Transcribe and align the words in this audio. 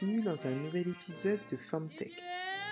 bienvenue 0.00 0.22
dans 0.22 0.46
un 0.46 0.54
nouvel 0.54 0.88
épisode 0.88 1.40
de 1.50 1.56
FemTech. 1.56 2.12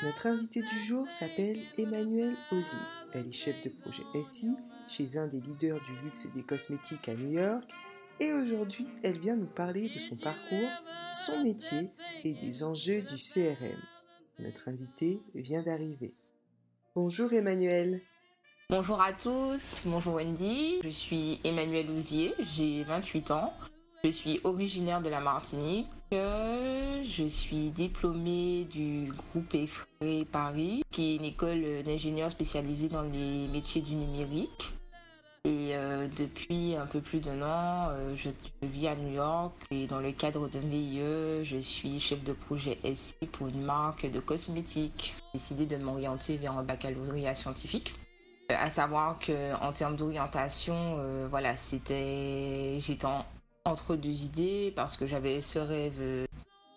Notre 0.02 0.26
invitée 0.26 0.62
du 0.62 0.78
jour 0.86 1.08
s'appelle 1.10 1.60
Emmanuelle 1.76 2.36
Ozzy. 2.52 2.76
Elle 3.12 3.28
est 3.28 3.32
chef 3.32 3.60
de 3.62 3.68
projet 3.68 4.04
SI 4.24 4.56
chez 4.88 5.18
un 5.18 5.26
des 5.26 5.40
leaders 5.40 5.80
du 5.84 6.04
luxe 6.04 6.24
et 6.24 6.30
des 6.30 6.42
cosmétiques 6.42 7.08
à 7.08 7.14
New 7.14 7.32
York 7.32 7.64
et 8.20 8.32
aujourd'hui 8.32 8.86
elle 9.02 9.18
vient 9.18 9.36
nous 9.36 9.46
parler 9.46 9.90
de 9.90 9.98
son 9.98 10.16
parcours, 10.16 10.70
son 11.14 11.42
métier 11.42 11.90
et 12.24 12.34
des 12.34 12.62
enjeux 12.62 13.02
du 13.02 13.16
CRM. 13.16 13.82
Notre 14.38 14.68
invitée 14.68 15.20
vient 15.34 15.62
d'arriver. 15.62 16.14
Bonjour 16.94 17.32
Emmanuelle. 17.32 18.00
Bonjour 18.70 19.02
à 19.02 19.12
tous, 19.12 19.82
bonjour 19.84 20.14
Wendy, 20.14 20.80
je 20.82 20.90
suis 20.90 21.40
Emmanuelle 21.44 21.90
Ouzier, 21.90 22.34
j'ai 22.38 22.84
28 22.84 23.30
ans, 23.30 23.52
je 24.04 24.10
suis 24.10 24.40
originaire 24.44 25.00
de 25.00 25.08
la 25.08 25.20
Martinique, 25.20 25.88
je 26.10 27.26
suis 27.28 27.70
diplômée 27.70 28.64
du 28.70 29.12
groupe 29.12 29.54
EFRE 29.54 29.86
Paris, 30.30 30.82
qui 30.90 31.12
est 31.12 31.16
une 31.16 31.24
école 31.24 31.82
d'ingénieurs 31.84 32.30
spécialisée 32.30 32.88
dans 32.88 33.02
les 33.02 33.48
métiers 33.48 33.82
du 33.82 33.94
numérique. 33.94 34.72
Et 35.44 35.76
euh, 35.76 36.08
depuis 36.16 36.76
un 36.76 36.86
peu 36.86 37.00
plus 37.00 37.20
d'un 37.20 37.40
an, 37.42 37.88
euh, 37.90 38.14
je, 38.16 38.28
vis 38.62 38.88
à 38.88 38.96
New 38.96 39.14
York 39.14 39.54
et 39.70 39.86
dans 39.86 40.00
le 40.00 40.12
cadre 40.12 40.48
de 40.48 40.58
VIE, 40.58 41.44
je 41.44 41.58
suis 41.58 41.98
chef 42.00 42.22
de 42.22 42.32
projet 42.32 42.78
SI 42.94 43.14
pour 43.32 43.48
une 43.48 43.62
marque 43.62 44.10
de 44.10 44.20
cosmétiques. 44.20 45.14
J'ai 45.32 45.38
décidé 45.38 45.66
de 45.66 45.76
m'orienter 45.76 46.36
vers 46.36 46.58
un 46.58 46.64
baccalauréat 46.64 47.34
scientifique. 47.34 47.94
À 48.50 48.68
savoir 48.68 49.18
qu'en 49.24 49.72
termes 49.72 49.96
d'orientation, 49.96 50.96
euh, 50.98 51.28
voilà, 51.30 51.54
c'était, 51.56 52.78
j'étais 52.80 53.06
entre 53.68 53.96
deux 53.96 54.08
idées 54.10 54.72
parce 54.74 54.96
que 54.96 55.06
j'avais 55.06 55.40
ce 55.40 55.58
rêve 55.58 55.98
euh, 56.00 56.26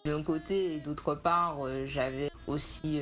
d'un 0.06 0.24
côté 0.24 0.76
et 0.76 0.80
d'autre 0.80 1.16
part, 1.16 1.66
euh, 1.66 1.86
j'avais 1.86 2.32
aussi 2.48 3.00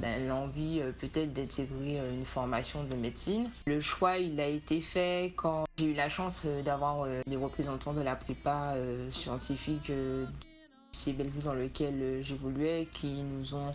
ben, 0.00 0.26
l'envie 0.26 0.82
peut-être 0.98 1.32
d'intégrer 1.32 1.98
une 1.98 2.24
formation 2.24 2.82
de 2.82 2.94
médecine. 2.96 3.48
Le 3.66 3.80
choix, 3.80 4.16
il 4.18 4.40
a 4.40 4.46
été 4.46 4.80
fait 4.80 5.32
quand 5.36 5.64
j'ai 5.76 5.86
eu 5.86 5.94
la 5.94 6.08
chance 6.08 6.46
d'avoir 6.64 7.06
les 7.26 7.36
représentants 7.36 7.92
de 7.92 8.00
la 8.00 8.16
prépa 8.16 8.74
scientifique 9.10 9.92
c'est 10.92 11.12
Bellevue 11.12 11.42
dans 11.42 11.54
lequel 11.54 12.22
j'évoluais 12.22 12.88
qui 12.92 13.22
nous 13.22 13.54
ont 13.54 13.74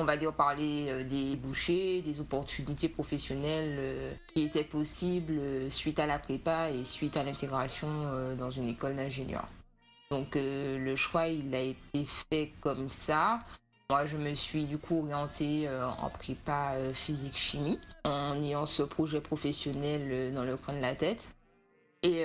on 0.00 0.04
va 0.04 0.16
dire, 0.16 0.32
parler 0.32 0.86
euh, 0.88 1.04
des 1.04 1.36
bouchers, 1.36 2.02
des 2.02 2.20
opportunités 2.20 2.88
professionnelles 2.88 3.76
euh, 3.78 4.14
qui 4.32 4.42
étaient 4.42 4.64
possibles 4.64 5.38
euh, 5.38 5.70
suite 5.70 5.98
à 5.98 6.06
la 6.06 6.18
prépa 6.18 6.70
et 6.70 6.84
suite 6.84 7.16
à 7.16 7.22
l'intégration 7.22 7.88
dans 8.36 8.50
une 8.50 8.68
école 8.68 8.96
d'ingénieur. 8.96 9.46
Donc 10.10 10.34
le 10.34 10.96
choix, 10.96 11.28
il 11.28 11.54
a 11.54 11.60
été 11.60 12.04
fait 12.04 12.52
comme 12.60 12.88
ça. 12.88 13.40
Moi, 13.90 14.06
je 14.06 14.16
me 14.16 14.34
suis 14.34 14.64
du 14.66 14.78
coup 14.78 14.98
orientée 14.98 15.68
en 15.68 16.10
prépa 16.10 16.74
physique-chimie 16.92 17.78
en 18.04 18.34
ayant 18.42 18.66
ce 18.66 18.82
projet 18.82 19.20
professionnel 19.20 20.32
dans 20.34 20.42
le 20.42 20.56
coin 20.56 20.74
de 20.74 20.80
la 20.80 20.96
tête. 20.96 21.28
Et 22.02 22.24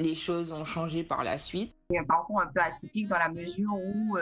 les 0.00 0.14
choses 0.16 0.52
ont 0.52 0.64
changé 0.64 1.04
par 1.04 1.22
la 1.22 1.38
suite. 1.38 1.72
A 1.94 2.00
un 2.00 2.04
parcours 2.04 2.40
un 2.40 2.48
peu 2.48 2.60
atypique 2.60 3.06
dans 3.06 3.18
la 3.18 3.28
mesure 3.28 3.72
où 3.72 4.16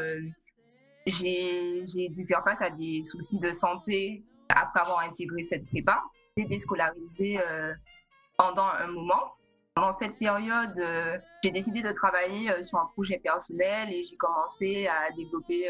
j'ai 1.07 2.09
dû 2.09 2.27
faire 2.27 2.43
face 2.45 2.63
à 2.63 2.71
des 2.71 3.03
soucis 3.03 3.39
de 3.39 3.53
santé 3.53 4.23
après 4.49 4.81
avoir 4.81 5.01
intégré 5.01 5.43
cette 5.43 5.67
prépa. 5.67 6.03
J'ai 6.37 6.45
déscolarisé 6.45 7.39
euh, 7.39 7.73
pendant 8.37 8.67
un 8.67 8.87
moment. 8.89 9.35
Pendant 9.75 9.93
cette 9.93 10.17
période, 10.19 10.79
euh, 10.79 11.19
j'ai 11.43 11.51
décidé 11.51 11.83
de 11.83 11.91
travailler 11.91 12.51
euh, 12.51 12.63
sur 12.63 12.79
un 12.79 12.87
projet 12.87 13.19
personnel 13.19 13.93
et 13.93 14.05
j'ai 14.05 14.17
commencé 14.17 14.87
à 14.87 15.11
développer 15.17 15.69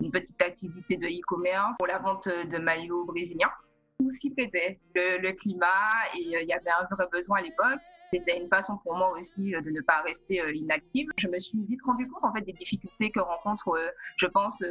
une 0.00 0.10
petite 0.10 0.40
activité 0.42 0.96
de 0.96 1.06
e-commerce 1.06 1.76
pour 1.78 1.86
la 1.86 1.98
vente 1.98 2.28
de 2.28 2.58
maillots 2.58 3.04
brésiliens. 3.06 3.50
Tout 3.98 4.10
s'y 4.10 4.30
prêtait, 4.30 4.78
le, 4.94 5.18
le, 5.22 5.32
climat 5.32 5.66
et 6.14 6.20
il 6.20 6.46
y 6.46 6.52
avait 6.52 6.70
un 6.70 6.86
vrai 6.94 7.06
besoin 7.10 7.38
à 7.38 7.42
l'époque. 7.42 7.80
C'était 8.12 8.40
une 8.40 8.48
façon 8.48 8.78
pour 8.78 8.94
moi 8.96 9.12
aussi 9.18 9.54
euh, 9.54 9.60
de 9.60 9.70
ne 9.70 9.80
pas 9.80 10.00
rester 10.02 10.40
euh, 10.40 10.54
inactive. 10.54 11.08
Je 11.16 11.28
me 11.28 11.38
suis 11.38 11.58
vite 11.68 11.82
rendu 11.82 12.08
compte 12.08 12.24
en 12.24 12.32
fait 12.32 12.42
des 12.42 12.52
difficultés 12.52 13.10
que 13.10 13.20
rencontrent, 13.20 13.76
euh, 13.76 13.88
je 14.16 14.26
pense, 14.26 14.62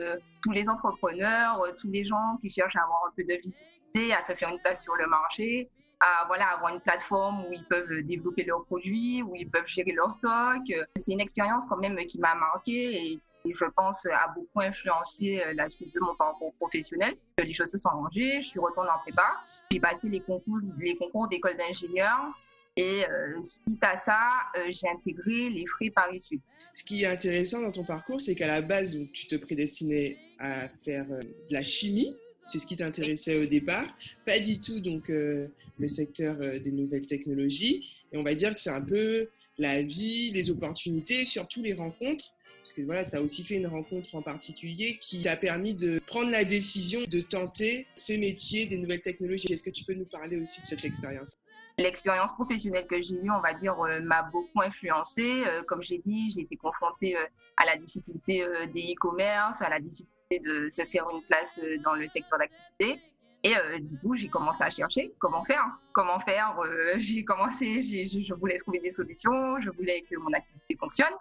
tous 0.42 0.52
les 0.52 0.70
entrepreneurs, 0.70 1.62
tous 1.78 1.90
les 1.92 2.06
gens 2.06 2.38
qui 2.42 2.50
cherchent 2.50 2.76
à 2.76 2.84
avoir 2.84 3.02
un 3.08 3.12
peu 3.16 3.24
de 3.24 3.34
visibilité, 3.34 4.14
à 4.14 4.22
se 4.22 4.34
faire 4.34 4.50
une 4.50 4.60
place 4.60 4.84
sur 4.84 4.96
le 4.96 5.08
marché, 5.08 5.70
à 6.00 6.26
voilà, 6.28 6.48
avoir 6.48 6.74
une 6.74 6.80
plateforme 6.80 7.46
où 7.46 7.54
ils 7.54 7.66
peuvent 7.66 8.02
développer 8.04 8.44
leurs 8.44 8.64
produits, 8.66 9.22
où 9.24 9.36
ils 9.36 9.50
peuvent 9.50 9.68
gérer 9.68 9.92
leur 9.92 10.12
stock. 10.12 10.62
C'est 10.96 11.12
une 11.12 11.22
expérience 11.22 11.66
quand 11.66 11.78
même 11.78 11.98
qui 12.08 12.20
m'a 12.20 12.36
marqué 12.36 12.96
et 12.96 13.20
qui, 13.44 13.54
je 13.54 13.66
pense, 13.76 14.06
a 14.06 14.28
beaucoup 14.36 14.62
influencé 14.62 15.44
la 15.54 15.70
suite 15.70 15.94
de 15.94 16.00
mon 16.00 16.16
parcours 16.16 16.54
professionnel. 16.56 17.16
Les 17.38 17.54
choses 17.54 17.72
se 17.72 17.78
sont 17.78 17.90
arrangées, 17.90 18.42
je 18.42 18.48
suis 18.48 18.60
retournée 18.60 18.90
en 18.90 19.00
prépa, 19.00 19.28
j'ai 19.72 19.80
passé 19.80 20.10
les 20.10 20.22
concours, 20.22 20.60
les 20.80 20.96
concours 20.96 21.28
d'école 21.28 21.58
d'ingénieur 21.58 22.34
et 22.76 23.06
euh, 23.06 23.42
suite 23.42 23.82
à 23.82 23.98
ça, 23.98 24.20
euh, 24.58 24.70
j'ai 24.70 24.88
intégré 24.90 25.50
les 25.50 25.66
frais 25.66 25.90
Paris 25.90 26.20
Sud. 26.20 26.42
Ce 26.74 26.84
qui 26.84 27.04
est 27.04 27.08
intéressant 27.08 27.62
dans 27.62 27.72
ton 27.72 27.86
parcours, 27.86 28.20
c'est 28.20 28.36
qu'à 28.36 28.48
la 28.48 28.62
base, 28.62 29.00
tu 29.14 29.28
te 29.28 29.36
prédestinais 29.36 30.18
à 30.40 30.68
faire 30.84 31.10
euh, 31.10 31.24
de 31.24 31.54
la 31.54 31.64
chimie. 31.64 32.14
C'est 32.48 32.60
ce 32.60 32.68
qui 32.68 32.76
t'intéressait 32.76 33.42
au 33.42 33.46
départ. 33.46 33.98
Pas 34.26 34.38
du 34.40 34.60
tout 34.60 34.80
donc 34.80 35.08
le 35.08 35.88
secteur 35.88 36.38
des 36.38 36.72
nouvelles 36.72 37.08
technologies. 37.08 38.06
Et 38.12 38.18
on 38.18 38.24
va 38.24 38.36
dire 38.36 38.54
que 38.54 38.60
c'est 38.60 38.70
un 38.70 38.84
peu 38.84 39.30
la 39.58 39.82
vie, 39.82 40.30
les 40.32 40.52
opportunités, 40.52 41.26
surtout 41.26 41.64
les 41.64 41.74
rencontres. 41.74 42.36
Parce 42.58 42.74
que 42.74 42.84
voilà, 42.84 43.04
tu 43.04 43.16
as 43.16 43.22
aussi 43.24 43.44
fait 43.44 43.56
une 43.56 43.66
rencontre 43.66 44.14
en 44.14 44.22
particulier 44.22 45.00
qui 45.02 45.24
t'a 45.24 45.36
permis 45.38 45.74
de 45.74 46.00
prendre 46.06 46.30
la 46.30 46.44
décision 46.44 47.00
de 47.10 47.20
tenter 47.22 47.88
ces 47.96 48.20
métiers 48.20 48.68
des 48.68 48.78
nouvelles 48.78 49.02
technologies. 49.02 49.52
Est-ce 49.52 49.64
que 49.64 49.72
tu 49.72 49.84
peux 49.84 49.96
nous 49.96 50.06
parler 50.06 50.40
aussi 50.40 50.62
de 50.62 50.68
cette 50.68 50.86
expérience? 50.86 51.38
L'expérience 51.78 52.32
professionnelle 52.32 52.88
que 52.88 53.02
j'ai 53.02 53.16
eue, 53.16 53.30
on 53.30 53.42
va 53.42 53.54
dire, 53.54 53.78
euh, 53.82 54.00
m'a 54.00 54.24
beaucoup 54.24 54.62
influencée. 54.62 55.44
Euh, 55.46 55.62
comme 55.64 55.84
j'ai 55.84 56.02
dit, 56.06 56.30
j'ai 56.30 56.42
été 56.42 56.56
confrontée 56.56 57.18
euh, 57.18 57.26
à 57.58 57.66
la 57.66 57.76
difficulté 57.76 58.46
des 58.74 58.94
e-commerce, 58.94 59.62
à 59.62 59.70
la 59.70 59.80
difficulté 59.80 60.40
de 60.40 60.70
se 60.70 60.86
faire 60.86 61.06
une 61.10 61.22
place 61.24 61.60
dans 61.84 61.94
le 61.94 62.08
secteur 62.08 62.40
d'activité. 62.40 63.02
Et 63.44 63.54
du 63.80 64.00
coup, 64.00 64.16
j'ai 64.16 64.28
commencé 64.28 64.64
à 64.64 64.72
chercher 64.72 65.14
comment 65.20 65.46
faire. 65.46 65.64
Comment 65.94 66.20
faire 66.20 66.58
J'ai 66.98 67.24
commencé, 67.24 67.84
je 67.84 68.34
voulais 68.34 68.58
trouver 68.58 68.80
des 68.80 68.90
solutions, 68.90 69.62
je 69.62 69.70
voulais 69.70 70.02
que 70.02 70.18
mon 70.18 70.34
activité 70.34 70.76
fonctionne. 70.80 71.14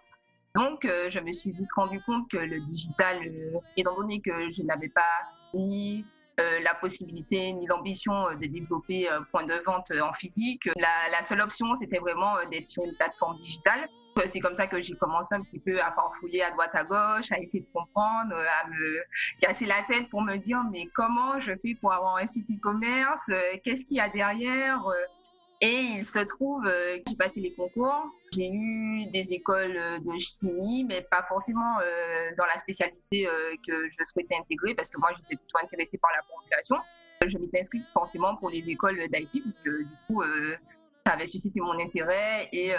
Donc, 0.55 0.85
je 0.85 1.21
me 1.21 1.33
suis 1.33 1.53
vite 1.53 1.71
rendu 1.77 2.01
compte 2.01 2.31
que 2.31 2.39
le 2.39 2.61
digital, 2.61 3.19
étant 3.77 3.95
donné 3.95 4.21
que 4.21 4.49
je 4.51 4.63
n'avais 4.63 4.89
pas 4.89 5.03
ni 5.53 6.07
la 6.39 6.75
possibilité 6.75 7.53
ni 7.53 7.67
l'ambition 7.67 8.29
euh, 8.29 8.35
de 8.35 8.47
développer 8.47 9.09
un 9.09 9.23
point 9.23 9.45
de 9.45 9.55
vente 9.65 9.91
euh, 9.91 10.01
en 10.01 10.13
physique. 10.13 10.69
La, 10.77 11.23
seule 11.23 11.41
option, 11.41 11.75
c'était 11.77 11.99
vraiment 11.99 12.35
d'être 12.51 12.67
sur 12.67 12.85
une 12.85 12.95
plateforme 12.97 13.39
digitale. 13.39 13.89
C'est 14.27 14.39
comme 14.39 14.55
ça 14.55 14.69
que 14.69 14.81
j'ai 14.81 14.95
commencé 14.95 15.35
un 15.35 15.43
petit 15.43 15.59
peu 15.59 15.81
à 15.81 15.91
farfouiller 15.91 16.45
à 16.45 16.53
droite 16.53 16.71
à 16.75 16.85
gauche, 16.85 17.33
à 17.33 17.39
essayer 17.41 17.65
de 17.65 17.69
comprendre, 17.73 18.35
à 18.35 18.69
me 18.69 19.03
casser 19.41 19.67
la 19.67 19.83
tête 19.89 20.09
pour 20.09 20.23
me 20.23 20.37
dire 20.37 20.63
mais 20.71 20.87
comment 20.95 21.41
je 21.41 21.53
fais 21.61 21.75
pour 21.81 21.93
avoir 21.93 22.19
un 22.19 22.27
site 22.27 22.47
e-commerce, 22.49 23.29
qu'est-ce 23.65 23.85
qu'il 23.85 23.97
y 23.97 24.01
a 24.01 24.09
derrière, 24.09 24.85
et 25.65 25.81
il 25.99 26.05
se 26.05 26.19
trouve 26.19 26.67
euh, 26.67 26.99
que 26.99 27.05
j'ai 27.09 27.17
passé 27.17 27.41
les 27.41 27.55
concours. 27.55 28.11
J'ai 28.35 28.51
eu 28.51 29.07
des 29.07 29.33
écoles 29.33 29.79
euh, 29.79 29.99
de 29.99 30.19
chimie, 30.19 30.85
mais 30.85 31.01
pas 31.11 31.25
forcément 31.27 31.79
euh, 31.81 32.31
dans 32.37 32.45
la 32.45 32.59
spécialité 32.59 33.27
que 33.67 33.89
je 33.89 34.05
souhaitais 34.05 34.37
intégrer, 34.37 34.75
parce 34.75 34.91
que 34.91 35.01
moi, 35.01 35.11
j'étais 35.17 35.37
plutôt 35.37 35.59
intéressée 35.63 35.97
par 35.97 36.11
la 36.15 36.23
population. 36.23 36.77
Je 37.27 37.39
m'étais 37.39 37.61
inscrite 37.61 37.87
forcément 37.95 38.37
pour 38.37 38.51
les 38.51 38.69
écoles 38.69 38.99
d'IT, 39.09 39.41
puisque 39.41 39.65
du 39.65 39.97
coup, 40.07 40.23
ça 41.07 41.13
avait 41.15 41.25
suscité 41.25 41.61
mon 41.61 41.79
intérêt. 41.81 42.51
Et 42.53 42.73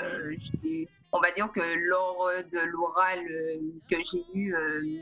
on 1.12 1.20
va 1.20 1.32
dire 1.32 1.52
que 1.52 1.62
lors 1.90 2.30
de 2.52 2.60
l'oral 2.68 3.20
que 3.90 3.96
j'ai 4.04 4.24
eu 4.36 4.54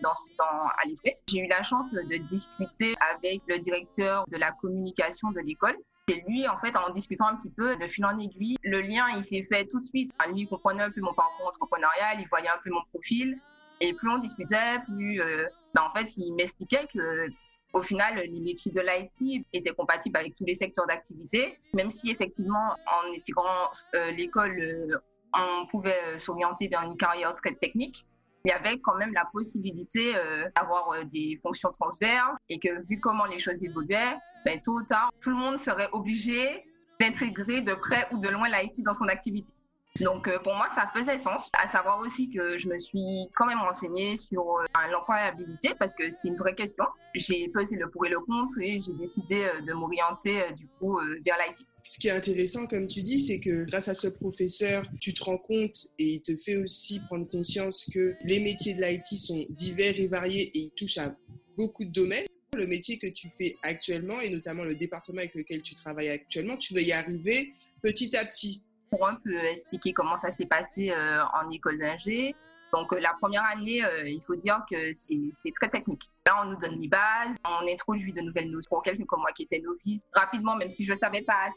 dans, 0.02 0.14
dans, 0.38 0.68
à 0.68 0.86
l'IFE, 0.86 1.18
j'ai 1.28 1.40
eu 1.40 1.48
la 1.48 1.64
chance 1.64 1.92
de 1.94 2.18
discuter 2.30 2.94
avec 3.14 3.42
le 3.48 3.60
directeur 3.60 4.24
de 4.30 4.38
la 4.38 4.54
communication 4.54 5.32
de 5.32 5.42
l'école 5.42 5.76
c'est 6.08 6.24
lui, 6.28 6.48
en 6.48 6.58
fait, 6.58 6.76
en 6.76 6.90
discutant 6.90 7.28
un 7.28 7.36
petit 7.36 7.50
peu 7.50 7.76
de 7.78 7.88
fil 7.88 8.06
en 8.06 8.18
aiguille, 8.20 8.58
le 8.64 8.82
lien, 8.82 9.06
il 9.16 9.24
s'est 9.24 9.48
fait 9.50 9.66
tout 9.66 9.80
de 9.80 9.86
suite. 9.86 10.12
Lui, 10.28 10.42
il 10.42 10.48
comprenait 10.48 10.84
un 10.84 10.92
peu 10.92 11.02
mon 11.02 11.14
parcours 11.14 11.48
entrepreneurial, 11.48 12.20
il 12.20 12.28
voyait 12.28 12.50
un 12.50 12.60
peu 12.64 12.72
mon 12.72 12.84
profil. 12.92 13.40
Et 13.80 13.94
plus 13.94 14.10
on 14.10 14.18
discutait, 14.18 14.80
plus, 14.86 15.22
euh, 15.22 15.46
ben, 15.74 15.84
en 15.84 15.98
fait, 15.98 16.16
il 16.18 16.34
m'expliquait 16.34 16.88
que 16.94 17.28
au 17.74 17.82
final, 17.82 18.18
les 18.18 18.40
métiers 18.40 18.72
de 18.72 18.82
l'IT 18.82 19.46
étaient 19.52 19.74
compatibles 19.74 20.16
avec 20.18 20.36
tous 20.36 20.46
les 20.46 20.54
secteurs 20.54 20.86
d'activité, 20.86 21.58
même 21.74 21.90
si 21.90 22.12
effectivement, 22.12 22.76
en 22.86 23.12
intégrant 23.16 23.72
euh, 23.96 24.12
l'école, 24.12 24.60
euh, 24.60 24.98
on 25.34 25.66
pouvait 25.66 26.20
s'orienter 26.20 26.68
vers 26.68 26.84
une 26.84 26.98
carrière 26.98 27.34
très 27.36 27.56
technique 27.56 28.06
il 28.46 28.50
y 28.50 28.52
avait 28.52 28.78
quand 28.80 28.96
même 28.98 29.14
la 29.14 29.24
possibilité 29.32 30.12
d'avoir 30.54 31.06
des 31.06 31.40
fonctions 31.42 31.72
transverses 31.72 32.38
et 32.50 32.60
que 32.60 32.86
vu 32.90 33.00
comment 33.00 33.24
les 33.24 33.40
choses 33.40 33.64
évoluaient, 33.64 34.18
ben, 34.46 34.60
tôt 34.62 34.74
ou 34.74 34.84
tard, 34.84 35.12
tout 35.22 35.30
le 35.30 35.36
monde 35.36 35.58
serait 35.58 35.90
obligé 35.92 36.64
d'intégrer 37.00 37.62
de 37.62 37.74
près 37.74 38.08
ou 38.12 38.20
de 38.20 38.30
loin 38.30 38.48
l'IT 38.50 38.84
dans 38.84 38.94
son 38.94 39.08
activité. 39.08 39.52
Donc 40.00 40.28
euh, 40.28 40.40
pour 40.40 40.54
moi, 40.56 40.68
ça 40.74 40.92
faisait 40.96 41.20
sens. 41.20 41.50
À 41.54 41.68
savoir 41.68 42.00
aussi 42.00 42.30
que 42.30 42.58
je 42.58 42.68
me 42.68 42.80
suis 42.80 43.30
quand 43.36 43.46
même 43.46 43.60
renseignée 43.60 44.18
sur 44.18 44.42
euh, 44.42 44.88
l'employabilité 44.92 45.70
parce 45.78 45.94
que 45.94 46.10
c'est 46.10 46.30
une 46.30 46.38
vraie 46.38 46.56
question. 46.56 46.86
J'ai 47.14 47.48
pesé 47.50 47.76
le 47.76 47.90
pour 47.90 48.06
et 48.06 48.10
le 48.10 48.20
contre 48.20 48.60
et 48.60 48.82
j'ai 48.82 48.94
décidé 48.94 49.44
euh, 49.44 49.62
de 49.62 49.74
m'orienter 49.74 50.52
du 50.58 50.68
coup 50.80 50.98
vers 51.24 51.38
l'IT. 51.38 51.68
Ce 51.84 52.00
qui 52.00 52.08
est 52.08 52.12
intéressant, 52.12 52.66
comme 52.66 52.88
tu 52.88 53.04
dis, 53.04 53.20
c'est 53.20 53.40
que 53.40 53.66
grâce 53.66 53.88
à 53.88 53.94
ce 53.94 54.08
professeur, 54.08 54.84
tu 55.00 55.14
te 55.14 55.24
rends 55.24 55.38
compte 55.38 55.78
et 56.00 56.16
il 56.16 56.22
te 56.24 56.36
fait 56.38 56.56
aussi 56.56 57.04
prendre 57.06 57.28
conscience 57.28 57.90
que 57.94 58.16
les 58.24 58.40
métiers 58.40 58.74
de 58.74 58.82
l'IT 58.82 59.06
sont 59.06 59.46
divers 59.50 59.94
et 60.00 60.08
variés 60.08 60.50
et 60.56 60.60
ils 60.60 60.72
touchent 60.72 60.98
à 60.98 61.16
beaucoup 61.56 61.84
de 61.84 61.92
domaines. 61.92 62.26
Le 62.56 62.68
métier 62.68 62.98
que 62.98 63.08
tu 63.08 63.30
fais 63.30 63.56
actuellement 63.64 64.20
et 64.22 64.30
notamment 64.30 64.64
le 64.64 64.76
département 64.76 65.20
avec 65.20 65.36
lequel 65.36 65.62
tu 65.62 65.76
travailles 65.76 66.10
actuellement, 66.10 66.58
tu 66.58 66.74
veux 66.74 66.82
y 66.82 66.92
arriver 66.92 67.54
petit 67.82 68.16
à 68.16 68.26
petit? 68.26 68.62
Pour 68.90 69.08
un 69.08 69.16
peu 69.16 69.36
expliquer 69.46 69.94
comment 69.94 70.18
ça 70.18 70.32
s'est 70.32 70.46
passé 70.46 70.92
euh, 70.92 71.24
en 71.36 71.50
école 71.50 71.80
d'ingé. 71.80 72.36
Donc, 72.72 72.92
euh, 72.94 73.00
la 73.00 73.14
première 73.20 73.44
année, 73.46 73.84
euh, 73.84 74.08
il 74.08 74.22
faut 74.22 74.36
dire 74.36 74.64
que 74.70 74.94
c'est 74.94 75.54
très 75.60 75.70
technique. 75.70 76.02
Là, 76.26 76.44
on 76.44 76.52
nous 76.52 76.58
donne 76.58 76.80
les 76.80 76.88
bases, 76.88 77.36
on 77.46 77.68
introduit 77.72 78.14
de 78.14 78.22
nouvelles 78.22 78.50
notions 78.50 78.70
pour 78.70 78.84
quelqu'un 78.84 79.06
comme 79.06 79.22
moi 79.22 79.32
qui 79.36 79.44
était 79.44 79.60
novice. 79.60 80.04
Rapidement, 80.14 80.56
même 80.56 80.70
si 80.70 80.86
je 80.86 80.94
ne 80.94 80.98
savais 80.98 81.22
pas 81.22 81.50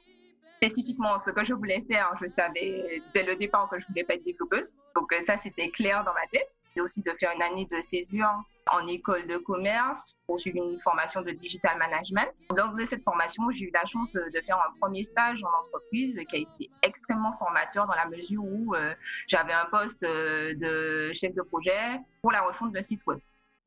spécifiquement 0.57 1.19
ce 1.19 1.31
que 1.31 1.45
je 1.45 1.55
voulais 1.55 1.85
faire, 1.91 2.13
je 2.21 2.27
savais 2.29 3.03
dès 3.15 3.23
le 3.25 3.37
départ 3.37 3.69
que 3.69 3.79
je 3.79 3.87
voulais 3.87 4.05
pas 4.05 4.15
être 4.15 4.25
développeuse. 4.25 4.73
Donc, 4.95 5.13
ça, 5.21 5.37
c'était 5.37 5.71
clair 5.71 6.05
dans 6.05 6.15
ma 6.15 6.27
tête. 6.33 6.57
Et 6.75 6.81
aussi 6.83 7.01
de 7.01 7.11
faire 7.19 7.33
une 7.35 7.41
année 7.41 7.67
de 7.71 7.81
césure 7.81 8.43
en 8.71 8.87
école 8.87 9.27
de 9.27 9.39
commerce 9.39 10.15
pour 10.27 10.41
suivre 10.41 10.59
une 10.59 10.79
formation 10.81 11.23
de 11.23 11.31
digital 11.31 11.79
management. 11.79 12.29
De 12.51 12.85
cette 12.85 13.03
formation, 13.03 13.51
j'ai 13.51 13.67
eu 13.67 13.71
la 13.73 13.85
chance 13.87 14.13
de 14.13 14.41
faire 14.45 14.57
un 14.57 14.79
premier 14.79 15.05
stage 15.05 15.43
en 15.43 15.59
entreprise 15.59 16.21
qui 16.29 16.37
a 16.37 16.39
été 16.41 16.71
extrêmement 16.83 17.33
formateur 17.39 17.87
dans 17.87 17.95
la 17.95 18.07
mesure 18.07 18.45
où 18.45 18.75
euh, 18.75 18.95
j'avais 19.29 19.53
un 19.53 19.67
poste 19.67 20.03
euh, 20.03 20.55
de 20.55 21.13
chef 21.15 21.35
de 21.35 21.43
projet 21.43 22.01
pour 22.21 22.33
la 22.33 22.43
refonte 22.43 22.73
d'un 22.73 22.83
site 22.83 23.07
web. 23.07 23.21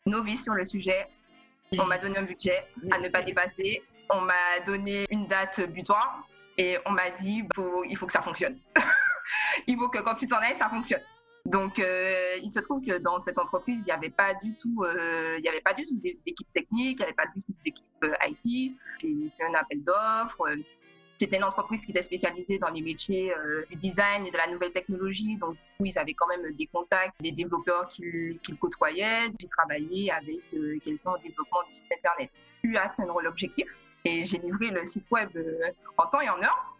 Novice 0.05 0.43
sur 0.43 0.53
le 0.53 0.65
sujet, 0.65 1.07
on 1.79 1.85
m'a 1.85 1.97
donné 1.97 2.17
un 2.17 2.23
budget 2.23 2.67
à 2.91 2.99
ne 2.99 3.09
pas 3.09 3.21
dépasser, 3.21 3.81
on 4.09 4.21
m'a 4.21 4.59
donné 4.65 5.05
une 5.09 5.27
date 5.27 5.61
butoir 5.71 6.27
et 6.59 6.77
on 6.85 6.91
m'a 6.91 7.09
dit 7.09 7.43
il 7.89 7.97
faut 7.97 8.05
que 8.05 8.11
ça 8.11 8.21
fonctionne. 8.21 8.59
il 9.67 9.77
faut 9.77 9.87
que 9.87 9.99
quand 9.99 10.15
tu 10.15 10.27
t'en 10.27 10.39
ailles, 10.39 10.55
ça 10.55 10.69
fonctionne. 10.69 11.01
Donc, 11.45 11.79
euh, 11.79 12.35
il 12.43 12.51
se 12.51 12.59
trouve 12.59 12.85
que 12.85 12.97
dans 12.97 13.19
cette 13.21 13.39
entreprise, 13.39 13.81
il 13.81 13.85
n'y 13.85 13.91
avait 13.91 14.09
pas 14.09 14.33
du 14.33 14.53
tout, 14.55 14.83
euh, 14.83 15.37
il 15.39 15.45
y 15.45 15.47
avait 15.47 15.61
pas 15.61 15.73
du 15.73 15.85
tout 15.85 15.95
d'équipe 15.95 16.51
technique, 16.53 16.97
il 16.97 16.97
n'y 16.97 17.03
avait 17.03 17.13
pas 17.13 17.27
du 17.33 17.41
tout 17.41 17.53
d'équipe 17.63 17.85
euh, 18.03 18.13
IT. 18.27 18.73
J'ai 19.01 19.31
fait 19.37 19.43
un 19.45 19.53
appel 19.53 19.81
d'offres. 19.83 20.43
C'était 21.17 21.37
une 21.37 21.45
entreprise 21.45 21.81
qui 21.85 21.91
était 21.91 22.03
spécialisée 22.03 22.59
dans 22.59 22.69
les 22.69 22.81
métiers 22.81 23.33
du 23.69 23.75
design 23.75 24.25
et 24.25 24.31
de 24.31 24.37
la 24.37 24.47
nouvelle 24.47 24.71
technologie. 24.71 25.35
Donc, 25.35 25.57
ils 25.81 25.99
avaient 25.99 26.13
quand 26.13 26.27
même 26.27 26.53
des 26.55 26.65
contacts, 26.67 27.13
des 27.21 27.33
développeurs 27.33 27.89
qu'ils 27.89 28.39
côtoyaient. 28.57 29.29
J'ai 29.37 29.47
travaillé 29.49 30.11
avec 30.11 30.39
quelqu'un 30.81 31.11
au 31.11 31.17
développement 31.17 31.63
du 31.67 31.75
site 31.75 31.87
Internet. 31.93 32.29
Pu 32.61 32.77
atteindre 32.77 33.21
l'objectif 33.21 33.67
et 34.05 34.23
j'ai 34.23 34.37
livré 34.37 34.67
le 34.67 34.85
site 34.85 35.09
web 35.11 35.29
en 35.97 36.05
temps 36.05 36.21
et 36.21 36.29
en 36.29 36.41
heure 36.41 36.75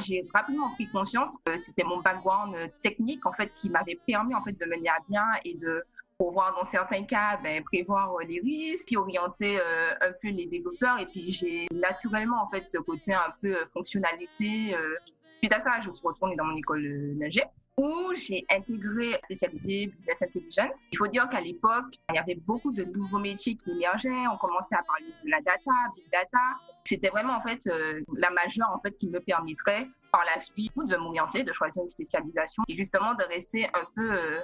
j'ai 0.00 0.26
rapidement 0.32 0.70
pris 0.74 0.88
conscience 0.88 1.34
que 1.44 1.58
c'était 1.58 1.84
mon 1.84 2.00
background 2.00 2.56
technique 2.82 3.26
en 3.26 3.32
fait 3.32 3.52
qui 3.54 3.68
m'avait 3.68 3.98
permis 4.06 4.34
en 4.34 4.42
fait 4.42 4.52
de 4.52 4.64
mener 4.64 4.88
à 4.88 4.98
bien 5.08 5.26
et 5.44 5.54
de 5.54 5.84
pouvoir 6.18 6.54
dans 6.56 6.64
certains 6.64 7.04
cas 7.04 7.38
ben, 7.42 7.62
prévoir 7.64 8.16
les 8.26 8.40
risques, 8.40 8.94
orienter 8.96 9.58
euh, 9.58 9.90
un 10.00 10.12
peu 10.22 10.28
les 10.28 10.46
développeurs 10.46 10.98
et 11.00 11.06
puis 11.06 11.32
j'ai 11.32 11.66
naturellement 11.72 12.42
en 12.42 12.48
fait 12.48 12.66
ce 12.68 12.78
côté 12.78 13.12
un 13.12 13.32
peu 13.40 13.54
euh, 13.54 13.66
fonctionnalité. 13.72 14.74
Euh. 14.74 14.94
Suite 15.38 15.52
à 15.52 15.60
ça, 15.60 15.80
je 15.82 15.90
suis 15.90 16.06
retournée 16.06 16.36
dans 16.36 16.44
mon 16.44 16.56
école 16.56 17.16
d'ingé 17.18 17.42
où 17.76 18.12
j'ai 18.14 18.44
intégré 18.50 19.10
la 19.10 19.18
spécialité 19.18 19.86
Business 19.86 20.22
Intelligence. 20.22 20.82
Il 20.92 20.98
faut 20.98 21.08
dire 21.08 21.28
qu'à 21.28 21.40
l'époque, 21.40 21.96
il 22.10 22.14
y 22.14 22.18
avait 22.18 22.36
beaucoup 22.36 22.72
de 22.72 22.84
nouveaux 22.84 23.18
métiers 23.18 23.56
qui 23.56 23.70
émergeaient. 23.72 24.26
On 24.32 24.36
commençait 24.36 24.76
à 24.76 24.82
parler 24.82 25.06
de 25.24 25.30
la 25.30 25.40
data, 25.40 25.72
big 25.96 26.08
data. 26.10 26.38
C'était 26.84 27.08
vraiment 27.08 27.34
en 27.34 27.40
fait 27.40 27.66
euh, 27.66 28.00
la 28.16 28.30
majeure 28.30 28.70
en 28.72 28.80
fait 28.80 28.96
qui 28.96 29.08
me 29.08 29.18
permettrait 29.20 29.88
par 30.12 30.24
la 30.24 30.40
suite 30.40 30.72
de 30.76 30.96
m'orienter, 30.96 31.42
de 31.42 31.52
choisir 31.52 31.82
une 31.82 31.88
spécialisation 31.88 32.62
et 32.68 32.74
justement 32.74 33.14
de 33.14 33.24
rester 33.24 33.66
un 33.66 33.84
peu 33.96 34.12
euh, 34.12 34.40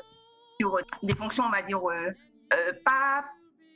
sur 0.59 0.79
des 1.03 1.15
fonctions, 1.15 1.45
on 1.45 1.51
va 1.51 1.63
dire, 1.63 1.81
euh, 1.89 2.13
pas 2.85 3.25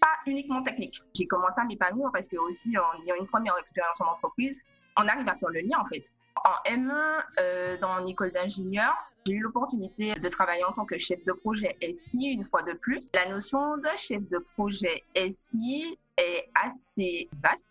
pas 0.00 0.16
uniquement 0.26 0.62
techniques. 0.62 1.00
J'ai 1.16 1.26
commencé 1.26 1.60
à 1.60 1.64
m'épanouir 1.64 2.10
parce 2.12 2.26
que 2.26 2.36
aussi 2.36 2.76
en 2.76 3.02
ayant 3.04 3.14
une 3.20 3.26
première 3.26 3.56
expérience 3.58 4.00
en 4.00 4.06
entreprise, 4.06 4.60
on 4.96 5.06
arrive 5.06 5.28
à 5.28 5.36
faire 5.36 5.50
le 5.50 5.60
lien 5.60 5.78
en 5.78 5.86
fait. 5.86 6.12
En 6.36 6.70
M1, 6.70 7.78
dans 7.80 8.00
une 8.00 8.08
école 8.08 8.32
d'ingénieur, 8.32 8.94
j'ai 9.26 9.34
eu 9.34 9.40
l'opportunité 9.40 10.14
de 10.14 10.28
travailler 10.28 10.64
en 10.64 10.72
tant 10.72 10.84
que 10.84 10.98
chef 10.98 11.24
de 11.24 11.32
projet 11.32 11.76
SI 11.92 12.26
une 12.26 12.44
fois 12.44 12.62
de 12.62 12.72
plus. 12.72 13.10
La 13.14 13.28
notion 13.28 13.76
de 13.78 13.88
chef 13.96 14.20
de 14.28 14.38
projet 14.54 15.02
SI 15.30 15.98
est 16.18 16.50
assez 16.54 17.28
vaste 17.42 17.68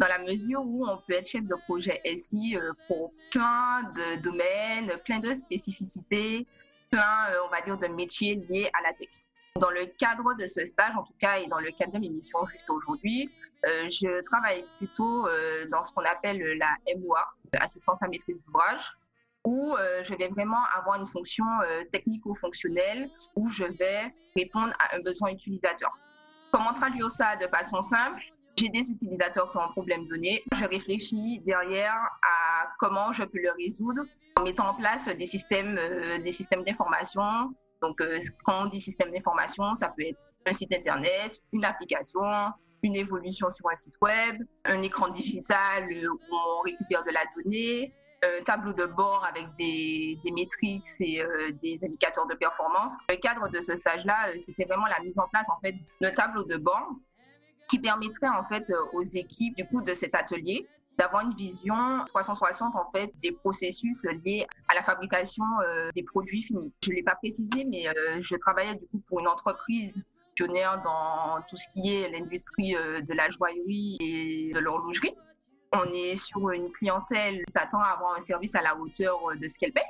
dans 0.00 0.08
la 0.08 0.18
mesure 0.18 0.62
où 0.64 0.86
on 0.86 0.96
peut 0.96 1.12
être 1.12 1.28
chef 1.28 1.44
de 1.44 1.54
projet 1.66 2.00
SI 2.16 2.56
euh, 2.56 2.72
pour 2.88 3.12
plein 3.30 3.82
de 3.94 4.20
domaines, 4.22 4.90
plein 5.04 5.20
de 5.20 5.34
spécificités, 5.34 6.46
plein, 6.90 7.26
euh, 7.30 7.46
on 7.46 7.50
va 7.50 7.60
dire, 7.60 7.76
de 7.76 7.86
métiers 7.86 8.36
liés 8.48 8.70
à 8.72 8.82
la 8.82 8.94
tech. 8.94 9.08
Dans 9.56 9.70
le 9.70 9.86
cadre 9.98 10.34
de 10.34 10.46
ce 10.46 10.64
stage, 10.64 10.96
en 10.96 11.02
tout 11.02 11.14
cas, 11.18 11.38
et 11.38 11.46
dans 11.48 11.58
le 11.58 11.70
cadre 11.72 11.92
de 11.92 11.98
l'émission 11.98 12.46
jusqu'à 12.46 12.72
aujourd'hui, 12.72 13.28
euh, 13.28 13.49
je 13.64 14.22
travaille 14.22 14.64
plutôt 14.76 15.28
dans 15.70 15.84
ce 15.84 15.92
qu'on 15.92 16.04
appelle 16.04 16.38
la 16.58 16.76
MOA, 16.96 17.26
assistance 17.60 17.98
à 18.02 18.08
maîtrise 18.08 18.42
d'ouvrage, 18.44 18.90
où 19.44 19.74
je 20.02 20.14
vais 20.14 20.28
vraiment 20.28 20.62
avoir 20.74 20.98
une 20.98 21.06
fonction 21.06 21.44
technico-fonctionnelle, 21.92 23.10
où 23.36 23.48
je 23.50 23.64
vais 23.64 24.14
répondre 24.36 24.72
à 24.78 24.96
un 24.96 25.00
besoin 25.00 25.30
utilisateur. 25.30 25.92
Comment 26.52 26.72
traduire 26.72 27.10
ça 27.10 27.36
de 27.36 27.46
façon 27.46 27.80
simple? 27.82 28.20
J'ai 28.56 28.68
des 28.68 28.90
utilisateurs 28.90 29.50
qui 29.50 29.56
ont 29.56 29.62
un 29.62 29.72
problème 29.72 30.06
donné. 30.08 30.42
Je 30.54 30.64
réfléchis 30.64 31.40
derrière 31.46 31.94
à 31.94 32.68
comment 32.78 33.12
je 33.12 33.24
peux 33.24 33.40
le 33.40 33.52
résoudre 33.52 34.02
en 34.36 34.42
mettant 34.42 34.68
en 34.68 34.74
place 34.74 35.08
des 35.08 35.26
systèmes, 35.26 35.78
euh, 35.78 36.18
d'information. 36.66 37.54
Donc, 37.80 38.00
euh, 38.00 38.20
quand 38.44 38.64
on 38.64 38.66
dit 38.66 38.80
système 38.80 39.12
d'information, 39.12 39.74
ça 39.76 39.88
peut 39.88 40.02
être 40.02 40.26
un 40.44 40.52
site 40.52 40.74
internet, 40.74 41.40
une 41.52 41.64
application, 41.64 42.20
une 42.82 42.96
évolution 42.96 43.50
sur 43.50 43.68
un 43.70 43.74
site 43.74 43.94
web, 44.00 44.42
un 44.64 44.82
écran 44.82 45.08
digital 45.08 45.84
où 45.90 46.34
on 46.34 46.60
récupère 46.62 47.04
de 47.04 47.10
la 47.10 47.22
donnée, 47.36 47.92
un 48.22 48.42
tableau 48.42 48.72
de 48.72 48.84
bord 48.84 49.24
avec 49.24 49.46
des, 49.58 50.18
métriques 50.32 50.84
et 51.00 51.22
euh, 51.22 51.52
des 51.62 51.84
indicateurs 51.84 52.26
de 52.26 52.34
performance. 52.34 52.92
Le 53.08 53.16
cadre 53.16 53.48
de 53.48 53.60
ce 53.60 53.76
stage-là, 53.76 54.38
c'était 54.38 54.64
vraiment 54.64 54.86
la 54.86 55.00
mise 55.00 55.18
en 55.18 55.26
place 55.28 55.48
en 55.48 55.58
fait 55.60 55.74
d'un 56.00 56.12
tableau 56.12 56.44
de 56.44 56.56
bord 56.56 56.90
qui 57.70 57.78
permettrait 57.78 58.28
en 58.28 58.44
fait 58.44 58.68
euh, 58.70 58.84
aux 58.92 59.02
équipes 59.02 59.56
du 59.56 59.64
coup 59.64 59.80
de 59.80 59.94
cet 59.94 60.14
atelier 60.14 60.66
d'avoir 60.98 61.24
une 61.24 61.34
vision 61.34 62.04
360 62.08 62.74
en 62.76 62.90
fait 62.90 63.10
des 63.22 63.32
processus 63.32 64.04
liés 64.24 64.46
à 64.68 64.74
la 64.74 64.82
fabrication 64.82 65.44
euh, 65.64 65.88
des 65.94 66.02
produits 66.02 66.42
finis. 66.42 66.72
Je 66.84 66.90
l'ai 66.90 67.02
pas 67.02 67.14
précisé, 67.14 67.64
mais 67.64 67.88
euh, 67.88 68.18
je 68.20 68.36
travaillais 68.36 68.74
du 68.74 68.86
coup 68.88 69.00
pour 69.08 69.20
une 69.20 69.28
entreprise 69.28 70.02
dans 70.38 71.42
tout 71.48 71.56
ce 71.56 71.66
qui 71.72 71.94
est 71.94 72.10
l'industrie 72.10 72.72
de 72.72 73.14
la 73.14 73.28
joaillerie 73.30 73.96
et 74.00 74.50
de 74.54 74.58
l'horlogerie. 74.58 75.14
On 75.72 75.84
est 75.92 76.16
sur 76.16 76.50
une 76.50 76.70
clientèle 76.72 77.44
qui 77.44 77.52
s'attend 77.52 77.80
à 77.80 77.90
avoir 77.90 78.14
un 78.16 78.20
service 78.20 78.54
à 78.54 78.62
la 78.62 78.76
hauteur 78.76 79.18
de 79.40 79.48
ce 79.48 79.58
qu'elle 79.58 79.72
paye. 79.72 79.84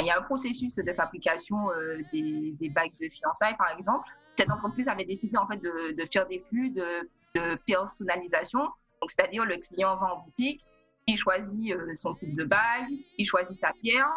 Il 0.00 0.06
y 0.06 0.10
a 0.10 0.18
un 0.18 0.22
processus 0.22 0.74
de 0.74 0.92
fabrication 0.92 1.68
des, 2.12 2.54
des 2.58 2.68
bagues 2.70 2.92
de 3.00 3.08
fiançailles, 3.08 3.56
par 3.56 3.70
exemple, 3.76 4.08
cette 4.36 4.50
entreprise 4.50 4.88
avait 4.88 5.04
décidé 5.04 5.36
en 5.36 5.46
fait 5.46 5.56
de, 5.56 6.06
faire 6.12 6.26
des 6.28 6.44
flux 6.48 6.70
de, 6.70 7.08
personnalisation. 7.66 8.60
C'est-à-dire 9.06 9.44
le 9.44 9.56
client 9.56 9.96
va 9.96 10.14
en 10.14 10.24
boutique, 10.24 10.62
il 11.06 11.16
choisit 11.16 11.72
euh, 11.72 11.94
son 11.94 12.14
type 12.14 12.34
de 12.34 12.44
bague, 12.44 12.88
il 13.18 13.24
choisit 13.24 13.58
sa 13.58 13.72
pierre. 13.82 14.08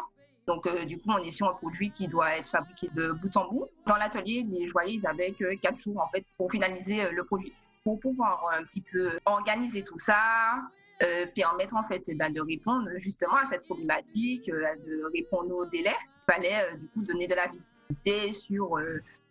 Donc, 0.49 0.65
euh, 0.65 0.83
du 0.83 0.97
coup, 0.97 1.11
on 1.11 1.19
est 1.19 1.29
sur 1.29 1.47
un 1.47 1.53
produit 1.53 1.91
qui 1.91 2.07
doit 2.07 2.35
être 2.35 2.49
fabriqué 2.49 2.89
de 2.95 3.11
bout 3.11 3.37
en 3.37 3.47
bout. 3.47 3.67
Dans 3.85 3.97
l'atelier, 3.97 4.47
les 4.49 4.67
joailliers, 4.67 4.99
ils 4.99 5.05
avaient 5.05 5.31
quatre 5.61 5.77
jours 5.77 6.01
en 6.01 6.09
fait 6.09 6.25
pour 6.37 6.51
finaliser 6.51 7.05
euh, 7.05 7.11
le 7.11 7.23
produit. 7.23 7.53
Pour 7.83 7.99
pouvoir 7.99 8.49
un 8.59 8.63
petit 8.63 8.81
peu 8.81 9.19
organiser 9.25 9.83
tout 9.83 9.99
ça, 9.99 10.55
euh, 11.03 11.27
permettre 11.35 11.75
en 11.75 11.83
fait 11.83 12.01
ben, 12.15 12.33
de 12.33 12.41
répondre 12.41 12.89
justement 12.97 13.35
à 13.35 13.45
cette 13.45 13.63
problématique, 13.65 14.47
de 14.47 15.03
répondre 15.13 15.55
aux 15.55 15.65
délais. 15.65 15.95
Il 16.27 16.33
fallait 16.33 16.77
donner 16.95 17.27
de 17.27 17.35
la 17.35 17.47
visibilité 17.47 18.33
sur 18.33 18.79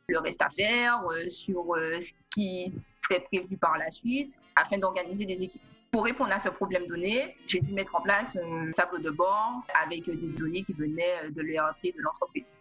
le 0.09 0.19
reste 0.19 0.43
à 0.43 0.49
faire, 0.51 1.03
euh, 1.09 1.29
sur 1.29 1.75
euh, 1.75 2.01
ce 2.01 2.13
qui 2.35 2.73
serait 3.01 3.21
prévu 3.21 3.57
par 3.57 3.77
la 3.79 3.91
suite, 3.91 4.39
afin 4.57 4.79
d'organiser 4.79 5.27
des 5.27 5.43
équipes. 5.43 5.63
Pour 5.91 6.05
répondre 6.05 6.33
à 6.33 6.39
ce 6.39 6.51
problème 6.51 6.87
donné, 6.87 7.37
j'ai 7.47 7.61
dû 7.61 7.73
mettre 7.73 7.95
en 7.95 8.03
place 8.03 8.37
un 8.37 8.73
tableau 8.73 8.99
de 8.99 9.11
bord 9.11 9.63
avec 9.83 10.05
des 10.05 10.29
données 10.29 10.63
qui 10.63 10.75
venaient 10.75 11.31
de 11.31 11.41
l'ERP 11.41 11.83
de 11.85 12.03
l'entreprise. 12.03 12.55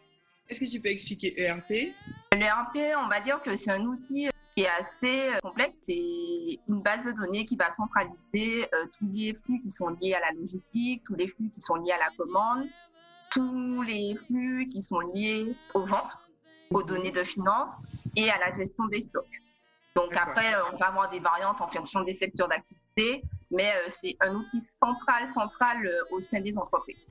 Est-ce 0.50 0.62
que 0.62 0.72
tu 0.72 0.82
peux 0.82 0.90
expliquer 0.90 1.34
ERP 1.42 1.70
L'ERP, 2.34 2.96
on 3.04 3.08
va 3.10 3.20
dire 3.20 3.42
que 3.42 3.56
c'est 3.58 3.72
un 3.72 3.84
outil 3.84 4.30
qui 4.56 4.64
est 4.64 4.70
assez 4.70 5.32
complexe. 5.44 5.78
C'est 5.84 5.94
une 5.94 6.82
base 6.82 7.06
de 7.06 7.12
données 7.12 7.46
qui 7.46 7.58
va 7.58 7.70
centraliser 7.70 8.68
euh, 8.74 8.86
tous 8.98 9.08
les 9.14 9.34
flux 9.34 9.60
qui 9.62 9.70
sont 9.70 9.90
liés 9.90 10.14
à 10.14 10.22
la 10.22 10.32
logistique, 10.40 11.04
tous 11.06 11.16
les 11.16 11.28
flux 11.28 11.50
qui 11.54 11.60
sont 11.60 11.76
liés 11.76 11.92
à 11.92 11.98
la 11.98 12.10
commande, 12.18 12.66
tous 13.30 13.82
les 13.82 14.16
flux 14.16 14.70
qui 14.70 14.82
sont 14.82 15.00
liés 15.00 15.54
aux 15.74 15.86
ventes, 15.86 16.18
aux 16.72 16.82
données 16.82 17.12
de 17.12 17.24
finances 17.24 17.84
et 18.16 18.30
à 18.30 18.40
la 18.40 18.54
gestion 18.54 18.86
des 18.86 19.02
stocks. 19.02 19.26
Donc 19.98 20.16
après, 20.16 20.54
euh, 20.54 20.60
on 20.72 20.78
peut 20.78 20.84
avoir 20.84 21.10
des 21.10 21.20
variantes 21.20 21.60
en 21.60 21.68
fonction 21.68 22.02
des 22.02 22.14
secteurs 22.14 22.48
d'activité, 22.48 23.24
mais 23.50 23.72
euh, 23.72 23.86
c'est 23.88 24.16
un 24.20 24.36
outil 24.36 24.62
central, 24.80 25.28
central 25.28 25.88
euh, 25.88 26.16
au 26.16 26.20
sein 26.20 26.40
des 26.40 26.56
entreprises. 26.56 27.08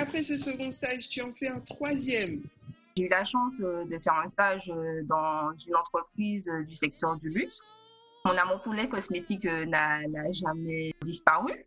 Après 0.00 0.22
ce 0.22 0.36
second 0.38 0.70
stage, 0.70 1.08
tu 1.08 1.20
en 1.20 1.32
fais 1.32 1.48
un 1.48 1.58
troisième. 1.58 2.44
J'ai 2.96 3.06
eu 3.06 3.08
la 3.08 3.24
chance 3.24 3.58
de 3.58 3.98
faire 3.98 4.14
un 4.24 4.28
stage 4.28 4.72
dans 5.04 5.52
une 5.66 5.76
entreprise 5.76 6.50
du 6.66 6.76
secteur 6.76 7.16
du 7.16 7.28
luxe. 7.28 7.60
Mon 8.24 8.36
amour 8.38 8.62
pour 8.62 8.72
les 8.72 8.88
cosmétiques 8.88 9.44
n'a 9.44 10.00
jamais 10.32 10.94
disparu. 11.04 11.66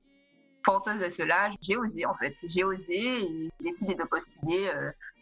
Porteuse 0.63 0.99
de 0.99 1.09
cela, 1.09 1.51
j'ai 1.61 1.77
osé 1.77 2.05
en 2.05 2.15
fait. 2.15 2.33
J'ai 2.47 2.63
osé 2.63 3.23
et 3.23 3.49
décidé 3.59 3.93
de 3.93 4.03
postuler 4.03 4.71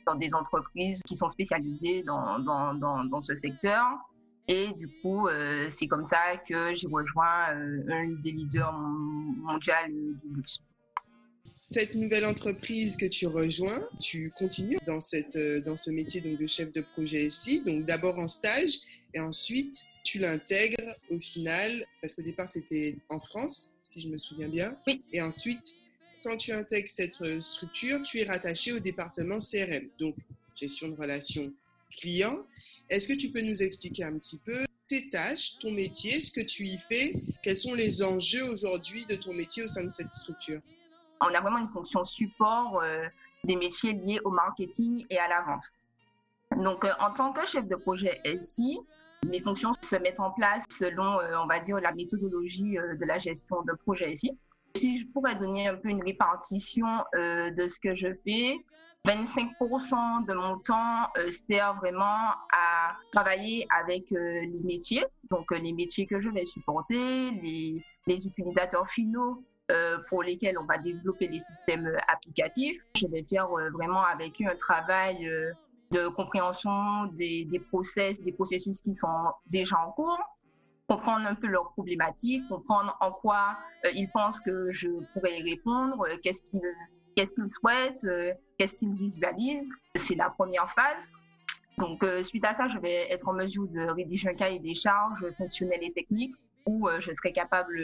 dans 0.05 0.15
des 0.15 0.33
entreprises 0.33 1.01
qui 1.03 1.15
sont 1.15 1.29
spécialisées 1.29 2.03
dans, 2.03 2.39
dans, 2.39 2.73
dans, 2.73 3.03
dans 3.03 3.21
ce 3.21 3.35
secteur. 3.35 3.83
Et 4.47 4.69
du 4.77 4.87
coup, 5.01 5.27
euh, 5.27 5.69
c'est 5.69 5.87
comme 5.87 6.05
ça 6.05 6.37
que 6.47 6.73
j'ai 6.73 6.87
rejoint 6.87 7.53
euh, 7.53 7.83
un 7.89 8.07
des 8.21 8.31
leaders 8.31 8.71
mondiaux 8.71 9.73
du 9.87 10.35
luxe. 10.35 10.59
Cette 11.61 11.95
nouvelle 11.95 12.25
entreprise 12.25 12.95
que 12.95 13.05
tu 13.05 13.27
rejoins, 13.27 13.89
tu 13.99 14.31
continues 14.31 14.77
dans, 14.85 15.01
cette, 15.01 15.35
euh, 15.35 15.61
dans 15.63 15.75
ce 15.75 15.91
métier 15.91 16.21
donc, 16.21 16.39
de 16.39 16.47
chef 16.47 16.71
de 16.71 16.79
projet 16.79 17.25
ici, 17.25 17.61
donc 17.65 17.83
d'abord 17.85 18.17
en 18.19 18.27
stage 18.29 18.79
et 19.13 19.19
ensuite 19.19 19.83
tu 20.05 20.19
l'intègres 20.19 20.77
au 21.09 21.19
final, 21.19 21.69
parce 22.01 22.13
qu'au 22.13 22.21
départ 22.21 22.47
c'était 22.47 22.95
en 23.09 23.19
France, 23.19 23.75
si 23.83 23.99
je 23.99 24.07
me 24.07 24.17
souviens 24.17 24.47
bien. 24.47 24.73
Oui. 24.87 25.03
Et 25.11 25.21
ensuite, 25.21 25.75
quand 26.23 26.37
tu 26.37 26.53
intègres 26.53 26.87
cette 26.87 27.15
structure, 27.41 28.01
tu 28.03 28.19
es 28.19 28.23
rattaché 28.23 28.71
au 28.71 28.79
département 28.79 29.37
CRM, 29.37 29.89
donc 29.99 30.15
gestion 30.55 30.87
de 30.87 30.95
relations 30.95 31.53
clients. 31.91 32.45
Est-ce 32.89 33.07
que 33.07 33.17
tu 33.17 33.31
peux 33.31 33.41
nous 33.41 33.61
expliquer 33.61 34.03
un 34.03 34.17
petit 34.17 34.39
peu 34.43 34.65
tes 34.87 35.09
tâches, 35.09 35.59
ton 35.59 35.71
métier, 35.71 36.11
ce 36.21 36.31
que 36.31 36.45
tu 36.45 36.63
y 36.63 36.77
fais? 36.77 37.13
Quels 37.43 37.57
sont 37.57 37.73
les 37.73 38.03
enjeux 38.03 38.43
aujourd'hui 38.51 39.05
de 39.05 39.15
ton 39.15 39.33
métier 39.33 39.63
au 39.63 39.67
sein 39.67 39.83
de 39.83 39.89
cette 39.89 40.11
structure? 40.11 40.61
On 41.21 41.33
a 41.33 41.41
vraiment 41.41 41.57
une 41.57 41.69
fonction 41.69 42.03
support 42.03 42.79
euh, 42.81 43.05
des 43.43 43.55
métiers 43.55 43.93
liés 43.93 44.19
au 44.23 44.31
marketing 44.31 45.05
et 45.09 45.17
à 45.17 45.27
la 45.27 45.41
vente. 45.41 45.65
Donc, 46.63 46.85
euh, 46.85 46.91
en 46.99 47.11
tant 47.11 47.33
que 47.33 47.45
chef 47.45 47.67
de 47.67 47.75
projet 47.75 48.21
SI, 48.39 48.79
mes 49.27 49.41
fonctions 49.41 49.73
se 49.81 49.95
mettent 49.97 50.19
en 50.19 50.31
place 50.31 50.63
selon, 50.69 51.19
euh, 51.19 51.37
on 51.43 51.47
va 51.47 51.59
dire, 51.59 51.79
la 51.79 51.93
méthodologie 51.93 52.75
de 52.75 53.05
la 53.05 53.19
gestion 53.19 53.61
de 53.63 53.73
projet 53.73 54.15
SI. 54.15 54.31
Si 54.75 54.99
je 54.99 55.05
pourrais 55.07 55.35
donner 55.35 55.67
un 55.67 55.75
peu 55.75 55.89
une 55.89 56.03
répartition 56.03 56.85
de 57.15 57.67
ce 57.67 57.79
que 57.79 57.95
je 57.95 58.13
fais, 58.23 58.57
25% 59.05 60.25
de 60.25 60.33
mon 60.33 60.59
temps 60.59 61.07
euh, 61.17 61.31
sert 61.31 61.75
vraiment 61.75 62.31
à 62.51 62.97
travailler 63.13 63.65
avec 63.79 64.11
euh, 64.11 64.41
les 64.41 64.59
métiers, 64.63 65.05
donc 65.31 65.51
euh, 65.51 65.57
les 65.57 65.71
métiers 65.71 66.05
que 66.05 66.19
je 66.19 66.29
vais 66.29 66.45
supporter, 66.45 67.31
les, 67.31 67.81
utilisateurs 68.07 68.89
finaux 68.89 69.43
pour 70.09 70.23
lesquels 70.23 70.57
on 70.57 70.63
va 70.63 70.77
développer 70.77 71.27
des 71.27 71.39
systèmes 71.39 71.91
applicatifs. 72.07 72.81
Je 72.95 73.05
vais 73.07 73.21
faire 73.23 73.49
vraiment 73.73 74.01
avec 74.01 74.41
eux 74.41 74.45
un 74.49 74.55
travail 74.55 75.29
de 75.91 76.07
compréhension 76.07 77.07
des, 77.17 77.45
process, 77.69 78.21
des 78.21 78.31
processus 78.31 78.79
qui 78.81 78.95
sont 78.95 79.25
déjà 79.47 79.77
en 79.85 79.91
cours, 79.91 80.17
comprendre 80.87 81.25
un 81.27 81.35
peu 81.35 81.47
leurs 81.47 81.73
problématiques, 81.73 82.47
comprendre 82.47 82.95
en 83.01 83.11
quoi 83.11 83.57
ils 83.93 84.09
pensent 84.13 84.39
que 84.39 84.71
je 84.71 84.87
pourrais 85.11 85.37
y 85.37 85.43
répondre, 85.43 86.07
qu'est-ce 86.23 86.43
qu'ils 87.33 87.49
souhaitent, 87.49 88.07
qu'est-ce 88.57 88.75
qu'ils 88.75 88.93
visualisent. 88.95 89.69
C'est 89.95 90.15
la 90.15 90.29
première 90.29 90.69
phase. 90.71 91.11
Donc, 91.77 92.03
euh, 92.03 92.23
suite 92.23 92.45
à 92.45 92.53
ça, 92.53 92.67
je 92.67 92.79
vais 92.79 93.11
être 93.11 93.27
en 93.27 93.33
mesure 93.33 93.67
de 93.67 93.81
rédiger 93.81 94.29
un 94.29 94.33
cahier 94.33 94.59
des 94.59 94.75
charges 94.75 95.29
fonctionnelles 95.31 95.83
et 95.83 95.91
techniques 95.91 96.35
où 96.65 96.87
euh, 96.87 96.99
je 96.99 97.13
serai 97.13 97.31
capable, 97.31 97.77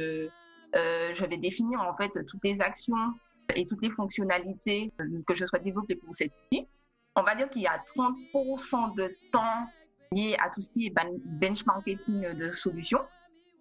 je 0.74 1.25
vais 1.25 1.38
définir 1.38 1.82
en 1.82 1.96
fait 1.96 2.12
toutes 2.25 2.44
les 2.44 2.60
actions 2.62 3.13
et 3.56 3.65
toutes 3.65 3.82
les 3.84 3.92
fonctionnalités 3.92 4.92
que 5.27 5.36
je 5.36 5.46
souhaite 5.46 5.63
développer 5.63 5.96
pour 5.96 6.13
cet 6.13 6.32
outil. 6.46 6.68
On 7.15 7.22
va 7.22 7.36
dire 7.36 7.48
qu'il 7.50 7.62
y 7.62 7.68
a 7.68 7.77
30% 7.77 8.96
de 8.96 9.15
temps 9.32 9.70
lié 10.12 10.36
à 10.39 10.50
tout 10.50 10.62
ce 10.62 10.70
qui 10.70 10.88
est 10.88 10.94
benchmarking 11.25 12.34
de 12.34 12.50
solutions. 12.50 13.01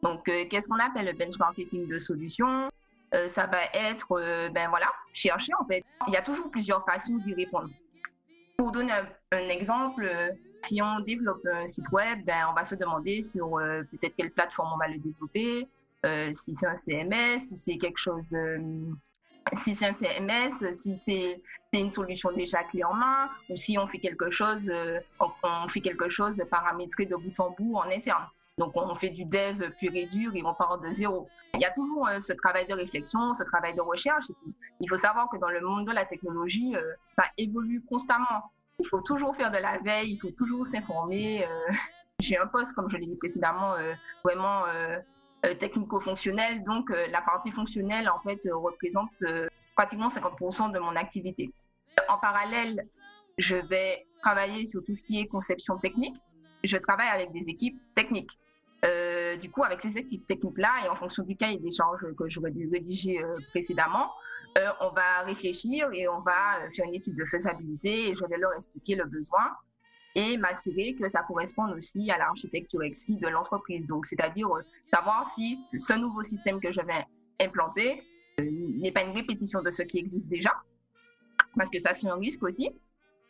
Donc, 0.03 0.25
qu'est-ce 0.25 0.69
qu'on 0.69 0.79
appelle 0.79 1.07
le 1.07 1.13
benchmarking 1.13 1.87
de 1.87 1.99
solutions? 1.99 2.71
Euh, 3.15 3.29
ça 3.29 3.47
va 3.47 3.65
être, 3.75 4.13
euh, 4.13 4.49
ben 4.49 4.69
voilà, 4.71 4.91
chercher 5.13 5.53
en 5.61 5.67
fait. 5.67 5.85
Il 6.09 6.15
y 6.15 6.17
a 6.17 6.23
toujours 6.23 6.51
plusieurs 6.51 6.85
façons 6.85 7.17
d'y 7.19 7.35
répondre. 7.35 7.69
Pour 8.57 8.73
donner 8.73 8.93
un, 9.33 9.49
exemple, 9.49 10.05
euh, 10.05 10.31
si 10.63 10.81
on 10.81 11.01
développe 11.01 11.47
un 11.53 11.67
site 11.67 11.91
web, 11.91 12.25
ben, 12.25 12.47
on 12.51 12.55
va 12.55 12.65
se 12.65 12.75
demander 12.75 13.21
sur 13.21 13.59
peut-être 13.91 14.15
quelle 14.17 14.31
plateforme 14.31 14.73
on 14.75 14.79
va 14.79 14.89
le 14.89 14.99
développer, 14.99 15.69
si 16.33 16.55
c'est 16.55 16.67
un 16.67 16.77
CMS, 16.77 17.41
si 17.41 17.57
c'est 17.57 17.79
quelque 17.79 17.99
chose, 17.99 18.35
si 19.55 19.75
c'est 19.75 19.87
un 19.87 19.93
CMS, 19.93 20.73
si 20.73 20.97
c'est 20.97 21.43
une 21.73 21.91
solution 21.91 22.31
déjà 22.33 22.63
clé 22.63 22.85
en 22.85 22.95
main, 22.95 23.29
ou 23.51 23.57
si 23.57 23.77
on 23.77 23.89
fait 23.89 23.99
quelque 23.99 24.31
chose, 24.31 24.73
on 25.19 25.69
fait 25.69 25.81
quelque 25.81 26.09
chose 26.09 26.41
paramétré 26.49 27.07
de 27.07 27.17
bout 27.17 27.41
en 27.41 27.51
bout 27.51 27.75
en 27.77 27.91
interne. 27.91 28.27
Donc, 28.59 28.73
on 28.77 28.95
fait 28.95 29.11
du 29.11 29.25
dev 29.25 29.71
pur 29.79 29.91
et 29.95 30.05
dur 30.05 30.35
et 30.35 30.43
on 30.45 30.55
part 30.55 30.79
de 30.79 30.91
zéro. 30.91 31.29
Il 31.55 31.61
y 31.61 31.65
a 31.65 31.71
toujours 31.71 32.07
euh, 32.07 32.19
ce 32.19 32.33
travail 32.35 32.67
de 32.67 32.75
réflexion, 32.75 33.35
ce 33.35 33.45
travail 33.45 33.75
de 33.75 33.81
recherche. 33.81 34.27
il 34.81 34.89
faut 34.89 34.97
savoir 34.97 35.29
que 35.31 35.39
dans 35.39 35.49
le 35.49 35.61
monde 35.61 35.87
de 35.87 35.93
la 35.93 36.05
technologie, 36.05 36.75
euh, 36.77 36.93
ça 37.17 37.25
évolue 37.39 37.83
constamment. 37.89 38.53
Il 38.79 38.87
faut 38.87 39.01
toujours 39.01 39.35
faire 39.37 39.51
de 39.51 39.59
la 39.59 39.79
veille, 39.79 40.13
il 40.13 40.19
faut 40.19 40.31
toujours 40.31 40.67
s'informer. 40.67 41.47
Euh. 41.47 41.73
J'ai 42.21 42.39
un 42.39 42.47
poste, 42.47 42.75
comme 42.75 42.89
je 42.89 42.97
l'ai 42.99 43.07
dit 43.07 43.17
précédemment, 43.17 43.75
vraiment 44.23 44.63
technico-fonctionnel. 45.59 46.63
Donc, 46.63 46.89
la 46.91 47.21
partie 47.21 47.51
fonctionnelle, 47.51 48.09
en 48.09 48.21
fait, 48.21 48.39
représente 48.53 49.11
pratiquement 49.75 50.07
50% 50.07 50.71
de 50.71 50.79
mon 50.79 50.95
activité. 50.95 51.53
En 52.09 52.19
parallèle, 52.19 52.87
je 53.39 53.57
vais 53.57 54.07
travailler 54.21 54.67
sur 54.67 54.85
tout 54.85 54.95
ce 54.95 55.03
qui 55.03 55.19
est 55.19 55.27
conception 55.27 55.79
technique. 55.79 56.15
Je 56.65 56.77
travaille 56.77 57.09
avec 57.09 57.33
des 57.33 57.49
équipes 57.49 57.81
techniques. 57.95 58.39
Euh, 58.85 59.37
du 59.37 59.51
coup, 59.51 59.63
avec 59.63 59.81
ces 59.81 59.97
équipes 59.97 60.27
techniques-là 60.27 60.85
et 60.85 60.89
en 60.89 60.97
fonction 60.97 61.23
du 61.23 61.37
cahier 61.37 61.59
d'échange 61.59 62.01
que 62.19 62.29
j'aurais 62.29 62.51
dû 62.51 62.69
rédiger 62.69 63.23
euh, 63.23 63.37
précédemment, 63.51 64.11
euh, 64.59 64.69
on 64.81 64.91
va 64.91 65.23
réfléchir 65.25 65.89
et 65.93 66.09
on 66.09 66.21
va 66.21 66.69
faire 66.75 66.87
une 66.87 66.95
étude 66.95 67.17
de 67.17 67.25
faisabilité 67.25 68.09
et 68.09 68.15
je 68.15 68.25
vais 68.27 68.37
leur 68.39 68.53
expliquer 68.55 68.97
le 68.97 69.05
besoin 69.05 69.57
et 70.15 70.37
m'assurer 70.37 70.95
que 70.95 71.09
ça 71.09 71.23
corresponde 71.23 71.73
aussi 71.73 72.11
à 72.11 72.19
l'architecture 72.19 72.83
EXI 72.83 73.17
de 73.17 73.29
l'entreprise. 73.29 73.87
Donc, 73.87 74.05
c'est-à-dire 74.05 74.49
savoir 74.93 75.27
si 75.27 75.59
ce 75.77 75.95
nouveau 75.95 76.23
système 76.23 76.61
que 76.61 76.73
je 76.73 76.81
vais 76.81 77.07
implanter 77.41 78.03
n'est 78.41 78.93
pas 78.93 79.05
une 79.05 79.15
répétition 79.15 79.63
de 79.63 79.71
ce 79.71 79.83
qui 79.83 79.99
existe 79.99 80.29
déjà, 80.29 80.53
parce 81.57 81.71
que 81.71 81.79
ça, 81.79 81.95
c'est 81.95 82.09
un 82.09 82.17
risque 82.17 82.43
aussi. 82.43 82.71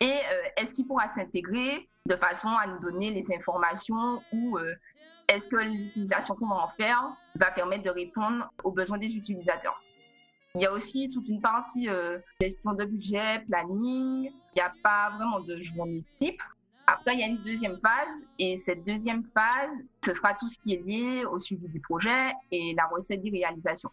Et 0.03 0.19
est-ce 0.57 0.75
qu'il 0.75 0.85
pourra 0.85 1.07
s'intégrer 1.07 1.87
de 2.05 2.15
façon 2.17 2.49
à 2.49 2.67
nous 2.67 2.79
donner 2.79 3.09
les 3.11 3.33
informations 3.33 4.21
ou 4.33 4.59
est-ce 5.29 5.47
que 5.47 5.55
l'utilisation 5.55 6.35
qu'on 6.35 6.47
va 6.47 6.65
en 6.65 6.67
faire 6.69 7.15
va 7.35 7.51
permettre 7.51 7.83
de 7.83 7.89
répondre 7.89 8.51
aux 8.63 8.71
besoins 8.71 8.97
des 8.97 9.15
utilisateurs? 9.15 9.81
Il 10.55 10.61
y 10.61 10.65
a 10.67 10.71
aussi 10.71 11.09
toute 11.09 11.27
une 11.29 11.41
partie 11.41 11.89
euh, 11.89 12.19
gestion 12.39 12.73
de 12.73 12.85
budget, 12.85 13.39
planning. 13.49 14.25
Il 14.25 14.55
n'y 14.55 14.61
a 14.61 14.71
pas 14.83 15.09
vraiment 15.17 15.39
de 15.39 15.59
journée 15.63 16.03
type. 16.17 16.39
Après, 16.85 17.13
il 17.13 17.21
y 17.21 17.23
a 17.23 17.27
une 17.27 17.41
deuxième 17.41 17.79
phase 17.79 18.23
et 18.37 18.57
cette 18.57 18.83
deuxième 18.83 19.23
phase, 19.33 19.83
ce 20.05 20.13
sera 20.13 20.35
tout 20.35 20.49
ce 20.49 20.59
qui 20.59 20.75
est 20.75 20.85
lié 20.85 21.25
au 21.25 21.39
suivi 21.39 21.67
du 21.69 21.79
projet 21.79 22.33
et 22.51 22.75
la 22.75 22.85
recette 22.87 23.23
de 23.23 23.31
réalisation. 23.31 23.89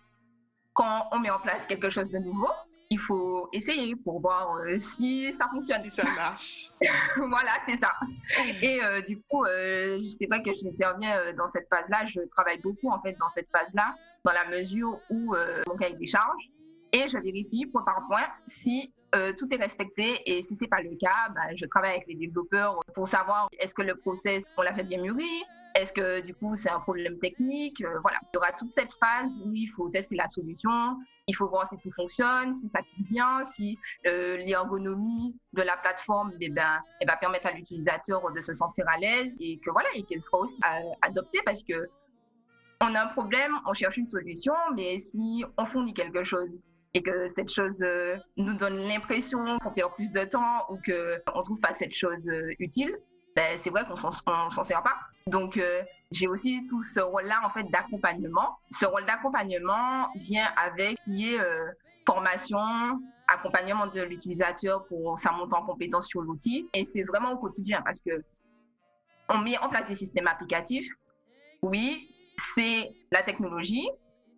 Quand 0.74 1.08
on 1.12 1.20
met 1.20 1.30
en 1.30 1.38
place 1.38 1.66
quelque 1.66 1.88
chose 1.88 2.10
de 2.10 2.18
nouveau, 2.18 2.48
il 2.90 2.98
faut 2.98 3.48
essayer 3.52 3.94
pour 3.94 4.20
voir 4.20 4.56
euh, 4.56 4.76
si 4.78 5.32
ça 5.38 5.48
fonctionne. 5.52 5.80
Si 5.80 5.90
ça 5.90 6.10
marche. 6.16 6.70
voilà, 7.16 7.52
c'est 7.64 7.76
ça. 7.76 7.92
Et 8.62 8.82
euh, 8.82 9.00
du 9.00 9.20
coup, 9.22 9.44
euh, 9.44 10.00
c'est 10.18 10.26
vrai 10.26 10.42
que 10.42 10.50
j'interviens 10.54 11.16
euh, 11.18 11.32
dans 11.32 11.46
cette 11.46 11.68
phase-là. 11.68 12.04
Je 12.06 12.20
travaille 12.28 12.58
beaucoup 12.58 12.90
en 12.90 13.00
fait 13.00 13.16
dans 13.20 13.28
cette 13.28 13.48
phase-là, 13.50 13.94
dans 14.24 14.32
la 14.32 14.48
mesure 14.50 14.98
où 15.08 15.34
mon 15.68 15.76
cahier 15.76 15.96
des 15.96 16.06
charges 16.06 16.50
et 16.92 17.08
je 17.08 17.18
vérifie 17.18 17.66
point 17.66 17.82
par 17.82 18.04
point 18.08 18.26
si 18.46 18.92
tout 19.38 19.52
est 19.52 19.56
respecté 19.56 20.20
et 20.26 20.42
si 20.42 20.56
c'est 20.60 20.68
pas 20.68 20.82
le 20.82 20.96
cas, 20.96 21.30
bah, 21.34 21.54
je 21.54 21.64
travaille 21.66 21.92
avec 21.92 22.06
les 22.08 22.14
développeurs 22.14 22.78
pour 22.94 23.08
savoir 23.08 23.48
est-ce 23.58 23.74
que 23.74 23.82
le 23.82 23.94
process 23.94 24.44
on 24.56 24.62
l'a 24.62 24.74
fait 24.74 24.82
bien 24.82 25.00
mûri, 25.00 25.44
est-ce 25.80 25.92
que 25.92 26.20
du 26.20 26.34
coup 26.34 26.54
c'est 26.54 26.70
un 26.70 26.80
problème 26.80 27.18
technique? 27.18 27.82
Voilà, 28.02 28.18
il 28.22 28.34
y 28.34 28.36
aura 28.36 28.52
toute 28.52 28.72
cette 28.72 28.92
phase 28.92 29.38
où 29.44 29.52
il 29.54 29.66
faut 29.68 29.88
tester 29.88 30.14
la 30.16 30.26
solution, 30.26 30.98
il 31.26 31.34
faut 31.34 31.48
voir 31.48 31.66
si 31.66 31.76
tout 31.78 31.90
fonctionne, 31.92 32.52
si 32.52 32.68
ça 32.68 32.80
clique 32.82 33.10
bien, 33.10 33.44
si 33.44 33.78
euh, 34.06 34.36
l'ergonomie 34.36 35.34
de 35.52 35.62
la 35.62 35.76
plateforme 35.76 36.32
eh 36.40 36.48
ben, 36.50 36.80
elle 37.00 37.08
va 37.08 37.16
permettre 37.16 37.46
à 37.46 37.52
l'utilisateur 37.52 38.30
de 38.30 38.40
se 38.40 38.52
sentir 38.52 38.84
à 38.88 38.98
l'aise 38.98 39.36
et 39.40 39.58
que 39.58 39.70
voilà 39.70 39.88
et 39.94 40.02
qu'elle 40.02 40.22
sera 40.22 40.38
aussi 40.38 40.60
euh, 40.64 40.90
adoptée 41.02 41.40
parce 41.44 41.62
que 41.62 41.88
on 42.82 42.94
a 42.94 43.02
un 43.02 43.08
problème, 43.08 43.52
on 43.66 43.74
cherche 43.74 43.98
une 43.98 44.08
solution, 44.08 44.54
mais 44.74 44.98
si 44.98 45.44
on 45.58 45.66
fournit 45.66 45.92
quelque 45.92 46.24
chose 46.24 46.60
et 46.94 47.02
que 47.02 47.28
cette 47.28 47.50
chose 47.50 47.84
nous 48.38 48.54
donne 48.54 48.76
l'impression 48.76 49.58
qu'on 49.58 49.70
perd 49.70 49.94
plus 49.94 50.12
de 50.12 50.24
temps 50.24 50.64
ou 50.70 50.76
qu'on 50.76 51.38
ne 51.38 51.42
trouve 51.42 51.60
pas 51.60 51.74
cette 51.74 51.92
chose 51.92 52.26
utile, 52.58 52.96
ben, 53.36 53.56
c'est 53.56 53.70
vrai 53.70 53.84
qu'on 53.86 53.96
s'en 53.96 54.62
sert 54.62 54.82
pas. 54.82 54.96
Donc, 55.26 55.60
j'ai 56.10 56.26
aussi 56.26 56.66
tout 56.68 56.82
ce 56.82 57.00
rôle-là 57.00 57.40
en 57.44 57.50
fait 57.50 57.64
d'accompagnement. 57.70 58.58
Ce 58.70 58.86
rôle 58.86 59.06
d'accompagnement 59.06 60.08
vient 60.16 60.48
avec 60.56 60.96
qui 61.04 61.34
est 61.34 61.38
formation, 62.06 62.58
accompagnement 63.28 63.86
de 63.86 64.02
l'utilisateur 64.02 64.84
pour 64.86 65.18
sa 65.18 65.30
montée 65.32 65.54
en 65.54 65.64
compétence 65.64 66.08
sur 66.08 66.22
l'outil. 66.22 66.68
Et 66.74 66.84
c'est 66.84 67.04
vraiment 67.04 67.32
au 67.32 67.38
quotidien 67.38 67.82
parce 67.82 68.00
que 68.00 68.22
on 69.28 69.38
met 69.38 69.56
en 69.58 69.68
place 69.68 69.88
des 69.88 69.94
systèmes 69.94 70.26
applicatifs. 70.26 70.88
Oui, 71.62 72.08
c'est 72.36 72.90
la 73.12 73.22
technologie, 73.22 73.88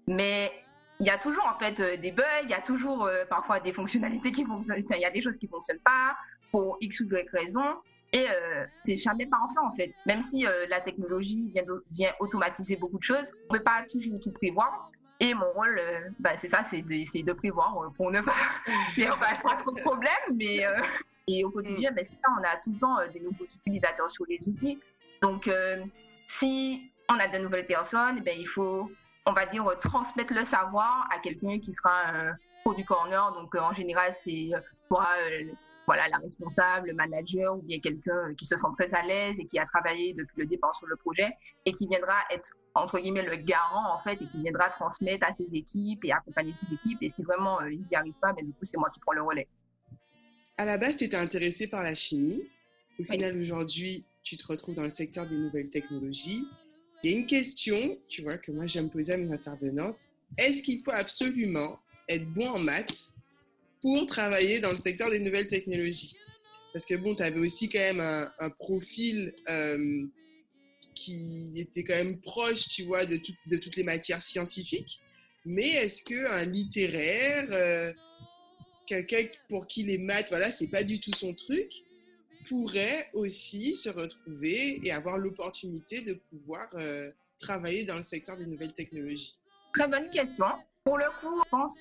mais 0.06 0.52
il 1.00 1.06
y 1.06 1.11
a 1.11 1.16
toujours 1.16 1.44
en 1.46 1.58
fait 1.58 1.80
euh, 1.80 1.96
des 1.96 2.12
bugs, 2.12 2.25
il 2.44 2.50
y 2.50 2.54
a 2.54 2.61
toujours 2.61 3.06
euh, 3.06 3.25
parfois 3.28 3.61
des 3.61 3.72
fonctionnalités 3.72 4.32
qui 4.32 4.44
fonctionnent, 4.44 4.84
il 4.90 5.00
y 5.00 5.04
a 5.04 5.11
des 5.11 5.22
choses 5.22 5.38
qui 5.38 5.49
fonctionnent 5.49 5.80
pas 5.84 6.16
pour 6.50 6.76
X 6.80 7.00
ou 7.00 7.04
Y 7.04 7.28
raison. 7.30 7.64
Et 8.12 8.26
euh, 8.28 8.66
c'est 8.85 8.99
jamais 8.99 9.26
parfait 9.26 9.59
en 9.62 9.73
fait. 9.73 9.92
Même 10.07 10.21
si 10.21 10.45
la 10.69 10.81
technologie 10.81 11.50
vient, 11.54 11.64
vient 11.90 12.12
automatiser 12.21 12.76
beaucoup 12.76 12.99
de 12.99 13.02
choses, 13.02 13.33
on 13.49 13.54
peut 13.54 13.62
pas 13.62 13.85
toujours 13.90 14.21
tout 14.21 14.33
prévoir. 14.33 14.90
Et 15.21 15.35
mon 15.35 15.50
rôle, 15.52 15.81
bah, 16.19 16.37
c'est 16.37 16.49
ça, 16.49 16.62
c'est 16.62 16.83
de, 16.83 17.23
de, 17.23 17.33
prévoir 17.33 17.92
pour 17.97 18.11
ne 18.11 18.21
pas 18.21 18.35
faire 18.95 19.16
trop 19.59 19.71
de 19.71 19.81
problèmes. 19.81 20.11
Mais 20.35 20.62
et 21.28 21.45
au 21.45 21.50
quotidien, 21.50 21.92
ben, 21.92 22.04
ça, 22.04 22.31
on 22.38 22.42
a 22.42 22.57
tout 22.57 22.73
le 22.73 22.78
temps 22.78 22.97
des 23.12 23.21
nouveaux 23.21 23.45
utilisateurs 23.45 24.11
sur 24.11 24.26
les 24.28 24.47
outils. 24.49 24.81
Donc, 25.23 25.49
si 26.26 26.92
on 27.09 27.14
a 27.14 27.28
de 27.28 27.38
nouvelles 27.38 27.66
personnes, 27.66 28.21
ben, 28.21 28.35
il 28.37 28.49
faut 28.49 28.90
on 29.26 29.33
va 29.33 29.47
dire, 29.47 29.64
transmettre 29.81 30.35
le 30.35 30.45
savoir 30.45 31.09
à 31.11 31.19
quelqu'un 31.19 31.59
qui 31.59 31.73
sera 31.73 32.09
un 32.09 32.37
produit 32.64 32.85
corner. 32.85 33.33
Donc, 33.33 33.54
euh, 33.54 33.61
en 33.61 33.73
général, 33.73 34.12
c'est 34.12 34.50
euh, 34.52 34.61
soit 34.88 35.09
euh, 35.21 35.45
voilà, 35.86 36.08
la 36.08 36.18
responsable, 36.18 36.88
le 36.88 36.94
manager 36.94 37.56
ou 37.56 37.62
bien 37.62 37.80
quelqu'un 37.80 38.34
qui 38.36 38.46
se 38.46 38.56
sent 38.56 38.68
très 38.78 38.94
à 38.94 39.02
l'aise 39.02 39.36
et 39.38 39.46
qui 39.46 39.58
a 39.58 39.66
travaillé 39.66 40.14
depuis 40.14 40.40
le 40.40 40.46
départ 40.46 40.74
sur 40.74 40.86
le 40.86 40.96
projet 40.96 41.30
et 41.66 41.72
qui 41.72 41.86
viendra 41.86 42.14
être, 42.30 42.50
entre 42.74 43.00
guillemets, 43.00 43.22
le 43.22 43.36
garant, 43.36 43.94
en 43.94 44.02
fait, 44.02 44.22
et 44.22 44.26
qui 44.26 44.40
viendra 44.42 44.68
transmettre 44.70 45.26
à 45.26 45.32
ses 45.32 45.54
équipes 45.54 46.04
et 46.04 46.12
accompagner 46.12 46.52
ses 46.52 46.72
équipes. 46.72 46.98
Et 47.02 47.08
si 47.08 47.22
vraiment 47.22 47.60
ils 47.62 47.80
n'y 47.80 47.96
arrivent 47.96 48.12
pas, 48.20 48.32
ben, 48.32 48.44
du 48.44 48.52
coup, 48.52 48.62
c'est 48.62 48.78
moi 48.78 48.90
qui 48.90 49.00
prends 49.00 49.12
le 49.12 49.22
relais. 49.22 49.48
À 50.56 50.64
la 50.64 50.78
base, 50.78 50.96
tu 50.96 51.04
étais 51.04 51.16
intéressée 51.16 51.68
par 51.68 51.82
la 51.82 51.94
chimie. 51.94 52.42
Au 53.00 53.04
final, 53.04 53.36
aujourd'hui, 53.36 54.06
tu 54.22 54.36
te 54.36 54.46
retrouves 54.46 54.74
dans 54.74 54.84
le 54.84 54.90
secteur 54.90 55.26
des 55.26 55.36
nouvelles 55.36 55.70
technologies. 55.70 56.46
Il 57.02 57.10
y 57.10 57.14
a 57.14 57.18
une 57.18 57.26
question, 57.26 57.76
tu 58.08 58.22
vois, 58.22 58.38
que 58.38 58.52
moi 58.52 58.66
j'aime 58.66 58.88
poser 58.88 59.14
à 59.14 59.16
mes 59.16 59.32
intervenantes. 59.32 59.98
Est-ce 60.38 60.62
qu'il 60.62 60.80
faut 60.84 60.92
absolument 60.92 61.80
être 62.08 62.30
bon 62.32 62.48
en 62.48 62.58
maths 62.60 63.12
pour 63.82 64.06
travailler 64.06 64.60
dans 64.60 64.70
le 64.70 64.78
secteur 64.78 65.10
des 65.10 65.18
nouvelles 65.18 65.48
technologies 65.48 66.16
Parce 66.72 66.86
que 66.86 66.94
bon, 66.94 67.14
tu 67.14 67.22
avais 67.22 67.40
aussi 67.40 67.68
quand 67.68 67.80
même 67.80 68.00
un, 68.38 68.50
profil 68.50 69.34
euh, 69.50 70.06
qui 70.94 71.52
était 71.56 71.84
quand 71.84 71.96
même 71.96 72.20
proche, 72.20 72.68
tu 72.68 72.84
vois, 72.84 73.04
de, 73.04 73.16
toutes 73.56 73.76
les 73.76 73.84
matières 73.84 74.22
scientifiques. 74.22 75.00
Mais 75.44 75.68
est-ce 75.68 76.04
qu'un 76.04 76.44
littéraire, 76.46 77.46
euh, 77.50 77.92
quelqu'un 78.86 79.24
pour 79.48 79.66
qui 79.66 79.82
les 79.82 79.98
maths, 79.98 80.28
voilà, 80.30 80.50
c'est 80.52 80.68
pas 80.68 80.84
du 80.84 81.00
tout 81.00 81.12
son 81.12 81.34
truc, 81.34 81.68
pourrait 82.48 83.10
aussi 83.14 83.74
se 83.74 83.88
retrouver 83.88 84.80
et 84.84 84.92
avoir 84.92 85.18
l'opportunité 85.18 86.02
de 86.02 86.14
pouvoir 86.14 86.66
euh, 86.74 87.10
travailler 87.38 87.84
dans 87.84 87.96
le 87.96 88.02
secteur 88.04 88.36
des 88.36 88.46
nouvelles 88.46 88.72
technologies? 88.72 89.38
Très 89.74 89.88
bonne 89.88 90.10
question. 90.10 90.46
Pour 90.84 90.98
le 90.98 91.06
coup, 91.20 91.40
je 91.44 91.50
pense 91.50 91.76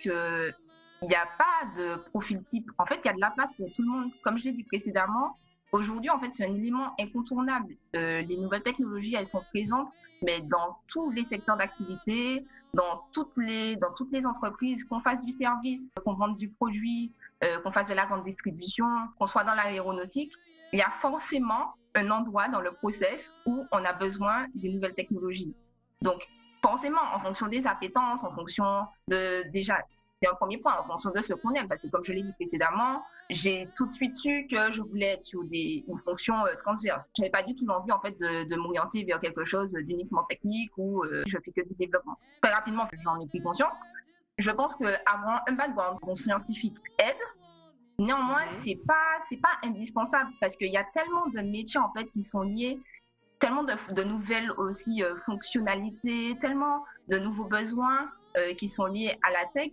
qu'il 1.02 1.10
n'y 1.10 1.16
a 1.16 1.28
pas 1.38 1.66
de 1.76 1.96
profil 2.10 2.44
type. 2.44 2.70
En 2.78 2.86
fait, 2.86 3.00
il 3.04 3.08
y 3.08 3.10
a 3.10 3.14
de 3.14 3.20
la 3.20 3.32
place 3.32 3.52
pour 3.54 3.72
tout 3.72 3.82
le 3.82 3.90
monde. 3.90 4.12
Comme 4.24 4.38
je 4.38 4.46
l'ai 4.46 4.52
dit 4.52 4.64
précédemment, 4.64 5.38
aujourd'hui, 5.72 6.12
en 6.12 6.20
fait, 6.20 6.32
c'est 6.32 6.46
un 6.46 6.54
élément 6.54 6.94
incontournable. 7.00 7.76
Euh, 7.96 8.22
les 8.22 8.38
nouvelles 8.38 8.62
technologies, 8.62 9.16
elles 9.16 9.26
sont 9.26 9.42
présentes, 9.50 9.90
mais 10.22 10.42
dans 10.42 10.78
tous 10.88 11.10
les 11.10 11.24
secteurs 11.24 11.58
d'activité, 11.58 12.46
dans 12.74 13.04
toutes 13.14 13.36
les, 13.36 13.76
dans 13.78 13.92
toutes 13.94 14.12
les 14.12 14.28
entreprises, 14.28 14.86
qu'on 14.86 15.02
fasse 15.02 15.26
du 15.26 15.32
service, 15.32 15.90
qu'on 16.06 16.14
vende 16.14 16.38
du 16.38 16.50
produit, 16.50 17.12
euh, 17.44 17.60
qu'on 17.62 17.72
fasse 17.72 17.90
de 17.90 17.96
la 17.96 18.06
grande 18.06 18.24
distribution, 18.24 18.86
qu'on 19.18 19.28
soit 19.28 19.44
dans 19.44 19.56
l'aéronautique, 19.56 20.32
il 20.72 20.80
y 20.80 20.84
a 20.84 20.90
forcément 20.90 21.74
un 21.96 22.12
endroit 22.12 22.48
dans 22.48 22.62
le 22.62 22.72
process 22.72 23.34
où 23.46 23.66
on 23.72 23.84
a 23.84 23.92
besoin 23.92 24.46
des 24.54 24.70
nouvelles 24.70 24.94
technologies. 24.94 25.54
Donc, 26.02 26.28
forcément, 26.62 27.02
en 27.14 27.20
fonction 27.20 27.48
des 27.48 27.66
appétences, 27.66 28.24
en 28.24 28.34
fonction 28.34 28.66
de, 29.08 29.50
déjà, 29.50 29.78
c'est 29.96 30.30
un 30.30 30.36
premier 30.36 30.58
point, 30.58 30.78
en 30.80 30.84
fonction 30.84 31.12
de 31.12 31.22
ce 31.22 31.34
qu'on 31.34 31.54
aime, 31.54 31.68
parce 31.68 31.82
que 31.82 31.88
comme 31.88 32.04
je 32.04 32.12
l'ai 32.12 32.24
dit 32.24 32.34
précédemment, 32.34 33.04
j'ai 33.30 33.68
tout 33.76 33.88
de 33.88 33.94
suite 33.94 34.14
su 34.16 34.48
que 34.50 34.72
je 34.72 34.82
voulais 34.82 35.14
être 35.14 35.24
sur 35.24 35.44
des, 35.46 35.84
une 35.88 35.98
fonction 35.98 36.46
euh, 36.46 36.54
transverse. 36.56 37.10
Je 37.16 37.22
n'avais 37.22 37.32
pas 37.32 37.44
du 37.44 37.56
tout 37.56 37.68
envie, 37.68 37.92
en 37.92 38.00
fait, 38.00 38.18
de, 38.20 38.44
de 38.48 38.56
m'orienter 38.56 39.04
vers 39.04 39.20
quelque 39.20 39.46
chose 39.46 39.72
d'uniquement 39.74 40.24
technique 40.24 40.72
ou 40.78 41.04
euh, 41.04 41.24
je 41.28 41.38
fais 41.44 41.52
que 41.52 41.68
du 41.68 41.74
développement. 41.76 42.18
Très 42.42 42.54
rapidement, 42.54 42.88
j'en 42.94 43.20
ai 43.20 43.28
pris 43.28 43.42
conscience. 43.42 43.78
Je 44.38 44.52
pense 44.52 44.76
qu'avoir 44.76 45.44
un 45.48 45.54
background 45.54 46.00
scientifique 46.16 46.78
aide, 47.00 47.16
Néanmoins, 48.02 48.42
mhm. 48.42 48.62
c'est 48.64 48.80
pas 48.88 49.20
c'est 49.30 49.38
pas 49.38 49.60
indispensable 49.64 50.32
parce 50.40 50.56
qu'il 50.56 50.72
y 50.72 50.78
a 50.78 50.84
tellement 50.92 51.28
de 51.28 51.40
métiers 51.42 51.80
en 51.80 51.92
fait 51.94 52.06
qui 52.06 52.24
sont 52.24 52.42
liés, 52.42 52.80
tellement 53.42 53.64
de, 53.64 54.04
nouvelles 54.04 54.52
aussi 54.52 55.04
euh, 55.04 55.18
fonctionnalités, 55.26 56.38
tellement 56.40 56.86
de 57.10 57.18
nouveaux 57.18 57.46
besoins 57.46 58.10
euh, 58.38 58.54
qui 58.54 58.70
sont 58.70 58.86
liés 58.86 59.18
à 59.28 59.32
la 59.32 59.46
tech 59.48 59.72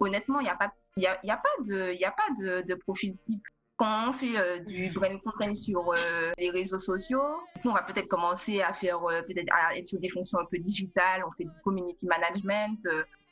honnêtement, 0.00 0.40
il 0.40 0.44
n'y 0.44 0.48
a 0.48 0.54
pas 0.54 0.72
y 0.96 1.06
a, 1.06 1.18
y 1.24 1.30
a, 1.30 1.36
pas 1.36 2.32
de, 2.38 2.74
profil 2.74 3.16
type. 3.18 3.42
Quand 3.76 4.08
on 4.08 4.12
fait 4.12 4.38
euh, 4.38 4.60
du 4.60 4.92
brain 4.92 5.18
content 5.18 5.54
sur 5.54 5.92
les 6.38 6.50
réseaux 6.50 6.78
sociaux, 6.78 7.40
on 7.64 7.72
va 7.72 7.82
peut-être 7.82 8.06
commencer 8.06 8.62
à 8.62 8.72
faire 8.72 9.00
peut-être 9.00 9.52
à 9.52 9.76
être 9.76 9.86
sur 9.86 9.98
des 9.98 10.08
fonctions 10.08 10.38
un 10.38 10.44
peu 10.44 10.58
digitales, 10.58 11.24
on 11.26 11.30
fait 11.32 11.44
du 11.44 11.60
community 11.64 12.06
management, 12.06 12.78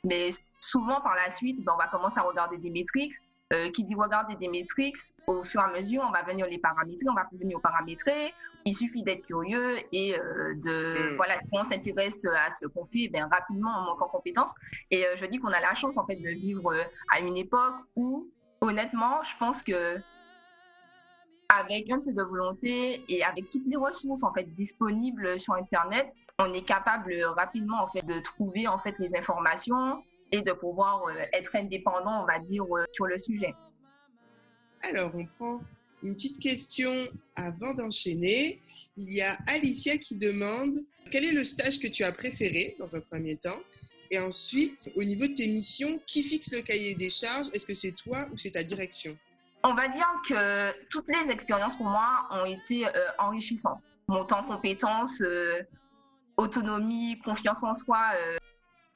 mais 0.03 0.31
souvent 0.59 0.99
par 0.99 1.15
la 1.15 1.31
suite, 1.31 1.63
ben, 1.63 1.71
on 1.73 1.77
va 1.77 1.87
commencer 1.87 2.19
à 2.19 2.23
regarder 2.23 2.57
des 2.57 2.69
métriques 2.69 3.13
euh, 3.51 3.69
qui 3.71 3.83
dit 3.83 3.93
regarder 3.93 4.35
des 4.35 4.47
métriques, 4.47 4.97
au 5.27 5.43
fur 5.43 5.61
et 5.61 5.63
à 5.63 5.67
mesure, 5.67 6.03
on 6.07 6.11
va 6.11 6.23
venir 6.23 6.47
les 6.47 6.57
paramétrer, 6.57 7.09
on 7.09 7.13
va 7.13 7.27
venir 7.33 7.59
paramétrer. 7.61 8.33
Il 8.65 8.75
suffit 8.75 9.03
d'être 9.03 9.25
curieux 9.25 9.77
et 9.91 10.17
euh, 10.17 10.55
de, 10.55 10.93
mm. 10.93 11.17
voilà, 11.17 11.39
on 11.51 11.63
s'intéresse 11.63 12.25
à 12.25 12.49
ce 12.51 12.65
qu'on 12.65 12.85
fait, 12.85 13.09
ben, 13.09 13.27
rapidement, 13.29 13.71
on 13.77 13.81
monte 13.91 14.01
en 14.01 14.07
compétence. 14.07 14.53
Et 14.89 15.05
euh, 15.05 15.15
je 15.17 15.25
dis 15.25 15.39
qu'on 15.39 15.49
a 15.49 15.59
la 15.59 15.75
chance, 15.75 15.97
en 15.97 16.05
fait, 16.05 16.15
de 16.15 16.29
vivre 16.29 16.73
à 17.11 17.19
une 17.19 17.37
époque 17.37 17.75
où, 17.95 18.27
honnêtement, 18.61 19.21
je 19.23 19.37
pense 19.37 19.61
que 19.61 19.99
avec 21.49 21.91
un 21.91 21.99
peu 21.99 22.11
de 22.11 22.23
volonté 22.23 23.03
et 23.07 23.23
avec 23.23 23.49
toutes 23.51 23.67
les 23.67 23.75
ressources 23.75 24.23
en 24.23 24.33
fait 24.33 24.45
disponibles 24.55 25.39
sur 25.39 25.53
internet, 25.53 26.11
on 26.39 26.51
est 26.53 26.65
capable 26.65 27.13
rapidement 27.37 27.83
en 27.83 27.87
fait 27.89 28.03
de 28.05 28.19
trouver 28.21 28.67
en 28.67 28.79
fait 28.79 28.95
les 28.97 29.15
informations 29.15 30.01
et 30.33 30.41
de 30.41 30.51
pouvoir 30.51 31.05
euh, 31.07 31.13
être 31.31 31.55
indépendant, 31.55 32.23
on 32.23 32.25
va 32.25 32.39
dire, 32.39 32.63
euh, 32.63 32.83
sur 32.91 33.05
le 33.05 33.19
sujet. 33.19 33.53
Alors, 34.89 35.11
on 35.15 35.25
prend 35.37 35.61
une 36.01 36.15
petite 36.15 36.39
question 36.39 36.91
avant 37.35 37.73
d'enchaîner. 37.75 38.59
Il 38.97 39.13
y 39.13 39.21
a 39.21 39.37
Alicia 39.47 39.95
qui 39.99 40.17
demande 40.17 40.75
quel 41.11 41.23
est 41.23 41.33
le 41.33 41.43
stage 41.43 41.79
que 41.79 41.87
tu 41.87 42.03
as 42.03 42.11
préféré 42.11 42.75
dans 42.79 42.95
un 42.95 42.99
premier 42.99 43.37
temps? 43.37 43.61
Et 44.09 44.19
ensuite, 44.19 44.89
au 44.95 45.03
niveau 45.03 45.27
de 45.27 45.33
tes 45.33 45.47
missions, 45.47 45.99
qui 46.07 46.23
fixe 46.23 46.51
le 46.51 46.63
cahier 46.63 46.95
des 46.95 47.09
charges? 47.09 47.49
Est-ce 47.53 47.67
que 47.67 47.75
c'est 47.75 47.93
toi 47.95 48.17
ou 48.31 48.37
c'est 48.37 48.51
ta 48.51 48.63
direction? 48.63 49.15
On 49.63 49.75
va 49.75 49.87
dire 49.87 50.07
que 50.27 50.87
toutes 50.89 51.07
les 51.07 51.31
expériences 51.31 51.77
pour 51.77 51.85
moi 51.85 52.27
ont 52.31 52.45
été 52.45 52.87
euh, 52.87 52.91
enrichissantes. 53.19 53.85
Montant 54.07 54.39
en 54.39 54.43
compétences, 54.43 55.21
autonomie, 56.35 57.19
confiance 57.23 57.63
en 57.63 57.73
soi, 57.73 58.01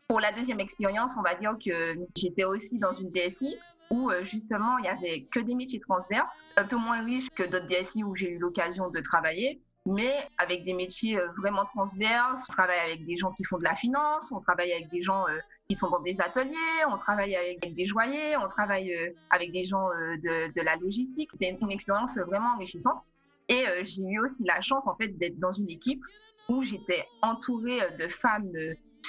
pour 0.08 0.22
la 0.22 0.32
deuxième 0.32 0.60
expérience, 0.60 1.16
on 1.18 1.22
va 1.22 1.36
dire 1.36 1.56
que 1.64 1.96
j'étais 2.16 2.46
aussi 2.46 2.80
dans 2.80 2.94
une 2.94 3.12
DSI 3.12 3.58
où 3.90 4.10
euh, 4.10 4.24
justement 4.24 4.78
il 4.78 4.86
y 4.86 4.88
avait 4.88 5.28
que 5.32 5.40
des 5.40 5.56
métiers 5.56 5.80
transverses, 5.80 6.38
un 6.56 6.66
peu 6.66 6.78
moins 6.78 7.04
riches 7.04 7.30
que 7.32 7.44
d'autres 7.44 7.68
DSI 7.68 8.04
où 8.04 8.16
j'ai 8.16 8.32
eu 8.32 8.38
l'occasion 8.38 8.90
de 8.90 9.00
travailler, 9.02 9.62
mais 9.86 10.14
avec 10.38 10.64
des 10.64 10.74
métiers 10.74 11.18
euh, 11.18 11.28
vraiment 11.38 11.66
transverses. 11.66 12.46
On 12.50 12.54
travaille 12.54 12.80
avec 12.86 13.06
des 13.06 13.18
gens 13.18 13.32
qui 13.34 13.44
font 13.44 13.58
de 13.58 13.66
la 13.66 13.76
finance, 13.76 14.32
on 14.32 14.40
travaille 14.40 14.72
avec 14.72 14.90
des 14.90 15.02
gens 15.02 15.28
euh, 15.28 15.40
qui 15.68 15.76
sont 15.76 15.90
dans 15.90 16.02
des 16.02 16.22
ateliers, 16.22 16.56
on 16.90 16.98
travaille 16.98 17.36
avec 17.36 17.74
des 17.74 17.86
joailliers, 17.86 18.38
on 18.38 18.48
travaille 18.48 18.94
avec 19.30 19.52
des 19.52 19.66
gens 19.66 19.90
de, 19.90 20.54
de 20.54 20.62
la 20.62 20.78
logistique. 20.78 21.30
C'était 21.34 21.58
une 21.62 21.72
expérience 21.72 22.18
vraiment 22.18 22.54
enrichissante. 22.56 23.02
Et 23.50 23.64
j'ai 23.84 24.04
eu 24.04 24.20
aussi 24.20 24.44
la 24.46 24.62
chance 24.62 24.88
en 24.88 24.96
fait 24.96 25.10
d'être 25.18 25.40
dans 25.40 25.52
une 25.52 25.70
équipe 25.70 26.02
où 26.48 26.64
j'étais 26.64 27.06
entourée 27.22 27.80
de 27.98 28.08
femmes 28.08 28.50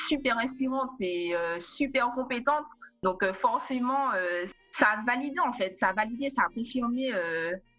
super 0.07 0.39
inspirante 0.39 1.01
et 1.01 1.35
euh, 1.35 1.59
super 1.59 2.11
compétente. 2.15 2.65
Donc 3.03 3.23
euh, 3.23 3.33
forcément, 3.33 4.13
euh, 4.15 4.45
ça 4.71 4.87
a 4.87 5.03
validé 5.05 5.39
en 5.41 5.53
fait, 5.53 5.77
ça 5.77 5.89
a 5.89 5.93
validé, 5.93 6.31
ça 6.31 6.43
a 6.43 6.55
confirmé 6.55 7.13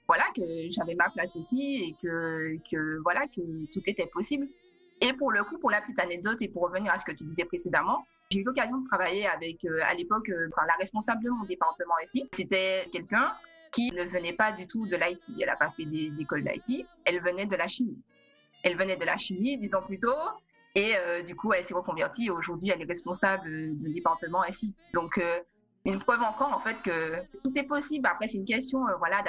voilà, 0.08 0.24
que 0.36 0.42
j'avais 0.72 0.96
ma 0.96 1.08
place 1.12 1.36
aussi 1.36 1.76
et 1.84 1.96
que, 2.02 2.58
que, 2.70 3.00
voilà, 3.04 3.28
que 3.28 3.42
tout 3.72 3.82
était 3.86 4.08
possible. 4.08 4.48
Et 5.02 5.14
pour 5.14 5.32
le 5.32 5.44
coup, 5.44 5.60
pour 5.60 5.70
la 5.70 5.82
petite 5.82 6.00
anecdote 6.00 6.42
et 6.42 6.48
pour 6.48 6.64
revenir 6.64 6.92
à 6.92 6.98
ce 6.98 7.06
que 7.06 7.12
tu 7.12 7.24
disais 7.26 7.46
précédemment, 7.46 8.04
J'ai 8.32 8.40
eu 8.40 8.44
l'occasion 8.44 8.80
de 8.80 8.88
travailler 8.88 9.28
avec, 9.28 9.64
à 9.84 9.94
l'époque, 9.94 10.28
la 10.30 10.74
responsable 10.80 11.24
de 11.24 11.30
mon 11.30 11.46
département 11.46 11.94
ici. 12.04 12.28
C'était 12.34 12.88
quelqu'un 12.92 13.34
qui 13.72 13.92
ne 13.92 14.04
venait 14.06 14.34
pas 14.34 14.52
du 14.52 14.66
tout 14.66 14.88
de 14.88 14.96
l'IT. 14.96 15.30
Elle 15.40 15.46
n'a 15.46 15.56
pas 15.56 15.70
fait 15.70 15.86
d'école 15.86 16.44
d'IT. 16.44 16.88
Elle 17.06 17.22
venait 17.22 17.46
de 17.46 17.56
la 17.56 17.68
chimie. 17.68 18.02
Elle 18.64 18.78
venait 18.78 18.98
de 18.98 19.06
la 19.06 19.18
chimie 19.18 19.58
dix 19.58 19.74
ans 19.76 19.84
Et 20.76 20.94
du 21.26 21.36
coup, 21.36 21.52
elle 21.52 21.66
s'est 21.66 21.74
reconvertie 21.74 22.28
et 22.28 22.30
aujourd'hui, 22.30 22.70
elle 22.70 22.82
est 22.82 22.86
responsable 22.86 23.78
du 23.78 23.92
département 23.92 24.46
ici. 24.46 24.74
Donc, 24.94 25.20
une 25.86 26.00
preuve 26.00 26.22
encore 26.22 26.54
en 26.54 26.60
fait 26.60 26.78
que 26.84 27.16
tout 27.44 27.58
est 27.58 27.64
possible. 27.64 28.08
Après, 28.08 28.28
c'est 28.28 28.38
une 28.38 28.46
question 28.46 28.88
euh, 28.88 28.96
voilà, 28.98 29.24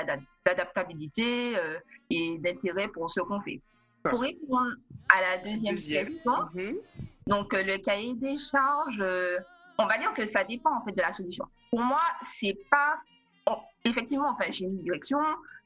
d'adaptabilité 0.44 1.56
euh, 1.56 1.78
et 2.10 2.38
d'intérêt 2.38 2.88
pour 2.88 3.10
ce 3.10 3.20
qu'on 3.20 3.40
fait. 3.40 3.60
Pour 4.04 4.20
répondre 4.20 4.72
à 5.08 5.20
la 5.20 5.36
deuxième, 5.38 5.74
question, 5.74 6.32
mhm. 6.54 6.76
donc 7.26 7.52
euh, 7.52 7.62
le 7.62 7.78
cahier 7.78 8.14
des 8.14 8.36
charges, 8.38 9.04
on 9.78 9.86
va 9.86 9.98
dire 9.98 10.12
que 10.14 10.26
ça 10.26 10.44
dépend 10.44 10.74
en 10.76 10.84
fait 10.84 10.92
de 10.92 11.00
la 11.00 11.12
solution. 11.12 11.44
Pour 11.70 11.80
moi, 11.80 12.00
c'est 12.22 12.58
pas 12.70 12.98
effectivement, 13.84 14.30
enfin, 14.30 14.50
j'ai 14.50 14.66
une 14.66 14.82
direction, 14.82 15.18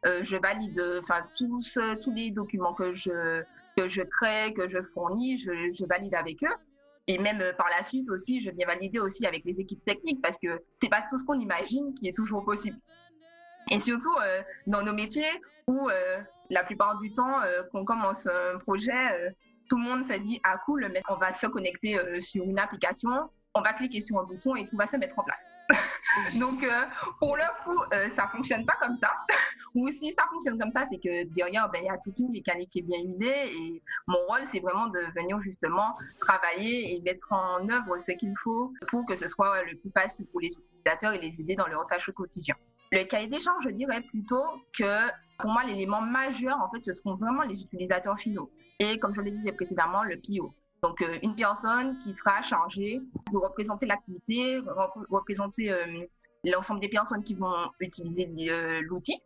je 0.05 0.37
valide, 0.37 0.81
enfin, 1.01 1.25
tous, 1.37 1.79
tous 2.03 2.15
les 2.15 2.31
documents 2.31 2.73
que 2.73 2.95
je 2.95 3.43
que 3.77 3.89
je 3.89 4.03
crée, 4.03 4.53
que 4.55 4.69
je 4.69 4.83
fournis, 4.83 5.37
je, 5.37 5.87
valide 5.87 6.15
avec 6.15 6.43
eux. 6.43 6.55
Et 7.07 7.19
même 7.19 7.41
euh, 7.41 7.53
par 7.53 7.69
la 7.69 7.83
suite 7.83 8.09
aussi, 8.11 8.43
je 8.43 8.51
viens 8.51 8.67
valider 8.67 8.99
aussi 8.99 9.27
avec 9.27 9.45
les 9.45 9.61
équipes 9.61 9.85
techniques 9.85 10.23
parce 10.23 10.39
que 10.39 10.63
c'est 10.81 10.89
pas 10.89 11.05
tout 11.09 11.19
ce 11.19 11.25
qu'on 11.25 11.39
imagine 11.39 11.93
qui 11.95 12.09
est 12.09 12.17
toujours 12.17 12.45
possible. 12.45 12.79
Et 13.71 13.81
surtout 13.81 14.15
euh, 14.23 14.43
dans 14.67 14.83
nos 14.83 14.95
métiers 14.95 15.31
où 15.67 15.89
euh, 15.91 16.19
la 16.51 16.63
plupart 16.63 16.99
du 16.99 17.13
temps, 17.13 17.41
qu'on 17.73 17.85
commence 17.85 18.27
un 18.27 18.59
projet, 18.59 19.35
tout 19.69 19.79
le 19.79 19.85
monde 19.85 20.05
se 20.05 20.19
dit 20.19 20.41
ah 20.45 20.59
cool, 20.67 20.93
on 21.09 21.17
va 21.17 21.33
se 21.33 21.47
connecter 21.47 21.99
sur 22.21 22.45
une 22.45 22.59
application, 22.59 23.11
on 23.55 23.63
va 23.63 23.73
cliquer 23.73 24.03
sur 24.03 24.19
un 24.19 24.25
bouton 24.25 24.55
et 24.57 24.67
tout 24.67 24.77
va 24.77 24.87
se 24.87 24.99
mettre 24.99 25.19
en 25.19 25.25
place. 25.25 25.49
Donc, 26.39 26.63
euh, 26.63 26.83
pour 27.19 27.37
le 27.37 27.43
coup, 27.65 27.79
euh, 27.93 28.09
ça 28.09 28.29
fonctionne 28.29 28.65
pas 28.65 28.77
comme 28.81 28.95
ça. 28.95 29.11
Ou 29.75 29.89
si 29.89 30.13
ça 30.13 30.25
fonctionne 30.31 30.59
comme 30.59 30.71
ça, 30.71 30.85
c'est 30.87 30.99
que 30.99 31.25
derrière, 31.35 31.69
ben, 31.71 31.81
il 31.83 31.87
y 31.87 31.91
a 31.91 31.99
toute 31.99 32.19
une 32.19 32.31
mécanique 32.31 32.71
qui 32.71 32.81
est 32.81 32.83
bien 32.83 32.99
huilée. 33.01 33.51
Et 33.59 33.83
mon 34.07 34.19
rôle, 34.29 34.45
c'est 34.45 34.61
vraiment 34.61 34.87
de 34.87 35.01
venir 35.17 35.41
justement 35.41 35.93
travailler 36.21 36.95
et 36.95 37.01
mettre 37.03 37.33
en 37.33 37.69
œuvre 37.69 37.99
ce 37.99 38.13
qu'il 38.13 38.35
faut 38.43 38.73
pour 38.89 39.05
que 39.07 39.15
ce 39.15 39.29
soit 39.29 39.63
le 39.65 39.77
plus 39.77 39.91
facile 39.91 40.27
pour 40.31 40.41
les 40.41 40.49
utilisateurs 40.49 41.13
et 41.13 41.19
les 41.19 41.41
aider 41.41 41.57
dans 41.57 41.67
leur 41.67 41.87
tâches 41.87 42.09
au 42.09 42.13
quotidien. 42.13 42.55
Le 42.93 43.03
cahier 43.05 43.27
des 43.27 43.41
charges, 43.41 43.65
je 43.65 43.71
dirais 43.71 44.03
plutôt 44.03 44.45
que 44.79 45.09
pour 45.39 45.51
moi, 45.51 45.65
l'élément 45.65 46.01
majeur, 46.01 46.57
en 46.61 46.71
fait, 46.71 46.85
ce 46.85 46.93
sont 46.93 47.17
vraiment 47.17 47.43
les 47.43 47.61
utilisateurs 47.61 48.19
finaux. 48.19 48.51
Et 48.79 48.99
comme 48.99 49.15
je 49.15 49.21
le 49.21 49.31
disais 49.33 49.53
précédemment, 49.53 50.05
le 50.05 50.17
PIO. 50.17 50.55
Donc, 50.85 51.01
euh, 51.01 51.19
une 51.23 51.35
personne 51.35 51.97
qui 51.97 52.15
sera 52.15 52.43
chargée 52.43 53.01
de 53.33 53.39
représenter 53.39 53.87
l'activité, 53.87 54.61
représenter 55.09 55.71
euh, 55.71 55.87
l'ensemble 56.45 56.81
des 56.81 56.91
personnes 56.91 57.25
qui 57.25 57.33
vont 57.33 57.71
utiliser 57.81 58.31
euh, 58.51 58.83
l'outil 58.83 59.19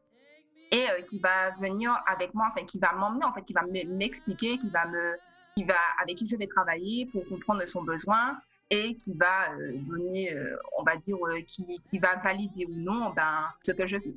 et 0.70 0.84
qui 1.08 1.18
va 1.18 1.50
venir 1.60 1.96
avec 2.06 2.32
moi, 2.32 2.52
enfin, 2.52 2.64
qui 2.64 2.78
va 2.78 2.92
m'emmener, 2.92 3.24
en 3.24 3.32
fait, 3.32 3.42
qui 3.42 3.54
va 3.54 3.62
m'expliquer, 3.66 4.56
qui 4.58 4.70
va 4.70 4.86
me, 4.86 5.16
qui 5.56 5.64
va, 5.64 5.74
avec 6.00 6.14
qui 6.16 6.28
je 6.28 6.36
vais 6.36 6.46
travailler 6.46 7.06
pour 7.06 7.26
comprendre 7.26 7.66
son 7.66 7.82
besoin 7.82 8.38
et 8.70 8.94
qui 8.94 9.14
va 9.14 9.48
donner, 9.88 10.32
on 10.78 10.84
va 10.84 10.94
dire, 10.96 11.16
qui, 11.44 11.64
qui, 11.90 11.98
va 11.98 12.16
valider 12.22 12.66
ou 12.66 12.74
non 12.76 13.10
ben, 13.16 13.48
ce 13.66 13.72
que 13.72 13.84
je 13.86 13.96
fais. 13.96 14.14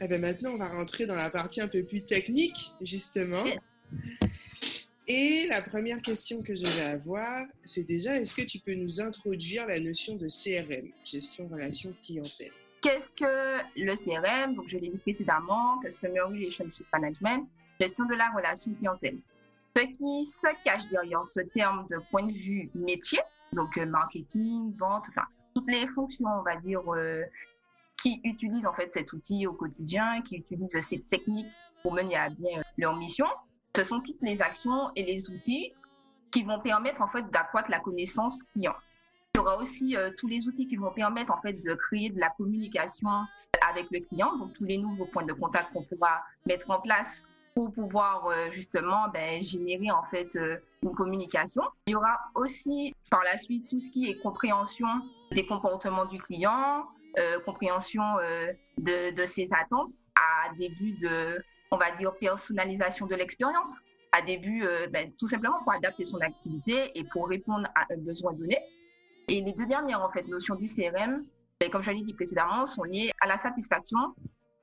Eh 0.00 0.08
ben 0.08 0.20
maintenant, 0.20 0.50
on 0.54 0.58
va 0.58 0.70
rentrer 0.70 1.06
dans 1.06 1.14
la 1.14 1.30
partie 1.30 1.60
un 1.60 1.68
peu 1.68 1.84
plus 1.84 2.04
technique, 2.04 2.72
justement. 2.80 3.44
Et 5.08 5.46
la 5.50 5.62
première 5.62 6.02
question 6.02 6.42
que 6.42 6.56
je 6.56 6.66
vais 6.66 6.84
avoir, 6.84 7.46
c'est 7.60 7.84
déjà, 7.84 8.16
est-ce 8.16 8.34
que 8.34 8.44
tu 8.44 8.58
peux 8.58 8.74
nous 8.74 9.00
introduire 9.00 9.64
la 9.68 9.78
notion 9.78 10.16
de 10.16 10.26
CRM, 10.26 10.90
gestion 11.04 11.46
relation 11.46 11.94
clientèle? 12.02 12.50
Qu'est-ce 12.82 13.12
que 13.12 13.58
le 13.76 13.94
CRM 13.94 14.56
Donc, 14.56 14.68
je 14.68 14.78
l'ai 14.78 14.88
dit 14.88 14.98
précédemment, 14.98 15.78
Customer 15.80 16.22
Relationship 16.22 16.86
Management, 16.92 17.46
gestion 17.80 18.04
de 18.06 18.14
la 18.14 18.30
relation 18.30 18.74
clientèle. 18.74 19.18
Ce 19.76 19.82
qui 19.82 20.26
se 20.26 20.64
cache 20.64 20.88
derrière 20.90 21.24
ce 21.24 21.40
terme 21.40 21.86
de 21.88 21.98
point 22.10 22.24
de 22.24 22.32
vue 22.32 22.68
métier, 22.74 23.20
donc 23.52 23.78
euh, 23.78 23.86
marketing, 23.86 24.76
vente, 24.76 25.06
enfin, 25.10 25.26
toutes 25.54 25.70
les 25.70 25.86
fonctions, 25.86 26.26
on 26.26 26.42
va 26.42 26.56
dire, 26.56 26.82
euh, 26.94 27.22
qui 28.02 28.20
utilisent 28.24 28.66
en 28.66 28.74
fait 28.74 28.92
cet 28.92 29.12
outil 29.12 29.46
au 29.46 29.52
quotidien, 29.52 30.20
qui 30.22 30.38
utilisent 30.38 30.80
ces 30.80 31.00
techniques 31.10 31.52
pour 31.82 31.94
mener 31.94 32.16
à 32.16 32.28
bien 32.28 32.60
leur 32.76 32.96
mission, 32.96 33.26
ce 33.76 33.84
sont 33.84 34.00
toutes 34.00 34.22
les 34.22 34.40
actions 34.40 34.90
et 34.96 35.04
les 35.04 35.30
outils 35.30 35.74
qui 36.30 36.42
vont 36.42 36.60
permettre 36.60 37.02
en 37.02 37.08
fait 37.08 37.30
d'accroître 37.30 37.70
la 37.70 37.78
connaissance 37.78 38.42
client. 38.52 38.74
Il 39.34 39.38
y 39.38 39.40
aura 39.40 39.58
aussi 39.58 39.96
euh, 39.96 40.10
tous 40.16 40.28
les 40.28 40.48
outils 40.48 40.66
qui 40.66 40.76
vont 40.76 40.92
permettre 40.92 41.30
en 41.30 41.40
fait 41.42 41.52
de 41.52 41.74
créer 41.74 42.08
de 42.08 42.18
la 42.18 42.30
communication 42.30 43.10
avec 43.68 43.86
le 43.90 44.00
client, 44.00 44.34
donc 44.38 44.54
tous 44.54 44.64
les 44.64 44.78
nouveaux 44.78 45.04
points 45.04 45.26
de 45.26 45.34
contact 45.34 45.74
qu'on 45.74 45.82
pourra 45.82 46.22
mettre 46.46 46.70
en 46.70 46.80
place 46.80 47.26
pour 47.54 47.70
pouvoir 47.70 48.26
euh, 48.26 48.50
justement 48.50 49.08
ben, 49.12 49.42
générer 49.42 49.90
en 49.90 50.04
fait 50.04 50.36
euh, 50.36 50.56
une 50.82 50.94
communication. 50.94 51.62
Il 51.86 51.92
y 51.92 51.94
aura 51.94 52.18
aussi 52.34 52.94
par 53.10 53.22
la 53.24 53.36
suite 53.36 53.68
tout 53.68 53.78
ce 53.78 53.90
qui 53.90 54.08
est 54.08 54.16
compréhension 54.22 54.88
des 55.32 55.44
comportements 55.44 56.06
du 56.06 56.20
client, 56.20 56.86
compréhension 57.46 58.02
de, 58.76 59.10
de, 59.10 59.26
ses 59.26 59.48
attentes 59.50 59.92
à 60.14 60.52
début 60.58 60.92
de 60.92 61.42
on 61.70 61.76
va 61.76 61.90
dire, 61.92 62.14
personnalisation 62.16 63.06
de 63.06 63.14
l'expérience. 63.14 63.76
À 64.12 64.22
début, 64.22 64.64
euh, 64.64 64.86
ben, 64.88 65.12
tout 65.18 65.28
simplement 65.28 65.58
pour 65.62 65.72
adapter 65.72 66.04
son 66.04 66.20
activité 66.20 66.92
et 66.94 67.04
pour 67.04 67.28
répondre 67.28 67.66
à 67.74 67.92
un 67.92 67.98
besoin 67.98 68.32
donné. 68.32 68.58
Et 69.28 69.40
les 69.40 69.52
deux 69.52 69.66
dernières 69.66 70.02
en 70.02 70.10
fait, 70.10 70.26
notions 70.28 70.54
du 70.54 70.66
CRM, 70.66 71.24
ben, 71.60 71.70
comme 71.70 71.82
je 71.82 71.90
l'ai 71.90 72.02
dit 72.02 72.14
précédemment, 72.14 72.66
sont 72.66 72.84
liées 72.84 73.10
à 73.20 73.26
la 73.26 73.36
satisfaction 73.36 73.98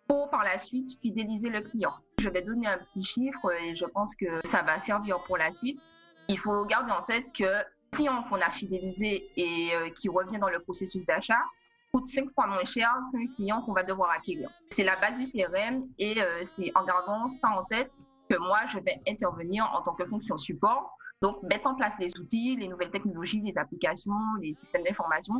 pour 0.07 0.29
par 0.29 0.43
la 0.43 0.57
suite 0.57 0.97
fidéliser 1.01 1.49
le 1.49 1.61
client. 1.61 1.93
Je 2.19 2.29
vais 2.29 2.41
donner 2.41 2.67
un 2.67 2.77
petit 2.77 3.03
chiffre 3.03 3.51
et 3.61 3.75
je 3.75 3.85
pense 3.85 4.15
que 4.15 4.41
ça 4.45 4.61
va 4.61 4.79
servir 4.79 5.23
pour 5.25 5.37
la 5.37 5.51
suite. 5.51 5.81
Il 6.29 6.39
faut 6.39 6.65
garder 6.65 6.91
en 6.91 7.01
tête 7.01 7.31
que 7.33 7.63
client 7.91 8.23
qu'on 8.23 8.41
a 8.41 8.49
fidélisé 8.49 9.29
et 9.35 9.69
euh, 9.75 9.89
qui 9.89 10.09
revient 10.09 10.39
dans 10.39 10.49
le 10.49 10.59
processus 10.59 11.05
d'achat, 11.05 11.39
coûte 11.93 12.07
cinq 12.07 12.25
fois 12.33 12.47
moins 12.47 12.65
cher 12.65 12.91
qu'un 13.11 13.27
client 13.35 13.61
qu'on 13.61 13.73
va 13.73 13.83
devoir 13.83 14.09
acquérir. 14.09 14.49
C'est 14.71 14.83
la 14.83 14.95
base 14.95 15.19
du 15.19 15.25
CRM 15.25 15.87
et 15.99 16.19
euh, 16.19 16.41
c'est 16.43 16.71
en 16.75 16.83
gardant 16.83 17.27
ça 17.27 17.49
en 17.49 17.63
tête 17.65 17.91
que 18.29 18.37
moi, 18.37 18.59
je 18.67 18.79
vais 18.79 18.99
intervenir 19.07 19.69
en 19.73 19.81
tant 19.81 19.93
que 19.93 20.05
fonction 20.05 20.37
support. 20.37 20.97
Donc, 21.21 21.41
mettre 21.43 21.67
en 21.67 21.75
place 21.75 21.95
les 21.99 22.17
outils, 22.19 22.55
les 22.55 22.67
nouvelles 22.67 22.89
technologies, 22.89 23.41
les 23.41 23.57
applications, 23.57 24.11
les 24.41 24.53
systèmes 24.53 24.83
d'information 24.83 25.35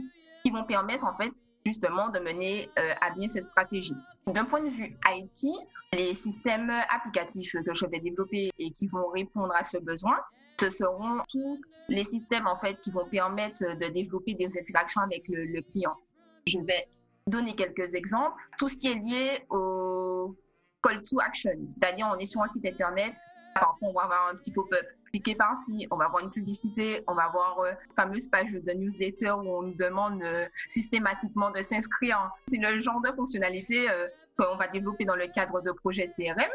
qui 0.46 0.52
vont 0.52 0.63
permettre 0.63 1.06
en 1.06 1.16
fait 1.18 1.32
justement 1.66 2.10
de 2.10 2.20
mener 2.20 2.70
euh, 2.78 2.94
à 3.02 3.10
bien 3.12 3.28
cette 3.28 3.48
stratégie. 3.48 3.96
D'un 4.28 4.46
point 4.46 4.62
de 4.62 4.70
vue 4.70 4.96
IT, 5.08 5.48
les 5.94 6.13
systèmes 6.13 6.72
applicatifs 6.89 7.54
que 7.66 7.74
je 7.74 7.86
vais 7.88 8.00
développer 8.00 8.52
et 8.60 8.72
qui 8.72 8.88
vont 8.88 9.08
répondre 9.10 9.54
à 9.56 9.63
ce 9.63 9.78
besoin, 9.78 10.18
ce 10.60 10.70
seront 10.70 11.18
tous 11.30 11.60
les 11.89 12.04
systèmes 12.04 12.48
en 12.48 12.58
fait 12.58 12.80
qui 12.82 12.92
vont 12.92 13.08
permettre 13.10 13.63
de 13.63 13.88
développer 13.88 14.36
des 14.36 14.58
interactions 14.58 15.02
avec 15.02 15.24
le 15.28 15.62
client. 15.62 15.96
Je 16.48 16.60
vais 16.60 16.88
donner 17.28 17.56
quelques 17.56 17.94
exemples. 17.94 18.36
Tout 18.58 18.70
ce 18.70 18.76
qui 18.78 18.88
est 18.88 18.96
lié 18.96 19.46
au 19.50 20.36
call 20.84 21.04
to 21.04 21.20
action, 21.20 21.52
c'est-à-dire 21.68 22.12
on 22.14 22.20
est 22.20 22.26
sur 22.26 22.42
un 22.42 22.48
site 22.48 22.66
internet, 22.66 23.14
parfois 23.54 23.88
on 23.88 23.94
va 23.94 24.02
avoir 24.02 24.30
un 24.30 24.36
petit 24.36 24.52
pop-up. 24.52 24.86
Cliquez 25.12 25.36
par-ci, 25.36 25.88
on 25.92 25.96
va 25.96 26.06
avoir 26.06 26.24
une 26.24 26.32
publicité, 26.32 27.04
on 27.08 27.14
va 27.14 27.26
avoir 27.26 27.60
euh, 27.60 27.72
fameuse 27.96 28.28
page 28.28 28.52
de 28.52 28.72
newsletter 28.72 29.32
où 29.32 29.58
on 29.58 29.62
nous 29.62 29.76
demande 29.76 30.22
euh, 30.24 30.46
systématiquement 30.70 31.52
de 31.52 31.60
s'inscrire. 31.60 32.32
C'est 32.48 32.58
le 32.58 32.82
genre 32.82 33.00
de 33.02 33.12
fonctionnalité 33.12 33.90
euh, 33.90 34.08
qu'on 34.38 34.58
va 34.58 34.68
développer 34.68 35.06
dans 35.06 35.16
le 35.16 35.28
cadre 35.28 35.62
de 35.62 35.72
projets 35.72 36.08
CRM. 36.08 36.50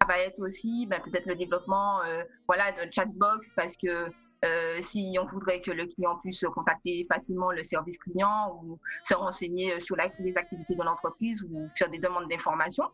Ça 0.00 0.08
va 0.08 0.18
être 0.18 0.42
aussi 0.42 0.86
ben, 0.86 1.00
peut-être 1.00 1.26
le 1.26 1.36
développement 1.36 2.00
voilà, 2.48 2.72
de 2.72 2.90
chatbox 2.90 3.52
parce 3.54 3.76
que 3.76 4.10
euh, 4.44 4.80
si 4.80 5.16
on 5.20 5.26
voudrait 5.26 5.60
que 5.60 5.70
le 5.70 5.86
client 5.86 6.18
puisse 6.22 6.44
contacter 6.54 7.06
facilement 7.12 7.50
le 7.50 7.62
service 7.62 7.98
client 7.98 8.58
ou 8.62 8.78
se 9.04 9.14
renseigner 9.14 9.78
sur 9.80 9.96
les 9.96 10.36
activités 10.36 10.74
de 10.74 10.82
l'entreprise 10.82 11.44
ou 11.50 11.68
faire 11.76 11.90
des 11.90 11.98
demandes 11.98 12.28
d'information. 12.28 12.84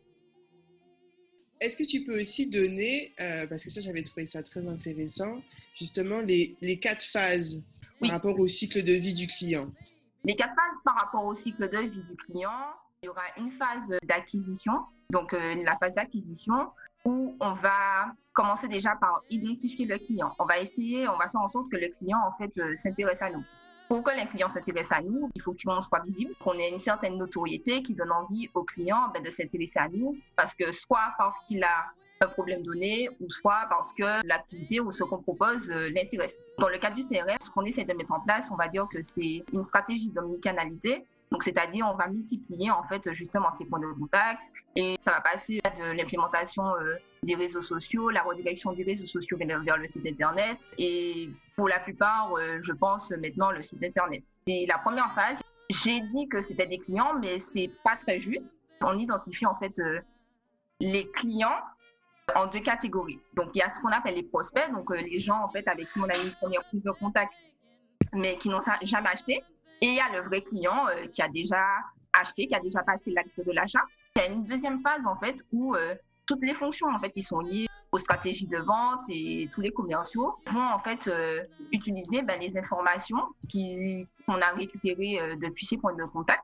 Est-ce 1.61 1.77
que 1.77 1.85
tu 1.85 2.05
peux 2.05 2.15
aussi 2.15 2.51
donner, 2.51 3.15
euh, 3.21 3.47
parce 3.49 3.65
que 3.65 3.71
ça 3.71 3.81
j'avais 3.81 4.03
trouvé 4.03 4.27
ça 4.27 4.43
très 4.43 4.67
intéressant, 4.67 5.41
justement 5.75 6.21
les, 6.21 6.55
les 6.61 6.79
quatre 6.79 7.05
phases 7.05 7.65
par 8.01 8.11
rapport 8.11 8.39
au 8.39 8.47
cycle 8.47 8.83
de 8.83 8.93
vie 8.93 9.15
du 9.15 9.27
client? 9.27 9.73
Les 10.25 10.35
quatre 10.35 10.55
phases 10.55 10.79
par 10.85 10.97
rapport 10.97 11.25
au 11.25 11.35
cycle 11.35 11.69
de 11.69 11.79
vie 11.79 12.03
du 12.03 12.17
client, 12.17 12.75
il 13.03 13.07
y 13.07 13.09
aura 13.09 13.23
une 13.39 13.53
phase 13.53 13.95
d'acquisition, 14.03 14.73
donc 15.11 15.33
euh, 15.33 15.55
la 15.63 15.79
phase 15.79 15.95
d'acquisition 15.95 16.71
où 17.05 17.37
on 17.41 17.55
va 17.55 18.13
commencer 18.37 18.69
déjà 18.69 18.95
par 19.01 19.23
identifier 19.31 19.87
le 19.87 19.99
client. 19.99 20.33
On 20.39 20.45
va 20.45 20.61
essayer, 20.61 21.09
on 21.09 21.17
va 21.17 21.29
faire 21.31 21.41
en 21.41 21.49
sorte 21.49 21.69
que 21.71 21.77
le 21.77 21.89
client, 21.89 22.19
en 22.25 22.33
fait, 22.37 22.57
euh, 22.59 22.77
s'intéresse 22.77 23.23
à 23.23 23.31
nous. 23.31 23.43
Pour 23.89 24.03
que 24.03 24.11
le 24.11 24.29
client 24.29 24.49
s'intéresse 24.49 24.93
à 24.93 25.01
nous, 25.01 25.31
il 25.35 25.41
faut 25.43 25.55
qu'on 25.55 25.81
soit 25.81 26.03
visible, 26.05 26.35
qu'on 26.45 26.53
ait 26.53 26.71
une 26.71 26.79
certaine 26.79 27.17
notoriété 27.17 27.83
qui 27.83 27.95
donne 27.95 28.13
envie 28.13 28.49
au 28.53 28.63
client 28.63 29.09
ben, 29.15 29.23
de 29.23 29.31
s'intéresser 29.31 29.79
à 29.79 29.89
nous, 29.89 30.17
parce 30.37 30.55
que 30.55 30.71
soit 30.71 31.15
parce 31.17 31.39
qu'il 31.47 31.65
a 31.65 31.87
un 32.21 32.29
problème 32.29 32.63
donné 32.63 33.09
ou 33.21 33.31
soit 33.31 33.67
parce 33.71 33.93
que 33.93 34.27
l'activité 34.27 34.81
ou 34.81 34.91
ce 34.91 35.05
qu'on 35.05 35.23
propose 35.23 35.71
euh, 35.71 35.91
l'intéresse. 35.95 36.39
Dans 36.59 36.69
le 36.69 36.79
cadre 36.79 36.97
du 36.97 37.03
CRM, 37.03 37.37
ce 37.41 37.51
qu'on 37.51 37.65
essaie 37.65 37.85
de 37.85 37.95
mettre 37.95 38.13
en 38.13 38.21
place, 38.21 38.51
on 38.51 38.57
va 38.57 38.69
dire 38.69 38.87
que 38.93 39.01
c'est 39.01 39.45
une 39.53 39.63
stratégie 39.63 40.11
d'omnicanalité. 40.11 41.07
Donc, 41.31 41.43
c'est-à-dire, 41.43 41.89
on 41.91 41.97
va 41.97 42.09
multiplier 42.09 42.71
en 42.71 42.83
fait 42.83 43.13
justement 43.13 43.51
ces 43.53 43.65
points 43.65 43.81
de 43.81 43.93
contact 43.99 44.41
et 44.77 44.97
ça 45.01 45.13
va 45.13 45.21
passer 45.21 45.61
de 45.79 45.97
l'implémentation 45.97 46.65
euh, 46.77 46.97
des 47.23 47.35
réseaux 47.35 47.63
sociaux, 47.63 48.11
la 48.11 48.23
redirection 48.23 48.73
des 48.73 48.85
réseaux 48.85 49.07
sociaux 49.07 49.39
vers 49.39 49.77
le 49.77 49.87
site 49.87 50.07
internet 50.07 50.59
et 50.79 51.31
pour 51.57 51.69
la 51.69 51.81
plupart, 51.81 52.33
euh, 52.35 52.59
je 52.61 52.73
pense 52.73 53.11
maintenant 53.11 53.51
le 53.51 53.63
site 53.63 53.83
internet. 53.83 54.23
C'est 54.47 54.67
la 54.69 54.79
première 54.79 55.13
phase. 55.15 55.41
J'ai 55.71 56.01
dit 56.01 56.29
que 56.29 56.41
c'était 56.41 56.67
des 56.67 56.79
clients, 56.79 57.15
mais 57.21 57.39
c'est 57.39 57.71
pas 57.83 57.97
très 57.97 58.21
juste. 58.21 58.55
On 58.85 58.99
identifie 58.99 59.47
en 59.47 59.57
fait 59.57 59.81
les 60.79 61.11
clients 61.11 61.59
en 62.35 62.47
deux 62.47 62.61
catégories. 62.61 63.21
Donc, 63.35 63.51
il 63.55 63.59
y 63.59 63.63
a 63.63 63.69
ce 63.69 63.81
qu'on 63.81 63.89
appelle 63.89 64.15
les 64.15 64.23
prospects, 64.23 64.71
donc 64.73 64.91
euh, 64.91 64.97
les 64.97 65.21
gens 65.21 65.43
en 65.43 65.49
fait 65.49 65.67
avec 65.69 65.87
qui 65.93 66.01
on 66.01 66.09
a 66.09 66.17
une 66.17 66.33
première 66.41 66.63
prise 66.65 66.83
de 66.83 66.91
contact, 66.91 67.33
mais 68.13 68.37
qui 68.37 68.49
n'ont 68.49 68.61
jamais 68.83 69.09
acheté. 69.09 69.43
Et 69.81 69.87
il 69.87 69.95
y 69.95 70.01
a 70.01 70.11
le 70.13 70.23
vrai 70.23 70.43
client 70.43 70.89
euh, 70.89 71.07
qui 71.07 71.23
a 71.23 71.29
déjà 71.29 71.63
acheté, 72.13 72.49
qui 72.49 72.55
a 72.55 72.61
déjà 72.61 72.83
passé 72.83 73.11
l'acte 73.13 73.41
de 73.45 73.53
l'achat. 73.53 73.83
Il 74.17 74.19
y 74.19 74.23
a 74.23 74.33
une 74.33 74.45
deuxième 74.45 74.81
phase 74.81 75.07
en 75.07 75.17
fait 75.17 75.37
où 75.53 75.75
euh, 75.75 75.95
toutes 76.27 76.43
les 76.43 76.55
fonctions 76.55 76.89
en 76.89 76.99
fait 76.99 77.11
qui 77.11 77.23
sont 77.23 77.41
liées 77.41 77.67
aux 77.93 77.99
stratégies 77.99 78.49
de 78.49 78.59
vente 78.59 79.05
et 79.11 79.49
tous 79.53 79.61
les 79.61 79.71
commerciaux 79.71 80.35
vont 80.51 80.61
en 80.61 80.81
fait 80.81 81.09
utiliser 81.71 82.23
ben, 82.23 82.41
les 82.41 82.59
informations 82.59 83.19
qu'on 84.27 84.41
a 84.41 84.51
récupérées 84.57 85.21
depuis 85.37 85.65
ces 85.65 85.77
points 85.77 85.95
de 85.95 86.05
contact 86.05 86.43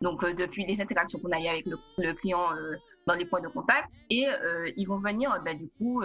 donc 0.00 0.22
euh, 0.22 0.32
depuis 0.32 0.64
les 0.64 0.80
interactions 0.80 1.18
qu'on 1.18 1.32
a 1.32 1.40
eues 1.40 1.48
avec 1.48 1.66
le, 1.66 2.12
client 2.14 2.54
euh, 2.54 2.72
dans 3.06 3.14
les 3.14 3.24
points 3.24 3.40
de 3.40 3.48
contact, 3.48 3.88
et 4.10 4.28
euh, 4.28 4.70
ils 4.76 4.86
vont 4.86 4.98
venir 4.98 5.36
ben, 5.44 5.56
du 5.56 5.68
coup 5.78 6.02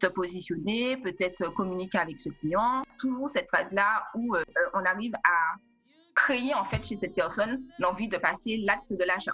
se 0.00 0.06
positionner, 0.08 0.96
peut-être 0.98 1.48
communiquer 1.54 1.98
avec 1.98 2.20
ce 2.20 2.30
client. 2.30 2.82
Toujours 2.98 3.28
cette 3.28 3.48
phase-là 3.50 4.04
où 4.14 4.36
on 4.74 4.84
arrive 4.84 5.14
à 5.24 5.56
créer 6.14 6.52
en 6.54 6.64
fait 6.64 6.84
chez 6.84 6.96
cette 6.96 7.14
personne 7.14 7.62
l'envie 7.78 8.08
de 8.08 8.18
passer 8.18 8.58
l'acte 8.58 8.92
de 8.92 9.04
l'achat. 9.04 9.32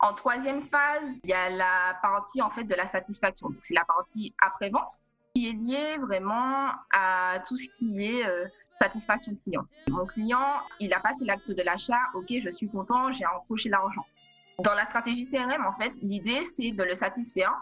En 0.00 0.12
troisième 0.12 0.62
phase, 0.62 1.20
il 1.24 1.30
y 1.30 1.32
a 1.32 1.48
la 1.48 1.98
partie 2.02 2.42
en 2.42 2.50
fait 2.50 2.64
de 2.64 2.74
la 2.74 2.86
satisfaction. 2.86 3.48
c'est 3.60 3.74
la 3.74 3.84
partie 3.84 4.34
après-vente 4.40 4.98
qui 5.34 5.48
est 5.48 5.52
liée 5.52 5.98
vraiment 5.98 6.70
à 6.92 7.42
tout 7.46 7.56
ce 7.56 7.68
qui 7.78 8.04
est 8.04 8.24
satisfaction 8.80 9.36
client. 9.44 9.66
Mon 9.90 10.06
client, 10.06 10.60
il 10.80 10.92
a 10.92 11.00
passé 11.00 11.24
l'acte 11.24 11.50
de 11.50 11.62
l'achat, 11.62 11.98
ok, 12.14 12.26
je 12.28 12.50
suis 12.50 12.68
content, 12.68 13.12
j'ai 13.12 13.26
empoché 13.26 13.68
l'argent. 13.68 14.04
Dans 14.58 14.74
la 14.74 14.84
stratégie 14.84 15.28
CRM, 15.30 15.66
en 15.66 15.72
fait, 15.72 15.92
l'idée, 16.02 16.44
c'est 16.44 16.70
de 16.70 16.82
le 16.82 16.94
satisfaire 16.94 17.52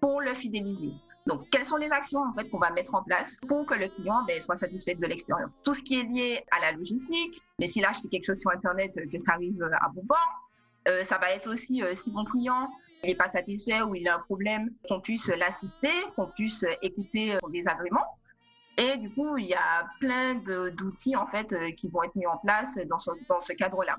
pour 0.00 0.20
le 0.20 0.32
fidéliser. 0.34 0.92
Donc, 1.26 1.50
quelles 1.50 1.66
sont 1.66 1.76
les 1.76 1.90
actions 1.90 2.22
en 2.22 2.32
fait 2.32 2.48
qu'on 2.48 2.58
va 2.58 2.70
mettre 2.70 2.94
en 2.94 3.02
place 3.02 3.36
pour 3.46 3.66
que 3.66 3.74
le 3.74 3.88
client 3.88 4.24
ben, 4.26 4.40
soit 4.40 4.56
satisfait 4.56 4.94
de 4.94 5.06
l'expérience? 5.06 5.52
Tout 5.62 5.74
ce 5.74 5.82
qui 5.82 6.00
est 6.00 6.04
lié 6.04 6.42
à 6.50 6.60
la 6.60 6.72
logistique, 6.72 7.42
mais 7.58 7.66
s'il 7.66 7.84
a 7.84 7.90
acheté 7.90 8.08
quelque 8.08 8.24
chose 8.24 8.40
sur 8.40 8.50
Internet, 8.50 8.96
euh, 8.96 9.06
que 9.12 9.18
ça 9.18 9.32
arrive 9.32 9.62
euh, 9.62 9.70
à 9.78 9.90
bon 9.90 10.04
port. 10.06 10.47
Euh, 10.86 11.04
ça 11.04 11.18
va 11.18 11.32
être 11.32 11.50
aussi 11.50 11.82
si 11.94 12.12
mon 12.12 12.24
client 12.24 12.68
n'est 13.04 13.14
pas 13.14 13.28
satisfait 13.28 13.82
ou 13.82 13.94
il 13.94 14.08
a 14.08 14.16
un 14.16 14.20
problème, 14.20 14.70
qu'on 14.88 15.00
puisse 15.00 15.28
l'assister, 15.28 15.92
qu'on 16.16 16.26
puisse 16.26 16.64
écouter 16.82 17.36
son 17.40 17.48
désagrément. 17.48 18.04
Et 18.78 18.96
du 18.96 19.10
coup, 19.10 19.36
il 19.36 19.46
y 19.46 19.54
a 19.54 19.88
plein 19.98 20.36
d'outils 20.36 21.16
en 21.16 21.26
fait 21.26 21.52
euh, 21.52 21.72
qui 21.72 21.88
vont 21.88 22.04
être 22.04 22.14
mis 22.14 22.26
en 22.26 22.38
place 22.38 22.78
dans 22.88 22.98
ce, 22.98 23.10
dans 23.28 23.40
ce 23.40 23.52
cadre-là. 23.52 23.96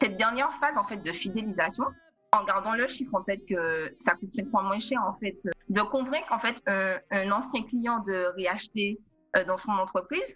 Cette 0.00 0.18
dernière 0.18 0.52
phase 0.60 0.76
en 0.76 0.84
fait 0.84 0.98
de 0.98 1.12
fidélisation, 1.12 1.84
en 2.32 2.44
gardant 2.44 2.74
le 2.74 2.86
chiffre 2.88 3.14
en 3.14 3.22
tête 3.22 3.40
que 3.48 3.90
ça 3.96 4.14
coûte 4.14 4.30
5 4.30 4.50
fois 4.50 4.62
moins 4.62 4.80
cher 4.80 5.02
en 5.02 5.14
fait, 5.14 5.38
de 5.70 5.80
convaincre 5.80 6.30
en 6.30 6.38
fait 6.38 6.62
un, 6.66 7.30
ancien 7.32 7.62
client 7.62 8.00
de 8.00 8.26
réacheter 8.36 9.00
euh, 9.34 9.44
dans 9.44 9.56
son 9.56 9.72
entreprise, 9.72 10.34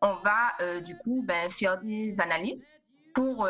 on 0.00 0.14
va 0.16 0.52
euh, 0.62 0.80
du 0.80 0.96
coup 0.96 1.22
ben, 1.22 1.50
faire 1.50 1.78
des 1.82 2.16
analyses 2.18 2.66
pour 3.14 3.46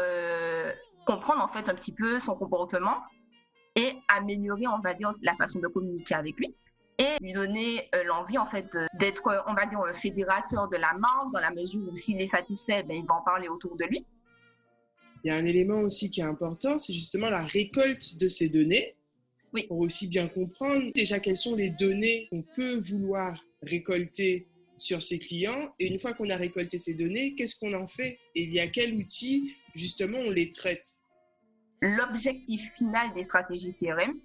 comprendre 1.04 1.42
en 1.42 1.48
fait 1.48 1.68
un 1.68 1.74
petit 1.74 1.92
peu 1.92 2.18
son 2.18 2.34
comportement 2.34 2.98
et 3.76 3.92
améliorer 4.08 4.66
on 4.68 4.80
va 4.80 4.94
dire 4.94 5.10
la 5.22 5.34
façon 5.34 5.58
de 5.58 5.68
communiquer 5.68 6.14
avec 6.14 6.36
lui 6.36 6.54
et 6.98 7.16
lui 7.20 7.32
donner 7.32 7.88
euh, 7.94 8.04
l'envie 8.04 8.38
en 8.38 8.46
fait 8.46 8.66
d'être, 8.98 9.26
euh, 9.26 9.40
on 9.46 9.54
va 9.54 9.66
dire, 9.66 9.80
un 9.80 9.92
fédérateur 9.92 10.68
de 10.68 10.76
la 10.76 10.92
marque 10.94 11.32
dans 11.32 11.40
la 11.40 11.50
mesure 11.50 11.82
où 11.90 11.96
s'il 11.96 12.20
est 12.20 12.28
satisfait, 12.28 12.82
ben, 12.84 12.96
il 12.96 13.06
va 13.06 13.14
en 13.14 13.22
parler 13.22 13.48
autour 13.48 13.76
de 13.76 13.84
lui. 13.84 14.04
Il 15.24 15.32
y 15.32 15.34
a 15.34 15.36
un 15.36 15.44
élément 15.44 15.80
aussi 15.80 16.10
qui 16.10 16.20
est 16.20 16.24
important, 16.24 16.78
c'est 16.78 16.92
justement 16.92 17.30
la 17.30 17.42
récolte 17.44 18.20
de 18.20 18.28
ces 18.28 18.48
données. 18.48 18.94
Oui. 19.52 19.66
Pour 19.68 19.78
aussi 19.78 20.08
bien 20.08 20.26
comprendre 20.28 20.90
déjà 20.94 21.20
quelles 21.20 21.36
sont 21.36 21.54
les 21.54 21.70
données 21.70 22.26
qu'on 22.30 22.42
peut 22.42 22.78
vouloir 22.80 23.38
récolter 23.62 24.48
sur 24.76 25.02
ses 25.02 25.18
clients. 25.18 25.74
Et 25.78 25.92
une 25.92 25.98
fois 25.98 26.12
qu'on 26.12 26.28
a 26.30 26.36
récolté 26.36 26.78
ces 26.78 26.94
données, 26.94 27.34
qu'est-ce 27.34 27.58
qu'on 27.58 27.74
en 27.74 27.86
fait 27.86 28.18
Et 28.34 28.42
il 28.42 28.52
y 28.52 28.60
a 28.60 28.66
quel 28.66 28.94
outil 28.94 29.56
justement 29.74 30.18
on 30.18 30.30
les 30.30 30.50
traite? 30.50 31.00
L'objectif 31.80 32.72
final 32.78 33.12
des 33.14 33.24
stratégies 33.24 33.72
CRM, 33.72 34.18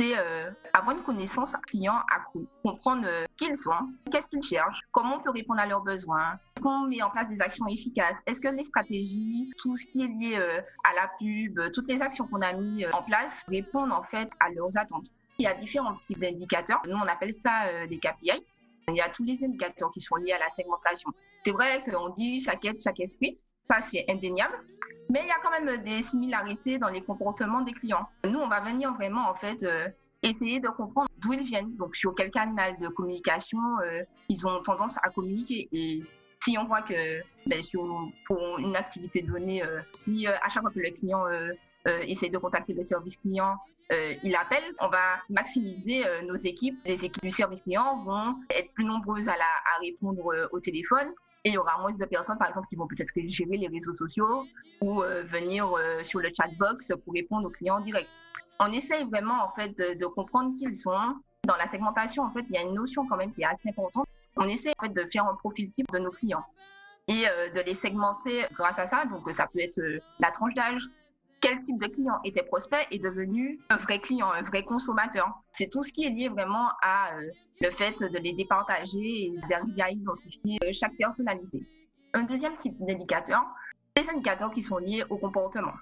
c'est 0.00 0.18
euh, 0.18 0.50
avoir 0.72 0.96
une 0.96 1.04
connaissance 1.04 1.52
client 1.68 2.00
accrue, 2.12 2.46
comprendre 2.64 3.04
euh, 3.06 3.24
qui 3.36 3.46
ils 3.46 3.56
sont, 3.56 3.70
qu'est-ce 4.10 4.28
qu'ils 4.28 4.42
cherchent, 4.42 4.80
comment 4.90 5.18
on 5.18 5.20
peut 5.20 5.30
répondre 5.30 5.60
à 5.60 5.66
leurs 5.66 5.82
besoins, 5.82 6.32
est-ce 6.56 6.62
qu'on 6.62 6.88
met 6.88 7.00
en 7.02 7.10
place 7.10 7.28
des 7.28 7.40
actions 7.40 7.66
efficaces, 7.68 8.18
est-ce 8.26 8.40
que 8.40 8.48
les 8.48 8.64
stratégies, 8.64 9.52
tout 9.58 9.76
ce 9.76 9.86
qui 9.86 10.02
est 10.02 10.08
lié 10.08 10.36
euh, 10.36 10.60
à 10.82 10.94
la 10.94 11.10
pub, 11.20 11.70
toutes 11.72 11.88
les 11.88 12.02
actions 12.02 12.26
qu'on 12.26 12.42
a 12.42 12.52
mis 12.52 12.84
en 12.86 13.02
place 13.02 13.44
répondent 13.46 13.92
en 13.92 14.02
fait 14.02 14.28
à 14.40 14.50
leurs 14.50 14.76
attentes. 14.76 15.06
Il 15.38 15.44
y 15.44 15.46
a 15.46 15.54
différents 15.54 15.94
types 15.96 16.18
d'indicateurs. 16.18 16.80
Nous, 16.86 16.96
on 16.96 17.02
appelle 17.02 17.34
ça 17.34 17.86
des 17.88 17.98
KPI. 17.98 18.40
Il 18.88 18.96
y 18.96 19.00
a 19.00 19.08
tous 19.08 19.24
les 19.24 19.44
indicateurs 19.44 19.90
qui 19.90 20.00
sont 20.00 20.16
liés 20.16 20.32
à 20.32 20.38
la 20.38 20.50
segmentation. 20.50 21.10
C'est 21.44 21.52
vrai 21.52 21.82
qu'on 21.84 22.10
dit 22.10 22.40
chaque 22.40 22.64
être, 22.64 22.82
chaque 22.82 23.00
esprit. 23.00 23.38
Ça, 23.70 23.80
c'est 23.80 24.04
indéniable. 24.08 24.54
Mais 25.10 25.20
il 25.22 25.28
y 25.28 25.30
a 25.30 25.38
quand 25.42 25.50
même 25.50 25.82
des 25.82 26.02
similarités 26.02 26.78
dans 26.78 26.88
les 26.88 27.02
comportements 27.02 27.62
des 27.62 27.72
clients. 27.72 28.06
Nous, 28.24 28.38
on 28.38 28.48
va 28.48 28.60
venir 28.60 28.92
vraiment, 28.94 29.28
en 29.28 29.34
fait, 29.34 29.62
euh, 29.62 29.88
essayer 30.22 30.60
de 30.60 30.68
comprendre 30.68 31.08
d'où 31.18 31.32
ils 31.32 31.42
viennent, 31.42 31.76
donc 31.76 31.96
sur 31.96 32.14
quel 32.14 32.30
canal 32.30 32.78
de 32.78 32.88
communication 32.88 33.58
euh, 33.82 34.02
ils 34.28 34.46
ont 34.46 34.62
tendance 34.62 34.96
à 35.02 35.10
communiquer. 35.10 35.68
Et 35.72 36.02
si 36.42 36.56
on 36.58 36.64
voit 36.64 36.82
que 36.82 37.20
ben, 37.46 37.62
sur, 37.62 38.10
pour 38.26 38.58
une 38.58 38.76
activité 38.76 39.22
donnée, 39.22 39.62
euh, 39.62 39.80
si 39.92 40.26
à 40.26 40.48
chaque 40.48 40.62
fois 40.62 40.70
que 40.70 40.80
le 40.80 40.90
client 40.90 41.24
essaie 41.86 42.28
de 42.28 42.38
contacter 42.38 42.72
le 42.72 42.82
service 42.82 43.16
client, 43.16 43.56
il 43.90 44.34
appelle, 44.36 44.64
on 44.80 44.88
va 44.88 45.20
maximiser 45.28 46.02
nos 46.26 46.36
équipes. 46.36 46.78
Les 46.84 47.04
équipes 47.04 47.22
du 47.22 47.30
service 47.30 47.62
client 47.62 48.02
vont 48.04 48.36
être 48.50 48.72
plus 48.72 48.84
nombreuses 48.84 49.28
à, 49.28 49.34
répondre 49.80 50.48
au 50.50 50.60
téléphone 50.60 51.12
et 51.44 51.50
il 51.50 51.54
y 51.54 51.58
aura 51.58 51.78
moins 51.78 51.90
de 51.90 52.04
personnes, 52.06 52.38
par 52.38 52.48
exemple, 52.48 52.68
qui 52.68 52.76
vont 52.76 52.86
peut-être 52.86 53.12
gérer 53.28 53.58
les 53.58 53.68
réseaux 53.68 53.94
sociaux 53.94 54.46
ou 54.80 55.02
euh, 55.02 55.22
venir 55.24 55.70
euh, 55.76 56.02
sur 56.02 56.20
le 56.20 56.30
chatbox 56.34 56.92
pour 57.04 57.12
répondre 57.12 57.46
aux 57.46 57.50
clients 57.50 57.80
directs. 57.80 58.08
On 58.60 58.72
essaye 58.72 59.04
vraiment, 59.04 59.44
en 59.44 59.52
fait, 59.54 59.76
de, 59.76 60.06
comprendre 60.06 60.56
qui 60.56 60.64
ils 60.64 60.76
sont. 60.76 60.96
Dans 61.46 61.56
la 61.56 61.66
segmentation, 61.66 62.22
en 62.22 62.30
fait, 62.30 62.46
il 62.48 62.54
y 62.54 62.58
a 62.58 62.62
une 62.62 62.72
notion 62.72 63.06
quand 63.06 63.18
même 63.18 63.30
qui 63.30 63.42
est 63.42 63.46
assez 63.46 63.68
importante. 63.68 64.06
On 64.36 64.44
essaie, 64.44 64.72
en 64.78 64.84
fait, 64.84 64.94
de 64.94 65.06
faire 65.12 65.26
un 65.26 65.34
profil 65.34 65.70
type 65.70 65.86
de 65.92 65.98
nos 65.98 66.10
clients 66.10 66.44
et 67.08 67.24
euh, 67.28 67.50
de 67.50 67.60
les 67.60 67.74
segmenter 67.74 68.46
grâce 68.54 68.78
à 68.78 68.86
ça. 68.86 69.04
Donc, 69.04 69.30
ça 69.30 69.46
peut 69.46 69.60
être 69.60 69.78
la 70.20 70.30
tranche 70.30 70.54
d'âge, 70.54 70.88
quel 71.44 71.60
type 71.60 71.78
de 71.78 71.88
client 71.88 72.14
était 72.24 72.42
prospect 72.42 72.86
est 72.90 72.98
devenu 72.98 73.60
un 73.68 73.76
vrai 73.76 73.98
client, 73.98 74.30
un 74.30 74.42
vrai 74.42 74.62
consommateur. 74.62 75.28
C'est 75.52 75.68
tout 75.70 75.82
ce 75.82 75.92
qui 75.92 76.04
est 76.04 76.10
lié 76.10 76.28
vraiment 76.30 76.68
à 76.82 77.10
le 77.60 77.70
fait 77.70 77.98
de 78.00 78.18
les 78.18 78.32
départager 78.32 79.24
et 79.24 79.30
d'arriver 79.50 79.82
à 79.82 79.90
identifier 79.90 80.58
euh, 80.64 80.70
chaque 80.72 80.96
personnalité. 80.96 81.60
Un 82.14 82.22
deuxième 82.22 82.56
type 82.56 82.74
d'indicateur, 82.80 83.44
les 83.94 84.08
indicateurs 84.08 84.52
qui 84.52 84.62
sont 84.62 84.78
liés 84.78 85.04
au 85.10 85.18
comportement. 85.18 85.74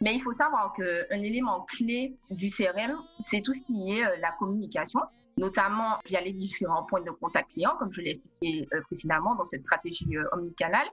Mais 0.00 0.14
il 0.14 0.20
faut 0.20 0.32
savoir 0.32 0.72
qu'un 0.74 1.22
élément 1.22 1.66
clé 1.68 2.16
du 2.30 2.48
CRM, 2.48 2.96
c'est 3.24 3.40
tout 3.40 3.52
ce 3.52 3.62
qui 3.62 3.90
est 3.90 4.04
euh, 4.04 4.16
la 4.20 4.30
communication, 4.38 5.00
notamment 5.36 5.98
via 6.06 6.20
les 6.20 6.32
différents 6.32 6.84
points 6.84 7.02
de 7.02 7.10
contact 7.10 7.50
client, 7.50 7.72
comme 7.80 7.92
je 7.92 8.00
l'ai 8.00 8.10
expliqué 8.10 8.68
euh, 8.72 8.80
précédemment 8.82 9.34
dans 9.34 9.44
cette 9.44 9.64
stratégie 9.64 10.06
omnicanale, 10.30 10.86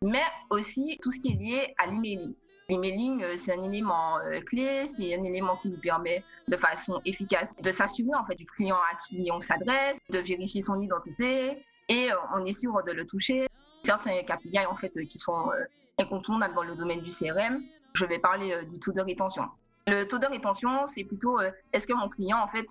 mais 0.00 0.22
aussi 0.50 0.96
tout 1.02 1.10
ce 1.10 1.18
qui 1.18 1.32
est 1.32 1.36
lié 1.36 1.74
à 1.78 1.86
l'emailing. 1.86 2.36
L'emailing, 2.70 3.22
euh, 3.22 3.34
c'est 3.38 3.54
un 3.54 3.62
élément 3.62 4.18
euh, 4.18 4.42
clé, 4.42 4.86
c'est 4.86 5.14
un 5.14 5.24
élément 5.24 5.56
qui 5.56 5.70
nous 5.70 5.78
permet 5.78 6.22
de 6.48 6.56
façon 6.58 7.00
efficace 7.06 7.56
de 7.56 7.70
s'assurer 7.70 8.14
en 8.14 8.26
fait 8.26 8.34
du 8.34 8.44
client 8.44 8.76
à 8.76 8.94
qui 8.96 9.30
on 9.32 9.40
s'adresse, 9.40 9.98
de 10.10 10.18
vérifier 10.18 10.60
son 10.60 10.78
identité 10.78 11.64
et 11.88 12.12
euh, 12.12 12.16
on 12.36 12.44
est 12.44 12.52
sûr 12.52 12.74
de 12.86 12.92
le 12.92 13.06
toucher. 13.06 13.46
Certains 13.82 14.22
KPI 14.22 14.66
en 14.66 14.76
fait 14.76 14.92
qui 15.08 15.18
sont 15.18 15.50
incontournables 15.98 16.54
dans 16.54 16.62
le 16.62 16.76
domaine 16.76 17.00
du 17.00 17.08
CRM. 17.08 17.62
Je 17.94 18.04
vais 18.04 18.18
parler 18.18 18.54
du 18.66 18.78
taux 18.80 18.92
de 18.92 19.00
rétention. 19.00 19.44
Le 19.86 20.04
taux 20.04 20.18
de 20.18 20.26
rétention, 20.26 20.86
c'est 20.86 21.04
plutôt 21.04 21.38
est-ce 21.72 21.86
que 21.86 21.94
mon 21.94 22.10
client 22.10 22.38
en 22.38 22.48
fait 22.48 22.66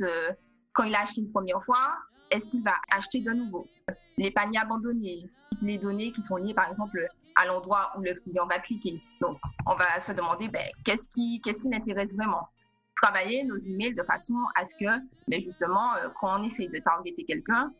quand 0.73 0.83
il 0.83 0.93
a 0.93 1.01
acheté 1.01 1.21
une 1.21 1.31
première 1.31 1.63
fois, 1.63 1.97
est-ce 2.29 2.47
qu'il 2.49 2.61
va 2.61 2.75
acheter 2.91 3.21
de 3.21 3.31
nouveau? 3.31 3.65
Les 4.17 4.29
paniers 4.29 4.59
abandonnés, 4.59 5.27
les 5.63 5.79
données 5.79 6.11
qui 6.11 6.21
sont 6.21 6.35
liées 6.35 6.53
par 6.53 6.69
exemple 6.69 7.09
à 7.37 7.45
l'endroit 7.45 7.91
où 7.97 8.01
le 8.01 8.13
client 8.13 8.45
va 8.47 8.59
cliquer. 8.59 9.01
Donc, 9.21 9.37
on 9.65 9.75
va 9.75 9.99
se 9.99 10.11
demander 10.11 10.47
ben, 10.47 10.67
qu'est-ce 10.83 11.07
qui, 11.09 11.39
qu'est-ce 11.43 11.61
qui 11.61 11.69
l'intéresse 11.69 12.15
vraiment? 12.15 12.47
travailler 13.01 13.43
nos 13.43 13.57
emails 13.57 13.93
de 13.93 14.03
façon 14.03 14.33
à 14.55 14.65
ce 14.65 14.75
que, 14.75 14.85
mais 15.27 15.39
justement, 15.39 15.91
quand 16.19 16.39
on 16.39 16.43
essaye 16.43 16.67
de 16.67 16.79
targeter 16.79 17.23
quelqu'un, 17.23 17.71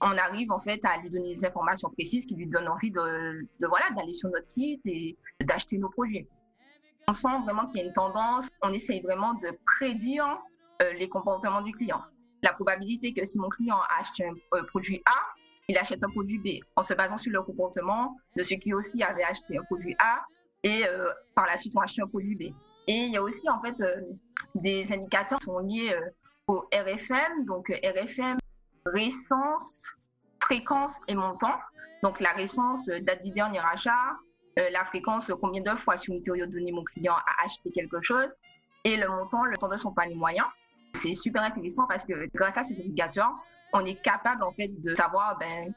on 0.00 0.16
arrive 0.16 0.52
en 0.52 0.58
fait 0.58 0.80
à 0.84 0.98
lui 0.98 1.10
donner 1.10 1.34
des 1.34 1.44
informations 1.44 1.90
précises 1.90 2.26
qui 2.26 2.34
lui 2.34 2.46
donnent 2.46 2.68
envie 2.68 2.90
de, 2.90 3.46
de 3.60 3.66
voilà 3.66 3.90
d'aller 3.96 4.12
sur 4.12 4.30
notre 4.30 4.46
site 4.46 4.80
et 4.84 5.16
d'acheter 5.40 5.78
nos 5.78 5.88
produits. 5.88 6.28
On 7.08 7.12
sent 7.14 7.40
vraiment 7.44 7.66
qu'il 7.66 7.80
y 7.80 7.82
a 7.82 7.86
une 7.86 7.92
tendance, 7.92 8.48
on 8.62 8.72
essaye 8.72 9.00
vraiment 9.00 9.34
de 9.34 9.50
prédire 9.78 10.38
euh, 10.82 10.92
les 10.92 11.08
comportements 11.08 11.62
du 11.62 11.72
client. 11.72 12.02
La 12.42 12.52
probabilité 12.52 13.12
que 13.12 13.24
si 13.24 13.38
mon 13.38 13.48
client 13.48 13.80
achète 13.98 14.36
un 14.52 14.64
produit 14.64 15.02
A, 15.06 15.18
il 15.68 15.78
achète 15.78 16.02
un 16.02 16.10
produit 16.10 16.38
B 16.38 16.64
en 16.76 16.82
se 16.82 16.94
basant 16.94 17.16
sur 17.16 17.32
le 17.32 17.42
comportement 17.42 18.16
de 18.36 18.42
ceux 18.42 18.56
qui 18.56 18.72
aussi 18.72 19.02
avaient 19.02 19.24
acheté 19.24 19.58
un 19.58 19.62
produit 19.64 19.94
A 19.98 20.22
et 20.64 20.86
euh, 20.86 21.10
par 21.34 21.46
la 21.46 21.56
suite 21.56 21.76
ont 21.76 21.80
acheté 21.80 22.02
un 22.02 22.06
produit 22.06 22.34
B. 22.34 22.42
Et 22.86 23.04
il 23.04 23.12
y 23.12 23.16
a 23.16 23.22
aussi 23.22 23.48
en 23.48 23.60
fait 23.60 23.78
euh, 23.80 24.00
des 24.54 24.92
indicateurs 24.92 25.38
qui 25.38 25.44
sont 25.44 25.58
liés 25.58 25.94
au 26.46 26.66
RFM, 26.72 27.44
donc 27.44 27.68
RFM 27.68 28.38
récence, 28.86 29.84
fréquence 30.40 31.00
et 31.08 31.14
montant. 31.14 31.54
Donc 32.02 32.20
la 32.20 32.32
récence 32.32 32.88
euh, 32.88 33.00
date 33.00 33.22
du 33.22 33.30
dernier 33.30 33.60
achat, 33.72 34.16
euh, 34.58 34.70
la 34.70 34.84
fréquence, 34.84 35.32
combien 35.40 35.62
de 35.62 35.76
fois 35.76 35.96
sur 35.96 36.14
une 36.14 36.22
période 36.22 36.50
donnée 36.50 36.72
mon 36.72 36.84
client 36.84 37.14
a 37.14 37.44
acheté 37.44 37.70
quelque 37.70 38.00
chose, 38.00 38.30
et 38.84 38.96
le 38.96 39.08
montant, 39.08 39.44
le 39.44 39.56
temps 39.56 39.68
de 39.68 39.76
son 39.76 39.92
panier 39.92 40.14
moyen. 40.14 40.44
C'est 40.94 41.14
super 41.14 41.42
intéressant 41.42 41.86
parce 41.86 42.04
que 42.04 42.28
grâce 42.34 42.56
à 42.56 42.64
ces 42.64 42.74
indicateurs, 42.74 43.32
on 43.72 43.84
est 43.84 44.00
capable 44.02 44.42
en 44.42 44.52
fait 44.52 44.68
de 44.80 44.94
savoir 44.94 45.38
ben, 45.38 45.72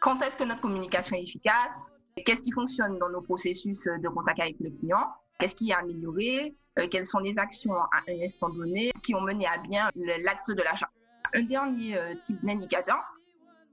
quand 0.00 0.20
est-ce 0.22 0.36
que 0.36 0.44
notre 0.44 0.60
communication 0.60 1.16
est 1.16 1.22
efficace, 1.22 1.86
qu'est-ce 2.24 2.42
qui 2.42 2.52
fonctionne 2.52 2.98
dans 2.98 3.08
nos 3.08 3.22
processus 3.22 3.84
de 3.84 4.08
contact 4.08 4.40
avec 4.40 4.56
le 4.60 4.70
client, 4.70 5.06
qu'est-ce 5.38 5.54
qui 5.56 5.70
est 5.70 5.74
amélioré, 5.74 6.54
euh, 6.78 6.88
quelles 6.88 7.06
sont 7.06 7.18
les 7.18 7.36
actions 7.38 7.74
à 7.74 8.00
un 8.08 8.22
instant 8.22 8.48
donné 8.48 8.92
qui 9.02 9.14
ont 9.14 9.20
mené 9.20 9.46
à 9.46 9.58
bien 9.58 9.90
l'acte 9.94 10.50
de 10.50 10.62
l'achat 10.62 10.90
un 11.34 11.42
dernier 11.42 11.96
euh, 11.96 12.14
type 12.14 12.44
d'indicateur 12.44 13.02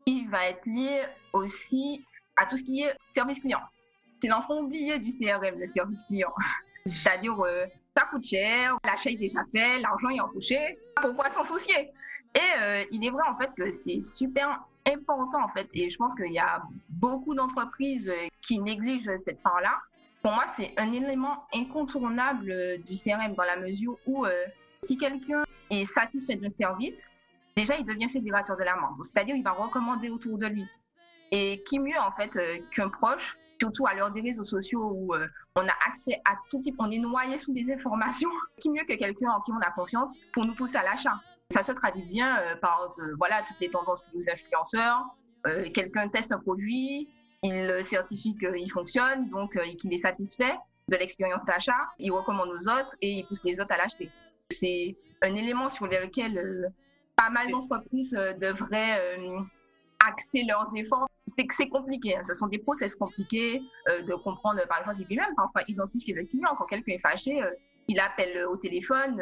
qui 0.06 0.26
va 0.28 0.50
être 0.50 0.66
lié 0.66 1.04
aussi 1.32 2.04
à 2.36 2.46
tout 2.46 2.58
ce 2.58 2.64
qui 2.64 2.82
est 2.82 2.96
service 3.08 3.40
client. 3.40 3.62
C'est 4.22 4.28
l'enfant 4.28 4.60
oublié 4.60 5.00
du 5.00 5.12
CRM, 5.12 5.60
le 5.60 5.68
service 5.68 6.04
client. 6.04 6.34
C'est-à-dire, 6.86 7.40
euh, 7.40 7.66
ça 7.96 8.06
coûte 8.06 8.26
cher, 8.26 8.78
l'achat 8.86 9.12
est 9.12 9.16
déjà 9.16 9.40
fait, 9.54 9.80
l'argent 9.80 10.10
est 10.10 10.20
empoché, 10.20 10.78
pourquoi 11.02 11.30
s'en 11.30 11.44
soucier? 11.44 11.92
Et 12.36 12.62
euh, 12.62 12.84
il 12.92 13.06
est 13.06 13.10
vrai 13.10 13.24
en 13.30 13.38
fait 13.38 13.52
que 13.56 13.72
c'est 13.72 14.02
super 14.02 14.64
important 14.92 15.44
en 15.44 15.48
fait, 15.50 15.70
et 15.74 15.90
je 15.90 15.98
pense 15.98 16.16
qu'il 16.16 16.34
y 16.34 16.40
a 16.40 16.64
beaucoup 16.90 17.36
d'entreprises 17.36 18.12
qui 18.42 18.60
négligent 18.60 19.16
cette 19.18 19.42
part-là. 19.42 19.78
Pour 20.22 20.34
moi, 20.34 20.46
c'est 20.48 20.74
un 20.78 20.92
élément 20.92 21.46
incontournable 21.54 22.82
du 22.86 22.94
CRM 22.94 23.34
dans 23.36 23.44
la 23.44 23.58
mesure 23.58 23.98
où 24.06 24.26
si 24.84 24.98
quelqu'un 24.98 25.44
est 25.70 25.86
satisfait 25.86 26.36
d'un 26.36 26.50
service, 26.50 27.04
déjà, 27.56 27.78
il 27.78 27.86
devient 27.86 28.10
fédérateur 28.10 28.58
de 28.58 28.64
la 28.64 28.76
membre. 28.76 29.04
C'est-à-dire, 29.04 29.36
il 29.36 29.44
va 29.44 29.52
recommander 29.52 30.10
autour 30.10 30.38
de 30.38 30.48
lui. 30.48 30.66
Et 31.32 31.64
qui 31.66 31.80
mieux, 31.80 31.98
en 32.00 32.12
fait, 32.12 32.36
euh, 32.36 32.60
qu'un 32.72 32.90
proche, 32.90 33.38
surtout 33.60 33.88
à 33.88 33.94
l'heure 33.94 34.12
des 34.12 34.22
réseaux 34.22 34.44
sociaux 34.44 34.92
où 34.94 35.16
euh, 35.16 35.28
on 35.56 35.62
a 35.62 35.74
accès 35.88 36.22
à 36.26 36.36
tout 36.50 36.60
type, 36.60 36.76
on 36.80 36.92
est 36.92 37.00
noyé 37.00 37.38
sous 37.38 37.54
des 37.54 37.66
informations. 37.74 38.30
Qui 38.60 38.70
mieux 38.70 38.84
que 38.84 38.94
quelqu'un 38.94 39.32
en 39.32 39.42
qui 39.42 39.52
on 39.52 39.60
a 39.60 39.72
confiance 39.72 40.18
pour 40.34 40.46
nous 40.46 40.54
pousser 40.54 40.78
à 40.78 40.84
l'achat? 40.84 41.20
Ça 41.50 41.64
se 41.64 41.72
traduit 41.72 42.06
bien 42.06 42.40
euh, 42.40 42.56
par 42.56 42.96
voilà, 43.18 43.44
toutes 43.44 43.60
les 43.60 43.70
tendances 43.70 44.04
des 44.14 44.30
influenceurs. 44.30 45.04
quelqu'un 45.74 46.08
teste 46.10 46.32
un 46.32 46.40
produit, 46.40 47.10
il 47.44 47.84
certifie 47.84 48.36
qu'il 48.38 48.72
fonctionne, 48.72 49.30
donc 49.30 49.58
qu'il 49.78 49.94
est 49.94 49.98
satisfait 50.00 50.56
de 50.90 50.98
l'expérience 50.98 51.46
d'achat, 51.46 51.90
il 52.00 52.12
recommande 52.12 52.50
aux 52.50 52.70
autres 52.70 52.96
et 53.02 53.12
il 53.12 53.26
pousse 53.26 53.44
les 53.44 53.60
autres 53.60 53.74
à 53.74 53.78
l'acheter. 53.78 54.10
C'est 54.50 54.96
un 55.22 55.36
élément 55.36 55.70
sur 55.70 55.88
lequel 55.88 56.72
pas 57.16 57.30
mal 57.30 57.50
d'entreprises 57.50 58.16
euh, 58.16 58.34
devraient 58.34 59.00
euh, 59.18 59.40
axer 60.06 60.44
leurs 60.44 60.68
efforts. 60.76 61.08
C'est 61.28 61.46
que 61.46 61.56
c'est 61.56 61.70
compliqué. 61.70 62.18
Hein. 62.18 62.24
Ce 62.24 62.34
sont 62.34 62.48
des 62.48 62.58
process 62.58 62.96
compliqués 62.96 63.62
euh, 63.90 64.02
de 64.02 64.14
comprendre, 64.16 64.66
par 64.68 64.80
exemple, 64.80 65.02
et 65.02 65.06
puis 65.06 65.16
même 65.16 65.34
parfois 65.36 65.62
identifier 65.68 66.14
le 66.14 66.26
client. 66.26 66.50
Quand 66.58 66.66
quelqu'un 66.66 66.94
est 66.94 67.00
fâché, 67.00 67.40
il 67.88 68.00
appelle 68.00 68.46
au 68.46 68.58
téléphone. 68.58 69.22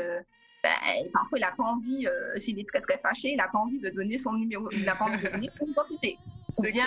Ben, 0.64 1.10
parfois, 1.12 1.40
il 1.40 1.42
n'a 1.42 1.52
pas 1.52 1.64
envie, 1.64 2.08
s'il 2.38 2.60
est 2.60 2.68
très 2.68 2.82
très 2.82 3.00
fâché, 3.00 3.30
il 3.30 3.38
n'a 3.38 3.48
pas 3.48 3.58
envie 3.58 3.80
de 3.80 3.90
donner 3.90 4.18
son 4.18 4.34
numéro, 4.34 4.70
il 4.72 4.86
n'a 4.86 4.96
pas 4.96 5.06
envie 5.06 5.18
de 5.18 5.30
donner 5.30 5.50
son 5.58 5.66
identité. 5.66 6.18
Ou 6.58 6.62
bien, 6.64 6.86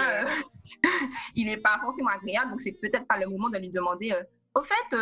il 1.35 1.47
n'est 1.47 1.57
pas 1.57 1.79
forcément 1.81 2.11
agréable, 2.11 2.51
donc 2.51 2.61
c'est 2.61 2.73
peut-être 2.73 3.07
pas 3.07 3.19
le 3.19 3.27
moment 3.27 3.49
de 3.49 3.59
lui 3.59 3.71
demander 3.71 4.15
au 4.55 4.63
fait, 4.63 4.97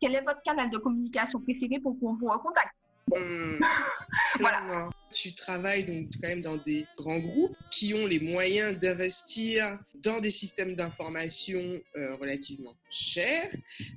quel 0.00 0.14
est 0.14 0.20
votre 0.20 0.42
canal 0.42 0.70
de 0.70 0.76
communication 0.76 1.40
préféré 1.40 1.80
pour 1.80 1.98
qu'on 1.98 2.14
vous 2.16 2.26
recontacte? 2.26 2.84
Mmh. 3.16 3.64
voilà. 4.40 4.90
Tu 5.10 5.34
travailles 5.34 5.84
donc 5.84 6.10
quand 6.20 6.28
même 6.28 6.42
dans 6.42 6.58
des 6.58 6.84
grands 6.96 7.18
groupes 7.18 7.56
qui 7.70 7.94
ont 7.94 8.06
les 8.06 8.20
moyens 8.20 8.78
d'investir 8.78 9.78
dans 10.02 10.20
des 10.20 10.30
systèmes 10.30 10.74
d'information 10.74 11.58
euh, 11.58 12.16
relativement 12.16 12.74
chers, 12.90 13.48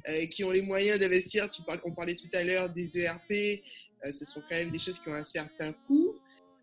euh, 0.08 0.26
qui 0.28 0.44
ont 0.44 0.52
les 0.52 0.62
moyens 0.62 1.00
d'investir, 1.00 1.50
tu 1.52 1.62
parles, 1.64 1.82
on 1.84 1.94
parlait 1.94 2.16
tout 2.16 2.30
à 2.34 2.44
l'heure 2.44 2.70
des 2.70 3.00
ERP, 3.00 3.32
euh, 3.32 3.56
ce 4.04 4.26
sont 4.26 4.42
quand 4.42 4.58
même 4.58 4.72
des 4.72 4.80
choses 4.80 5.00
qui 5.00 5.10
ont 5.10 5.14
un 5.14 5.24
certain 5.24 5.72
coût. 5.74 6.16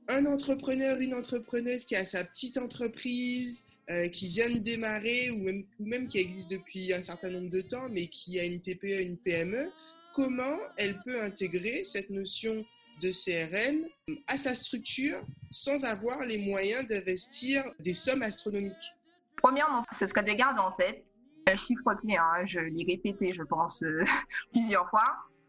Un 0.08 0.26
entrepreneur, 0.26 0.98
une 1.00 1.14
entrepreneuse 1.14 1.84
qui 1.84 1.94
a 1.94 2.04
sa 2.04 2.24
petite 2.24 2.56
entreprise, 2.56 3.66
qui 4.12 4.28
vient 4.28 4.50
de 4.50 4.58
démarrer 4.58 5.30
ou 5.30 5.38
même, 5.38 5.64
ou 5.80 5.86
même 5.86 6.06
qui 6.06 6.18
existe 6.18 6.50
depuis 6.50 6.92
un 6.92 7.00
certain 7.00 7.30
nombre 7.30 7.50
de 7.50 7.60
temps, 7.60 7.88
mais 7.90 8.06
qui 8.06 8.38
a 8.38 8.44
une 8.44 8.60
TPE, 8.60 9.02
une 9.02 9.16
PME, 9.16 9.70
comment 10.12 10.58
elle 10.76 11.00
peut 11.02 11.22
intégrer 11.22 11.84
cette 11.84 12.10
notion 12.10 12.64
de 13.00 13.10
CRM 13.10 13.86
à 14.26 14.36
sa 14.36 14.54
structure 14.54 15.16
sans 15.50 15.84
avoir 15.84 16.24
les 16.26 16.38
moyens 16.38 16.86
d'investir 16.88 17.62
des 17.78 17.94
sommes 17.94 18.22
astronomiques? 18.22 18.94
Premièrement, 19.36 19.84
ce 19.92 20.06
serait 20.06 20.24
de 20.24 20.32
garder 20.32 20.60
en 20.60 20.72
tête 20.72 21.04
un 21.46 21.56
chiffre 21.56 21.94
clé, 22.02 22.16
hein, 22.16 22.44
je 22.44 22.60
l'ai 22.60 22.84
répété, 22.84 23.32
je 23.32 23.42
pense, 23.42 23.82
euh, 23.82 24.04
plusieurs 24.52 24.88
fois. 24.90 25.06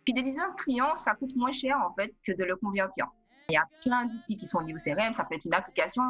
Fidéliser 0.09 0.41
un 0.41 0.53
client, 0.53 0.95
ça 0.95 1.13
coûte 1.13 1.35
moins 1.35 1.51
cher 1.51 1.77
en 1.87 1.93
fait 1.93 2.11
que 2.25 2.31
de 2.31 2.43
le 2.43 2.55
convertir. 2.55 3.05
Il 3.47 3.53
y 3.53 3.57
a 3.57 3.67
plein 3.83 4.05
d'outils 4.05 4.37
qui 4.37 4.47
sont 4.47 4.59
liés 4.59 4.73
au 4.73 4.77
CRM, 4.77 5.13
ça 5.13 5.23
peut 5.23 5.35
être 5.35 5.45
une 5.45 5.53
application, 5.53 6.01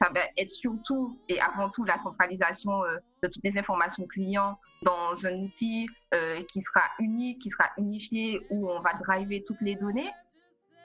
ça 0.00 0.08
va 0.14 0.22
être 0.38 0.50
surtout 0.50 1.20
et 1.28 1.38
avant 1.42 1.68
tout 1.68 1.84
la 1.84 1.98
centralisation 1.98 2.82
euh, 2.84 2.96
de 3.22 3.28
toutes 3.28 3.44
les 3.44 3.58
informations 3.58 4.06
clients 4.06 4.58
dans 4.80 5.26
un 5.26 5.34
outil 5.40 5.86
euh, 6.14 6.40
qui 6.44 6.62
sera 6.62 6.84
unique, 7.00 7.42
qui 7.42 7.50
sera 7.50 7.68
unifié, 7.76 8.40
où 8.48 8.70
on 8.70 8.80
va 8.80 8.94
driver 8.94 9.44
toutes 9.46 9.60
les 9.60 9.74
données. 9.74 10.10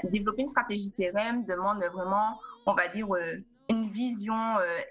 Développer 0.04 0.42
une 0.42 0.50
stratégie 0.50 0.92
CRM 0.92 1.46
demande 1.46 1.82
vraiment, 1.94 2.42
on 2.66 2.74
va 2.74 2.90
dire, 2.90 3.08
euh, 3.16 3.38
une 3.70 3.90
vision 3.90 4.36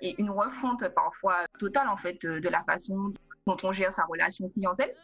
et 0.00 0.18
une 0.18 0.30
refonte 0.30 0.88
parfois 0.94 1.44
totale 1.58 1.88
en 1.88 1.98
fait 1.98 2.24
de 2.24 2.48
la 2.48 2.62
façon 2.62 3.12
dont 3.46 3.56
on 3.62 3.72
gère 3.72 3.92
sa 3.92 4.04
relation 4.04 4.48
clientèle. 4.48 4.94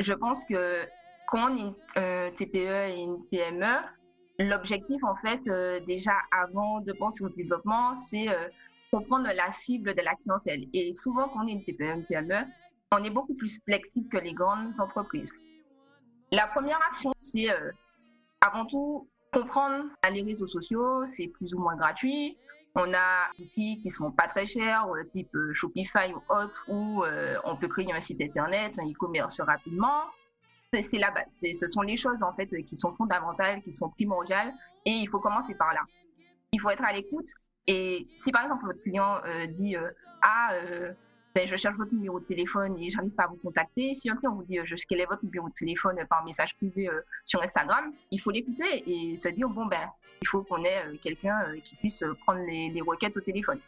Je 0.00 0.12
pense 0.12 0.44
que 0.44 0.84
quand 1.30 1.50
on 1.50 1.56
est 1.56 2.30
une 2.30 2.34
TPE 2.34 2.90
et 2.90 3.02
une 3.02 3.24
PME, 3.30 3.76
L'objectif, 4.40 5.02
en 5.02 5.16
fait, 5.16 5.48
euh, 5.48 5.80
déjà 5.80 6.12
avant 6.30 6.80
de 6.80 6.92
penser 6.92 7.24
au 7.24 7.28
développement, 7.28 7.96
c'est 7.96 8.28
euh, 8.28 8.48
comprendre 8.92 9.28
la 9.34 9.50
cible 9.50 9.94
de 9.94 10.00
la 10.00 10.14
clientèle. 10.14 10.64
Et 10.72 10.92
souvent, 10.92 11.28
quand 11.28 11.44
on 11.44 11.48
est 11.48 11.52
une 11.52 11.64
TPE, 11.64 11.82
une 11.82 12.04
PME, 12.04 12.44
on 12.92 13.02
est 13.02 13.10
beaucoup 13.10 13.34
plus 13.34 13.58
flexible 13.64 14.08
que 14.08 14.18
les 14.18 14.32
grandes 14.32 14.78
entreprises. 14.78 15.32
La 16.30 16.46
première 16.46 16.78
action, 16.88 17.12
c'est 17.16 17.50
euh, 17.50 17.72
avant 18.40 18.64
tout 18.64 19.08
comprendre 19.32 19.86
les 20.12 20.22
réseaux 20.22 20.46
sociaux, 20.46 21.04
c'est 21.06 21.26
plus 21.26 21.52
ou 21.54 21.58
moins 21.58 21.76
gratuit. 21.76 22.38
On 22.76 22.94
a 22.94 23.32
des 23.36 23.44
outils 23.44 23.80
qui 23.82 23.90
sont 23.90 24.12
pas 24.12 24.28
très 24.28 24.46
chers, 24.46 24.86
type 25.08 25.36
Shopify 25.52 26.12
ou 26.14 26.22
autre, 26.32 26.64
où 26.68 27.02
on 27.44 27.56
peut 27.56 27.66
créer 27.66 27.92
un 27.92 27.98
site 27.98 28.20
internet, 28.20 28.78
un 28.78 28.88
e-commerce 28.88 29.40
rapidement 29.40 30.04
c'est 30.72 30.98
la 30.98 31.10
base. 31.10 31.44
Ce 31.54 31.68
sont 31.68 31.82
les 31.82 31.96
choses 31.96 32.22
en 32.22 32.32
fait 32.34 32.46
qui 32.64 32.76
sont 32.76 32.92
fondamentales, 32.94 33.62
qui 33.62 33.72
sont 33.72 33.88
primordiales, 33.90 34.52
et 34.84 34.90
il 34.90 35.08
faut 35.08 35.18
commencer 35.18 35.54
par 35.54 35.72
là. 35.72 35.80
Il 36.52 36.60
faut 36.60 36.70
être 36.70 36.84
à 36.84 36.92
l'écoute. 36.92 37.26
Et 37.66 38.06
si 38.16 38.32
par 38.32 38.42
exemple 38.42 38.64
votre 38.66 38.82
client 38.82 39.20
euh, 39.26 39.46
dit 39.46 39.76
euh, 39.76 39.90
ah 40.22 40.50
euh, 40.54 40.92
ben, 41.34 41.46
je 41.46 41.56
cherche 41.56 41.76
votre 41.76 41.92
numéro 41.92 42.18
de 42.20 42.24
téléphone 42.24 42.78
et 42.78 42.90
j'arrive 42.90 43.10
pas 43.10 43.24
à 43.24 43.26
vous 43.28 43.36
contacter, 43.36 43.94
si 43.94 44.10
un 44.10 44.16
client 44.16 44.34
vous 44.34 44.44
dit 44.44 44.58
je 44.64 44.74
quel 44.88 45.00
est 45.00 45.06
votre 45.06 45.24
numéro 45.24 45.48
de 45.48 45.52
téléphone 45.52 45.96
par 46.08 46.24
message 46.24 46.56
privé 46.56 46.88
sur 47.24 47.42
Instagram, 47.42 47.92
il 48.10 48.20
faut 48.20 48.30
l'écouter 48.30 48.84
et 48.86 49.16
se 49.16 49.28
dire 49.28 49.48
bon 49.48 49.66
ben 49.66 49.90
il 50.22 50.26
faut 50.26 50.42
qu'on 50.42 50.64
ait 50.64 50.98
quelqu'un 51.00 51.38
qui 51.62 51.76
puisse 51.76 52.02
prendre 52.24 52.40
les, 52.40 52.70
les 52.70 52.80
requêtes 52.80 53.16
au 53.16 53.20
téléphone. 53.20 53.60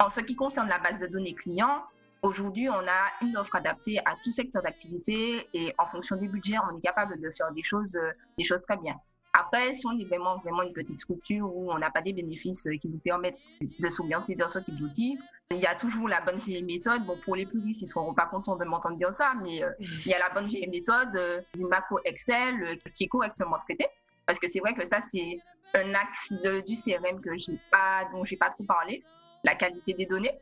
En 0.00 0.08
ce 0.08 0.20
qui 0.20 0.34
concerne 0.34 0.68
la 0.68 0.78
base 0.78 0.98
de 0.98 1.06
données 1.06 1.34
client, 1.34 1.84
Aujourd'hui, 2.22 2.68
on 2.68 2.74
a 2.74 3.10
une 3.20 3.36
offre 3.36 3.56
adaptée 3.56 3.98
à 3.98 4.14
tout 4.22 4.30
secteur 4.30 4.62
d'activité 4.62 5.48
et 5.54 5.74
en 5.78 5.86
fonction 5.86 6.16
du 6.16 6.28
budget, 6.28 6.54
on 6.70 6.78
est 6.78 6.80
capable 6.80 7.20
de 7.20 7.30
faire 7.30 7.50
des 7.52 7.64
choses, 7.64 7.96
euh, 7.96 8.12
des 8.38 8.44
choses 8.44 8.62
très 8.62 8.76
bien. 8.76 8.96
Après, 9.34 9.74
si 9.74 9.86
on 9.86 9.98
est 9.98 10.04
vraiment, 10.04 10.38
vraiment 10.38 10.62
une 10.62 10.74
petite 10.74 10.98
structure 10.98 11.54
où 11.54 11.72
on 11.72 11.78
n'a 11.78 11.90
pas 11.90 12.02
des 12.02 12.12
bénéfices 12.12 12.66
euh, 12.66 12.76
qui 12.76 12.88
nous 12.88 12.98
permettent 12.98 13.44
de 13.60 13.88
s'orienter 13.88 14.34
vers 14.34 14.50
ce 14.50 14.58
type 14.58 14.76
d'outils, 14.76 15.18
Il 15.50 15.58
y 15.58 15.66
a 15.66 15.74
toujours 15.74 16.08
la 16.08 16.20
bonne 16.20 16.38
vieille 16.38 16.62
méthode. 16.62 17.04
Bon, 17.04 17.18
pour 17.24 17.36
les 17.36 17.46
puristes, 17.46 17.80
ils 17.80 17.84
ne 17.84 17.90
seront 17.90 18.14
pas 18.14 18.26
contents 18.26 18.56
de 18.56 18.64
m'entendre 18.64 18.96
dire 18.96 19.12
ça, 19.12 19.34
mais 19.42 19.62
euh, 19.62 19.70
il 19.78 20.10
y 20.10 20.14
a 20.14 20.18
la 20.18 20.30
bonne 20.30 20.46
vieille 20.46 20.68
méthode 20.68 21.16
euh, 21.16 21.40
du 21.54 21.64
macro 21.64 21.98
Excel 22.04 22.62
euh, 22.62 22.90
qui 22.94 23.04
est 23.04 23.08
correctement 23.08 23.58
traité. 23.58 23.86
Parce 24.26 24.38
que 24.38 24.48
c'est 24.48 24.60
vrai 24.60 24.74
que 24.74 24.84
ça, 24.86 25.00
c'est 25.00 25.38
un 25.74 25.94
axe 25.94 26.32
du 26.66 26.76
CRM 26.76 27.20
que 27.20 27.36
j'ai 27.36 27.58
pas, 27.70 28.08
dont 28.12 28.24
j'ai 28.24 28.36
pas 28.36 28.50
trop 28.50 28.64
parlé, 28.64 29.02
la 29.44 29.54
qualité 29.54 29.94
des 29.94 30.06
données. 30.06 30.38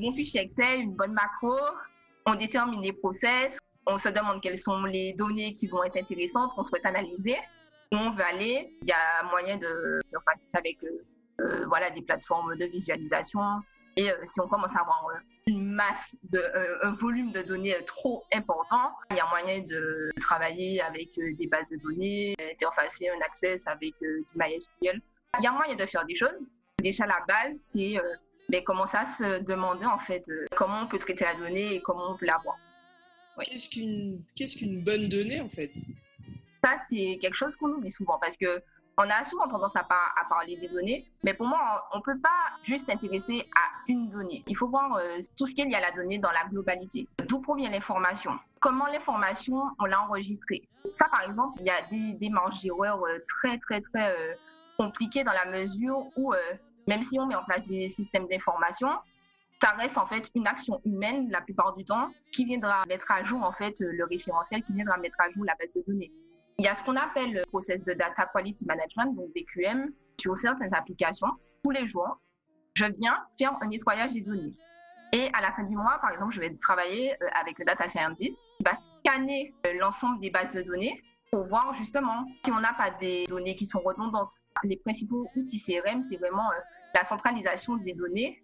Mon 0.00 0.12
fichier 0.12 0.42
Excel, 0.42 0.80
une 0.80 0.94
bonne 0.94 1.12
macro, 1.12 1.56
on 2.26 2.34
détermine 2.34 2.82
les 2.82 2.92
process, 2.92 3.58
on 3.86 3.98
se 3.98 4.08
demande 4.08 4.40
quelles 4.42 4.58
sont 4.58 4.84
les 4.84 5.12
données 5.14 5.54
qui 5.54 5.66
vont 5.66 5.82
être 5.84 5.96
intéressantes, 5.96 6.52
qu'on 6.54 6.64
souhaite 6.64 6.86
analyser, 6.86 7.36
on 7.92 8.10
veut 8.10 8.24
aller. 8.24 8.76
Il 8.82 8.88
y 8.88 8.92
a 8.92 9.24
moyen 9.30 9.56
de, 9.56 10.00
faire 10.10 10.20
ça 10.36 10.58
avec 10.58 10.78
voilà, 11.66 11.90
des 11.90 12.02
plateformes 12.02 12.56
de 12.56 12.66
visualisation, 12.66 13.40
et 13.96 14.10
euh, 14.10 14.14
si 14.24 14.40
on 14.40 14.48
commence 14.48 14.74
à 14.76 14.80
avoir 14.80 15.06
euh, 15.08 15.18
une 15.46 15.72
masse, 15.72 16.16
de, 16.30 16.38
euh, 16.38 16.78
un 16.82 16.92
volume 16.92 17.32
de 17.32 17.42
données 17.42 17.74
trop 17.86 18.24
important, 18.34 18.92
il 19.10 19.16
y 19.16 19.20
a 19.20 19.26
moyen 19.26 19.60
de 19.60 20.10
travailler 20.20 20.80
avec 20.80 21.18
des 21.18 21.46
bases 21.46 21.70
de 21.70 21.76
données, 21.76 22.34
interfacer 22.52 23.08
un 23.08 23.20
access 23.24 23.66
avec 23.66 23.94
du 24.00 24.24
MySQL. 24.36 25.00
Il 25.38 25.44
y 25.44 25.46
a 25.46 25.52
moyen 25.52 25.74
de 25.74 25.86
faire 25.86 26.04
des 26.04 26.14
choses. 26.14 26.42
Déjà, 26.78 27.06
la 27.06 27.20
base, 27.26 27.58
c'est 27.60 27.96
mais 28.50 28.64
commencer 28.64 28.96
à 28.96 29.06
se 29.06 29.42
demander 29.42 29.86
en 29.86 29.98
fait 29.98 30.22
comment 30.56 30.82
on 30.82 30.86
peut 30.86 30.98
traiter 30.98 31.24
la 31.24 31.34
donnée 31.34 31.74
et 31.74 31.82
comment 31.82 32.12
on 32.12 32.16
peut 32.16 32.26
l'avoir. 32.26 32.56
Qu'est-ce 33.42 33.70
qu'une 33.70 34.22
qu'est-ce 34.34 34.58
qu'une 34.58 34.82
bonne 34.82 35.08
donnée 35.08 35.40
en 35.40 35.48
fait? 35.48 35.72
Ça, 36.62 36.74
c'est 36.88 37.18
quelque 37.20 37.36
chose 37.36 37.56
qu'on 37.56 37.70
oublie 37.70 37.90
souvent 37.90 38.18
parce 38.20 38.36
que 38.36 38.62
on 38.98 39.08
a 39.08 39.24
souvent 39.24 39.48
tendance 39.48 39.74
à, 39.76 39.84
parler 40.28 40.56
des 40.56 40.68
données, 40.68 41.06
mais 41.24 41.32
pour 41.32 41.46
moi, 41.46 41.88
on 41.94 41.98
ne 41.98 42.02
peut 42.02 42.18
pas 42.20 42.28
juste 42.62 42.86
s'intéresser 42.86 43.48
à 43.56 43.70
une 43.88 44.10
donnée. 44.10 44.44
Il 44.46 44.56
faut 44.56 44.68
voir 44.68 44.96
euh, 44.96 45.18
tout 45.38 45.46
ce 45.46 45.54
qu'il 45.54 45.70
y 45.70 45.74
a 45.74 45.78
à 45.78 45.80
la 45.80 45.92
donnée 45.92 46.18
dans 46.18 46.32
la 46.32 46.44
globalité. 46.50 47.08
D'où 47.26 47.40
provient 47.40 47.70
l'information 47.70 48.32
Comment 48.60 48.86
l'information, 48.88 49.62
on 49.78 49.86
l'a 49.86 50.02
enregistrée 50.02 50.68
Ça, 50.92 51.06
par 51.10 51.22
exemple, 51.22 51.60
il 51.60 51.66
y 51.66 51.70
a 51.70 51.80
des, 51.90 52.18
des 52.18 52.28
marges 52.28 52.60
d'erreur 52.60 53.02
euh, 53.06 53.24
très, 53.26 53.56
très, 53.58 53.80
très 53.80 54.14
euh, 54.14 54.34
compliquées 54.76 55.24
dans 55.24 55.32
la 55.32 55.46
mesure 55.46 56.04
où, 56.16 56.34
même 56.90 57.02
si 57.02 57.20
on 57.20 57.26
met 57.26 57.36
en 57.36 57.44
place 57.44 57.64
des 57.66 57.88
systèmes 57.88 58.26
d'information, 58.26 58.88
ça 59.62 59.70
reste 59.78 59.96
en 59.96 60.06
fait 60.06 60.28
une 60.34 60.48
action 60.48 60.80
humaine 60.84 61.30
la 61.30 61.40
plupart 61.40 61.76
du 61.76 61.84
temps 61.84 62.10
qui 62.32 62.44
viendra 62.44 62.82
mettre 62.88 63.10
à 63.12 63.22
jour 63.22 63.42
en 63.44 63.52
fait 63.52 63.74
le 63.78 64.04
référentiel, 64.04 64.62
qui 64.64 64.72
viendra 64.72 64.96
mettre 64.96 65.16
à 65.20 65.30
jour 65.30 65.44
la 65.44 65.54
base 65.54 65.72
de 65.72 65.84
données. 65.86 66.10
Il 66.58 66.64
y 66.64 66.68
a 66.68 66.74
ce 66.74 66.82
qu'on 66.82 66.96
appelle 66.96 67.32
le 67.32 67.42
process 67.46 67.82
de 67.84 67.92
data 67.92 68.26
quality 68.34 68.66
management, 68.66 69.14
donc 69.14 69.30
DQM, 69.34 69.92
sur 70.20 70.36
certaines 70.36 70.74
applications. 70.74 71.28
Tous 71.62 71.70
les 71.70 71.86
jours, 71.86 72.18
je 72.74 72.86
viens 72.98 73.16
faire 73.38 73.56
un 73.60 73.68
nettoyage 73.68 74.12
des 74.12 74.22
données. 74.22 74.54
Et 75.12 75.28
à 75.32 75.40
la 75.40 75.52
fin 75.52 75.62
du 75.64 75.76
mois, 75.76 75.98
par 76.00 76.10
exemple, 76.10 76.34
je 76.34 76.40
vais 76.40 76.54
travailler 76.56 77.14
euh, 77.22 77.26
avec 77.40 77.58
le 77.58 77.64
data 77.64 77.88
scientist 77.88 78.42
qui 78.58 78.64
va 78.64 78.74
scanner 78.76 79.54
euh, 79.66 79.72
l'ensemble 79.78 80.20
des 80.20 80.30
bases 80.30 80.54
de 80.54 80.62
données 80.62 81.00
pour 81.30 81.46
voir 81.46 81.72
justement 81.74 82.26
si 82.44 82.52
on 82.52 82.60
n'a 82.60 82.74
pas 82.74 82.90
des 82.90 83.26
données 83.26 83.56
qui 83.56 83.66
sont 83.66 83.80
redondantes. 83.80 84.32
Les 84.64 84.76
principaux 84.76 85.26
outils 85.36 85.60
CRM, 85.60 86.02
c'est 86.02 86.16
vraiment 86.16 86.50
euh, 86.50 86.60
la 86.94 87.04
centralisation 87.04 87.76
des 87.76 87.94
données 87.94 88.42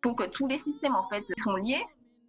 pour 0.00 0.16
que 0.16 0.24
tous 0.24 0.46
les 0.46 0.58
systèmes 0.58 0.94
en 0.94 1.08
fait 1.08 1.24
sont 1.38 1.56
liés 1.56 1.84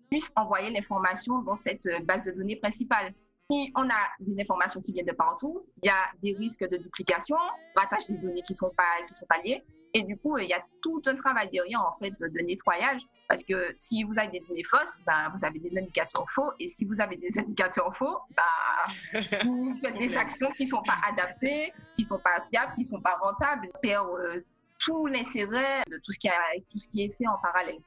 puissent 0.09 0.31
envoyer 0.35 0.71
l'information 0.71 1.41
dans 1.43 1.55
cette 1.55 1.87
base 2.05 2.23
de 2.23 2.31
données 2.31 2.55
principale 2.55 3.13
si 3.51 3.71
on 3.75 3.89
a 3.89 4.09
des 4.19 4.39
informations 4.39 4.81
qui 4.81 4.91
viennent 4.91 5.07
de 5.07 5.11
partout, 5.11 5.65
il 5.81 5.87
y 5.87 5.89
a 5.89 6.11
des 6.21 6.35
risques 6.37 6.67
de 6.69 6.77
duplication, 6.77 7.37
rattache 7.75 8.07
des 8.07 8.17
données 8.17 8.43
qui 8.43 8.53
ne 8.53 8.57
sont, 8.57 8.71
pas, 8.77 9.05
qui 9.07 9.13
sont 9.13 9.25
pas 9.25 9.41
liées. 9.43 9.63
Et 9.95 10.03
du 10.03 10.15
coup, 10.17 10.37
il 10.37 10.47
y 10.47 10.53
a 10.53 10.63
tout 10.83 11.01
un 11.07 11.15
travail 11.15 11.49
derrière, 11.51 11.81
en 11.81 11.97
fait, 11.97 12.13
de 12.19 12.45
nettoyage. 12.45 13.01
Parce 13.27 13.43
que 13.43 13.73
si 13.77 14.03
vous 14.03 14.13
avez 14.19 14.39
des 14.39 14.45
données 14.47 14.63
fausses, 14.63 14.99
ben, 15.05 15.31
vous 15.35 15.43
avez 15.43 15.57
des 15.57 15.75
indicateurs 15.79 16.29
faux. 16.29 16.51
Et 16.59 16.67
si 16.67 16.85
vous 16.85 16.95
avez 16.99 17.15
des 17.15 17.39
indicateurs 17.39 17.95
faux, 17.97 18.19
ben, 18.35 19.19
vous 19.45 19.75
faites 19.83 19.97
des 19.97 20.15
actions 20.15 20.51
qui 20.51 20.65
ne 20.65 20.69
sont 20.69 20.83
pas 20.83 20.97
adaptées, 21.07 21.73
qui 21.95 22.03
ne 22.03 22.07
sont 22.07 22.19
pas 22.19 22.43
fiables, 22.51 22.73
qui 22.75 22.81
ne 22.81 22.87
sont 22.87 23.01
pas 23.01 23.17
rentables. 23.19 23.69
Euh, 23.83 24.41
tout 24.79 25.05
l'intérêt 25.07 25.83
de 25.89 25.97
tout 25.97 26.11
ce, 26.11 26.19
qui 26.19 26.29
a, 26.29 26.33
tout 26.71 26.79
ce 26.79 26.87
qui 26.89 27.03
est 27.03 27.13
fait 27.17 27.27
en 27.27 27.37
parallèle 27.41 27.79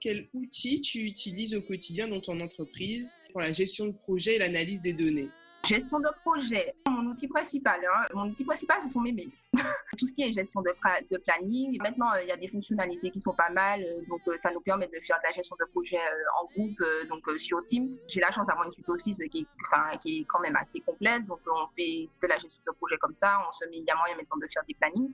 quel 0.00 0.28
outil 0.32 0.80
tu 0.80 1.00
utilises 1.00 1.54
au 1.54 1.60
quotidien 1.60 2.08
dans 2.08 2.20
ton 2.20 2.40
entreprise 2.40 3.22
pour 3.32 3.42
la 3.42 3.52
gestion 3.52 3.86
de 3.86 3.92
projet 3.92 4.36
et 4.36 4.38
l'analyse 4.38 4.82
des 4.82 4.94
données? 4.94 5.30
Gestion 5.66 6.00
de 6.00 6.08
projet, 6.22 6.74
mon 6.88 7.04
outil 7.10 7.28
principal. 7.28 7.78
Hein. 7.84 8.06
Mon 8.14 8.30
outil 8.30 8.46
principal, 8.46 8.80
ce 8.80 8.88
sont 8.88 9.00
mes 9.02 9.12
mails. 9.12 9.30
Tout 9.98 10.06
ce 10.06 10.14
qui 10.14 10.22
est 10.22 10.32
gestion 10.32 10.62
de, 10.62 10.70
de 11.10 11.18
planning. 11.18 11.78
Maintenant, 11.82 12.10
euh, 12.14 12.22
il 12.22 12.28
y 12.28 12.32
a 12.32 12.36
des 12.38 12.48
fonctionnalités 12.48 13.10
qui 13.10 13.20
sont 13.20 13.34
pas 13.34 13.50
mal. 13.50 13.82
Euh, 13.82 14.00
donc, 14.08 14.22
euh, 14.26 14.38
ça 14.38 14.50
nous 14.52 14.62
permet 14.62 14.86
de 14.86 14.98
faire 15.04 15.18
de 15.18 15.28
la 15.28 15.32
gestion 15.32 15.54
de 15.60 15.66
projet 15.66 15.98
en 16.40 16.46
groupe, 16.46 16.82
donc 17.10 17.38
sur 17.38 17.62
Teams. 17.64 17.88
J'ai 18.08 18.20
la 18.20 18.32
chance 18.32 18.46
d'avoir 18.46 18.66
une 18.66 18.72
suite 18.72 18.88
Office 18.88 19.18
qui 19.30 19.46
qui 20.00 20.20
est 20.20 20.24
quand 20.24 20.40
même 20.40 20.56
assez 20.56 20.80
complète. 20.80 21.26
Donc, 21.26 21.40
on 21.46 21.66
fait 21.76 22.08
de 22.22 22.26
la 22.26 22.38
gestion 22.38 22.62
de 22.66 22.72
projet 22.76 22.96
comme 22.96 23.14
ça. 23.14 23.38
On 23.46 23.52
se 23.52 23.66
met, 23.66 23.78
il 23.78 23.84
y 23.84 23.90
a 23.90 23.96
moyen 23.96 24.16
maintenant 24.16 24.38
de 24.38 24.48
faire 24.50 24.64
des 24.66 24.74
plannings. 24.74 25.12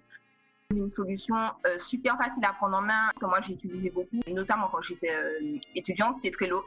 Une 0.75 0.89
solution 0.89 1.37
euh, 1.64 1.79
super 1.79 2.17
facile 2.17 2.45
à 2.45 2.53
prendre 2.53 2.77
en 2.77 2.83
main 2.83 3.12
que 3.21 3.27
moi 3.27 3.41
j'ai 3.41 3.53
utilisé 3.53 3.89
beaucoup, 3.91 4.19
notamment 4.27 4.69
quand 4.69 4.83
j'étais 4.83 5.11
euh, 5.11 5.59
étudiante, 5.77 6.17
c'est 6.17 6.33
Trello. 6.33 6.64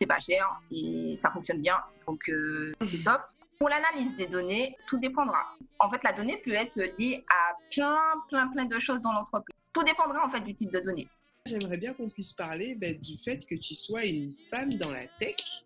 C'est 0.00 0.06
pas 0.06 0.20
cher 0.20 0.46
et 0.70 1.14
ça 1.16 1.32
fonctionne 1.32 1.60
bien, 1.60 1.76
donc 2.06 2.28
euh, 2.28 2.72
c'est 2.80 3.02
top. 3.02 3.22
Pour 3.58 3.68
l'analyse 3.68 4.16
des 4.16 4.28
données, 4.28 4.76
tout 4.86 4.98
dépendra. 4.98 5.56
En 5.80 5.90
fait, 5.90 6.02
la 6.04 6.12
donnée 6.12 6.38
peut 6.38 6.54
être 6.54 6.80
liée 6.96 7.24
à 7.28 7.56
plein, 7.74 7.98
plein, 8.28 8.46
plein 8.48 8.64
de 8.64 8.78
choses 8.78 9.02
dans 9.02 9.12
l'entreprise. 9.12 9.54
Tout 9.72 9.82
dépendra 9.82 10.24
en 10.24 10.28
fait 10.28 10.40
du 10.40 10.54
type 10.54 10.70
de 10.70 10.78
données. 10.78 11.08
J'aimerais 11.46 11.76
bien 11.76 11.92
qu'on 11.92 12.08
puisse 12.08 12.32
parler 12.34 12.76
ben, 12.76 12.96
du 13.00 13.18
fait 13.18 13.44
que 13.46 13.56
tu 13.56 13.74
sois 13.74 14.04
une 14.06 14.32
femme 14.36 14.74
dans 14.74 14.90
la 14.90 15.06
tech, 15.18 15.64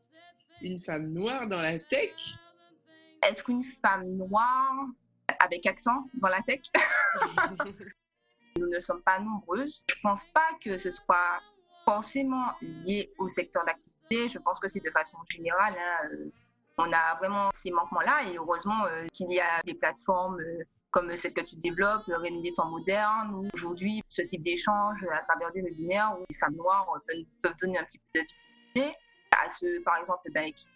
une 0.62 0.78
femme 0.78 1.12
noire 1.12 1.46
dans 1.48 1.60
la 1.60 1.78
tech. 1.78 2.38
Est-ce 3.22 3.42
qu'une 3.42 3.64
femme 3.82 4.06
noire 4.06 4.86
avec 5.40 5.66
accent 5.66 6.08
dans 6.14 6.28
la 6.28 6.42
tech. 6.42 6.60
Nous 8.56 8.68
ne 8.68 8.78
sommes 8.78 9.02
pas 9.02 9.18
nombreuses. 9.18 9.84
Je 9.88 9.94
ne 9.96 10.00
pense 10.02 10.24
pas 10.26 10.48
que 10.62 10.76
ce 10.76 10.90
soit 10.90 11.40
forcément 11.84 12.52
lié 12.60 13.12
au 13.18 13.28
secteur 13.28 13.64
d'activité. 13.64 14.28
Je 14.28 14.38
pense 14.38 14.60
que 14.60 14.68
c'est 14.68 14.80
de 14.80 14.90
façon 14.90 15.18
générale. 15.30 15.74
Hein, 15.76 16.08
euh, 16.12 16.30
on 16.78 16.92
a 16.92 17.14
vraiment 17.18 17.50
ces 17.52 17.70
manquements-là 17.70 18.28
et 18.28 18.36
heureusement 18.36 18.86
euh, 18.86 19.06
qu'il 19.12 19.30
y 19.30 19.40
a 19.40 19.60
des 19.64 19.74
plateformes 19.74 20.40
euh, 20.40 20.64
comme 20.90 21.14
celle 21.16 21.34
que 21.34 21.40
tu 21.40 21.56
développes, 21.56 22.04
Reine 22.06 22.40
des 22.42 22.52
temps 22.52 22.70
modernes, 22.70 23.48
aujourd'hui, 23.52 24.00
ce 24.06 24.22
type 24.22 24.44
d'échange 24.44 25.04
à 25.12 25.24
travers 25.24 25.50
des 25.50 25.60
webinaires 25.60 26.16
où 26.16 26.24
les 26.30 26.36
femmes 26.36 26.54
noires 26.54 26.86
peuvent 27.42 27.56
donner 27.60 27.78
un 27.78 27.84
petit 27.84 27.98
peu 28.12 28.20
de 28.20 28.26
visibilité 28.26 28.96
à 29.42 29.48
ceux, 29.48 29.82
par 29.82 29.96
exemple, 29.96 30.30
ben, 30.32 30.52
qui 30.52 30.68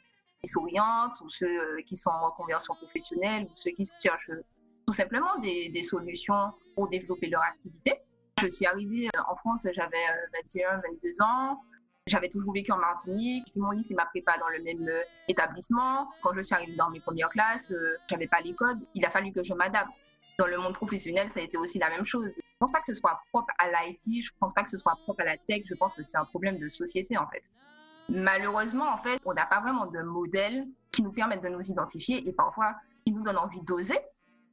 souriantes 0.46 1.20
ou 1.20 1.30
ceux 1.30 1.46
euh, 1.46 1.82
qui 1.86 1.96
sont 1.96 2.10
en 2.10 2.26
reconversion 2.26 2.74
professionnelle 2.74 3.44
ou 3.44 3.50
ceux 3.54 3.70
qui 3.72 3.84
cherchent 4.02 4.30
euh, 4.30 4.44
tout 4.86 4.94
simplement 4.94 5.36
des, 5.40 5.82
solutions 5.82 6.52
pour 6.74 6.88
développer 6.88 7.28
leur 7.28 7.42
activité. 7.42 7.94
Je 8.40 8.48
suis 8.48 8.66
arrivée 8.66 9.08
euh, 9.08 9.20
en 9.28 9.36
France, 9.36 9.66
j'avais 9.72 10.04
21, 10.42 10.80
22 11.02 11.22
ans. 11.22 11.60
J'avais 12.06 12.28
toujours 12.28 12.54
vécu 12.54 12.72
en 12.72 12.78
Martinique. 12.78 13.52
Mon 13.54 13.70
lycée 13.72 13.94
m'a 13.94 14.06
prépa 14.06 14.38
dans 14.38 14.48
le 14.48 14.62
même 14.62 14.88
établissement. 15.28 16.08
Quand 16.22 16.32
je 16.34 16.40
suis 16.40 16.54
arrivée 16.54 16.74
dans 16.76 16.88
mes 16.88 17.00
premières 17.00 17.28
classes, 17.28 17.70
je 17.70 18.14
n'avais 18.14 18.26
pas 18.26 18.40
les 18.40 18.54
codes. 18.54 18.82
Il 18.94 19.04
a 19.04 19.10
fallu 19.10 19.30
que 19.30 19.42
je 19.42 19.52
m'adapte. 19.52 19.94
Dans 20.38 20.46
le 20.46 20.56
monde 20.56 20.72
professionnel, 20.72 21.30
ça 21.30 21.40
a 21.40 21.42
été 21.42 21.58
aussi 21.58 21.78
la 21.78 21.90
même 21.90 22.06
chose. 22.06 22.32
Je 22.36 22.42
pense 22.60 22.72
pas 22.72 22.80
que 22.80 22.86
ce 22.86 22.94
soit 22.94 23.20
propre 23.30 23.52
à 23.58 23.66
l'IT, 23.68 24.22
je 24.24 24.30
pense 24.40 24.54
pas 24.54 24.62
que 24.62 24.70
ce 24.70 24.78
soit 24.78 24.94
propre 25.02 25.20
à 25.20 25.24
la 25.24 25.36
tech, 25.36 25.62
je 25.68 25.74
pense 25.74 25.94
que 25.94 26.02
c'est 26.02 26.16
un 26.16 26.24
problème 26.24 26.58
de 26.58 26.68
société 26.68 27.18
en 27.18 27.26
fait. 27.28 27.42
Malheureusement, 28.08 28.88
en 28.88 28.98
fait, 28.98 29.20
on 29.26 29.34
n'a 29.34 29.44
pas 29.44 29.60
vraiment 29.60 29.86
de 29.86 30.00
modèle 30.00 30.66
qui 30.92 31.02
nous 31.02 31.12
permettent 31.12 31.42
de 31.42 31.48
nous 31.48 31.70
identifier 31.70 32.26
et 32.26 32.32
parfois 32.32 32.74
qui 33.04 33.12
nous 33.12 33.22
donne 33.22 33.36
envie 33.36 33.60
d'oser. 33.62 33.98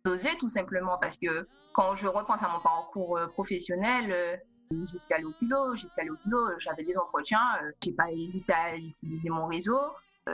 D'oser 0.03 0.36
tout 0.38 0.49
simplement 0.49 0.97
parce 0.97 1.18
que 1.18 1.47
quand 1.74 1.95
je 1.95 2.08
repense 2.08 2.41
à 2.43 2.49
mon 2.49 2.60
parcours 2.60 3.18
euh, 3.18 3.28
professionnel, 3.28 4.12
euh, 4.12 4.38
j'y 4.86 4.99
suis 4.99 5.14
allée 5.14 5.26
au 5.26 5.30
au 5.30 6.60
j'avais 6.60 6.84
des 6.84 6.97
entretiens, 6.97 7.45
euh, 7.64 7.72
j'ai 7.84 7.93
pas 7.93 8.12
hésité 8.12 8.53
à 8.53 8.76
utiliser 8.76 9.30
mon 9.30 9.47
réseau. 9.47 9.80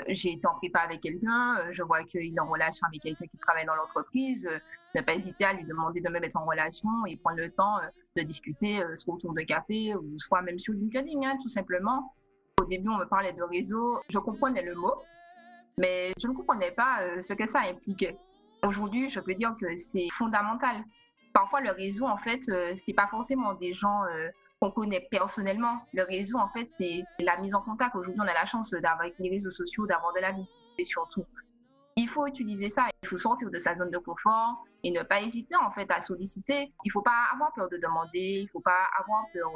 J'ai 0.07 0.31
été 0.31 0.47
en 0.47 0.55
prépa 0.55 0.79
avec 0.79 1.01
quelqu'un, 1.01 1.69
je 1.71 1.83
vois 1.83 2.03
qu'il 2.05 2.33
est 2.33 2.39
en 2.39 2.47
relation 2.47 2.87
avec 2.87 3.01
quelqu'un 3.01 3.25
qui 3.25 3.37
travaille 3.39 3.65
dans 3.65 3.75
l'entreprise, 3.75 4.49
ne 4.95 5.01
pas 5.01 5.15
hésiter 5.15 5.43
à 5.43 5.51
lui 5.51 5.65
demander 5.65 5.99
de 5.99 6.09
me 6.09 6.17
mettre 6.17 6.37
en 6.37 6.45
relation 6.45 7.05
et 7.07 7.17
prendre 7.17 7.39
le 7.39 7.51
temps 7.51 7.75
de 8.15 8.21
discuter 8.21 8.81
soit 8.95 9.15
autour 9.15 9.33
de 9.33 9.41
café 9.41 9.93
ou 9.93 10.17
soit 10.17 10.41
même 10.43 10.59
sur 10.59 10.73
LinkedIn, 10.73 11.27
hein, 11.27 11.35
tout 11.43 11.49
simplement. 11.49 12.13
Au 12.59 12.65
début, 12.65 12.89
on 12.89 12.97
me 12.97 13.05
parlait 13.05 13.33
de 13.33 13.43
réseau, 13.43 14.01
je 14.09 14.19
comprenais 14.19 14.61
le 14.61 14.75
mot, 14.75 14.93
mais 15.77 16.13
je 16.21 16.27
ne 16.27 16.33
comprenais 16.33 16.71
pas 16.71 17.01
euh, 17.01 17.19
ce 17.19 17.33
que 17.33 17.47
ça 17.47 17.61
impliquait. 17.61 18.17
Aujourd'hui, 18.63 19.09
je 19.09 19.19
peux 19.19 19.33
dire 19.33 19.55
que 19.59 19.75
c'est 19.75 20.07
fondamental. 20.11 20.83
Parfois, 21.33 21.61
le 21.61 21.71
réseau, 21.71 22.05
en 22.05 22.17
fait, 22.17 22.41
euh, 22.49 22.75
c'est 22.77 22.93
pas 22.93 23.07
forcément 23.07 23.53
des 23.53 23.73
gens 23.73 24.03
euh, 24.05 24.29
qu'on 24.59 24.69
connaît 24.69 25.07
personnellement. 25.09 25.79
Le 25.93 26.03
réseau, 26.03 26.37
en 26.37 26.49
fait, 26.49 26.67
c'est 26.71 27.03
la 27.19 27.37
mise 27.37 27.55
en 27.55 27.61
contact. 27.61 27.95
Aujourd'hui, 27.95 28.21
on 28.23 28.27
a 28.27 28.33
la 28.33 28.45
chance 28.45 28.71
d'avoir 28.71 29.07
les 29.17 29.29
réseaux 29.29 29.49
sociaux, 29.49 29.87
d'avoir 29.87 30.13
de 30.13 30.19
la 30.19 30.31
visibilité 30.31 30.83
surtout. 30.83 31.25
Il 31.97 32.07
faut 32.07 32.25
utiliser 32.25 32.69
ça, 32.69 32.87
il 33.03 33.09
faut 33.09 33.17
sortir 33.17 33.49
de 33.49 33.59
sa 33.59 33.75
zone 33.75 33.91
de 33.91 33.97
confort 33.97 34.63
et 34.83 34.91
ne 34.91 35.03
pas 35.03 35.21
hésiter 35.21 35.55
en 35.55 35.71
fait 35.71 35.89
à 35.91 35.99
solliciter. 35.99 36.73
Il 36.85 36.87
ne 36.87 36.91
faut 36.91 37.01
pas 37.01 37.27
avoir 37.33 37.51
peur 37.53 37.69
de 37.69 37.77
demander, 37.77 38.39
il 38.39 38.43
ne 38.43 38.49
faut 38.49 38.61
pas 38.61 38.87
avoir 38.97 39.25
peur 39.33 39.51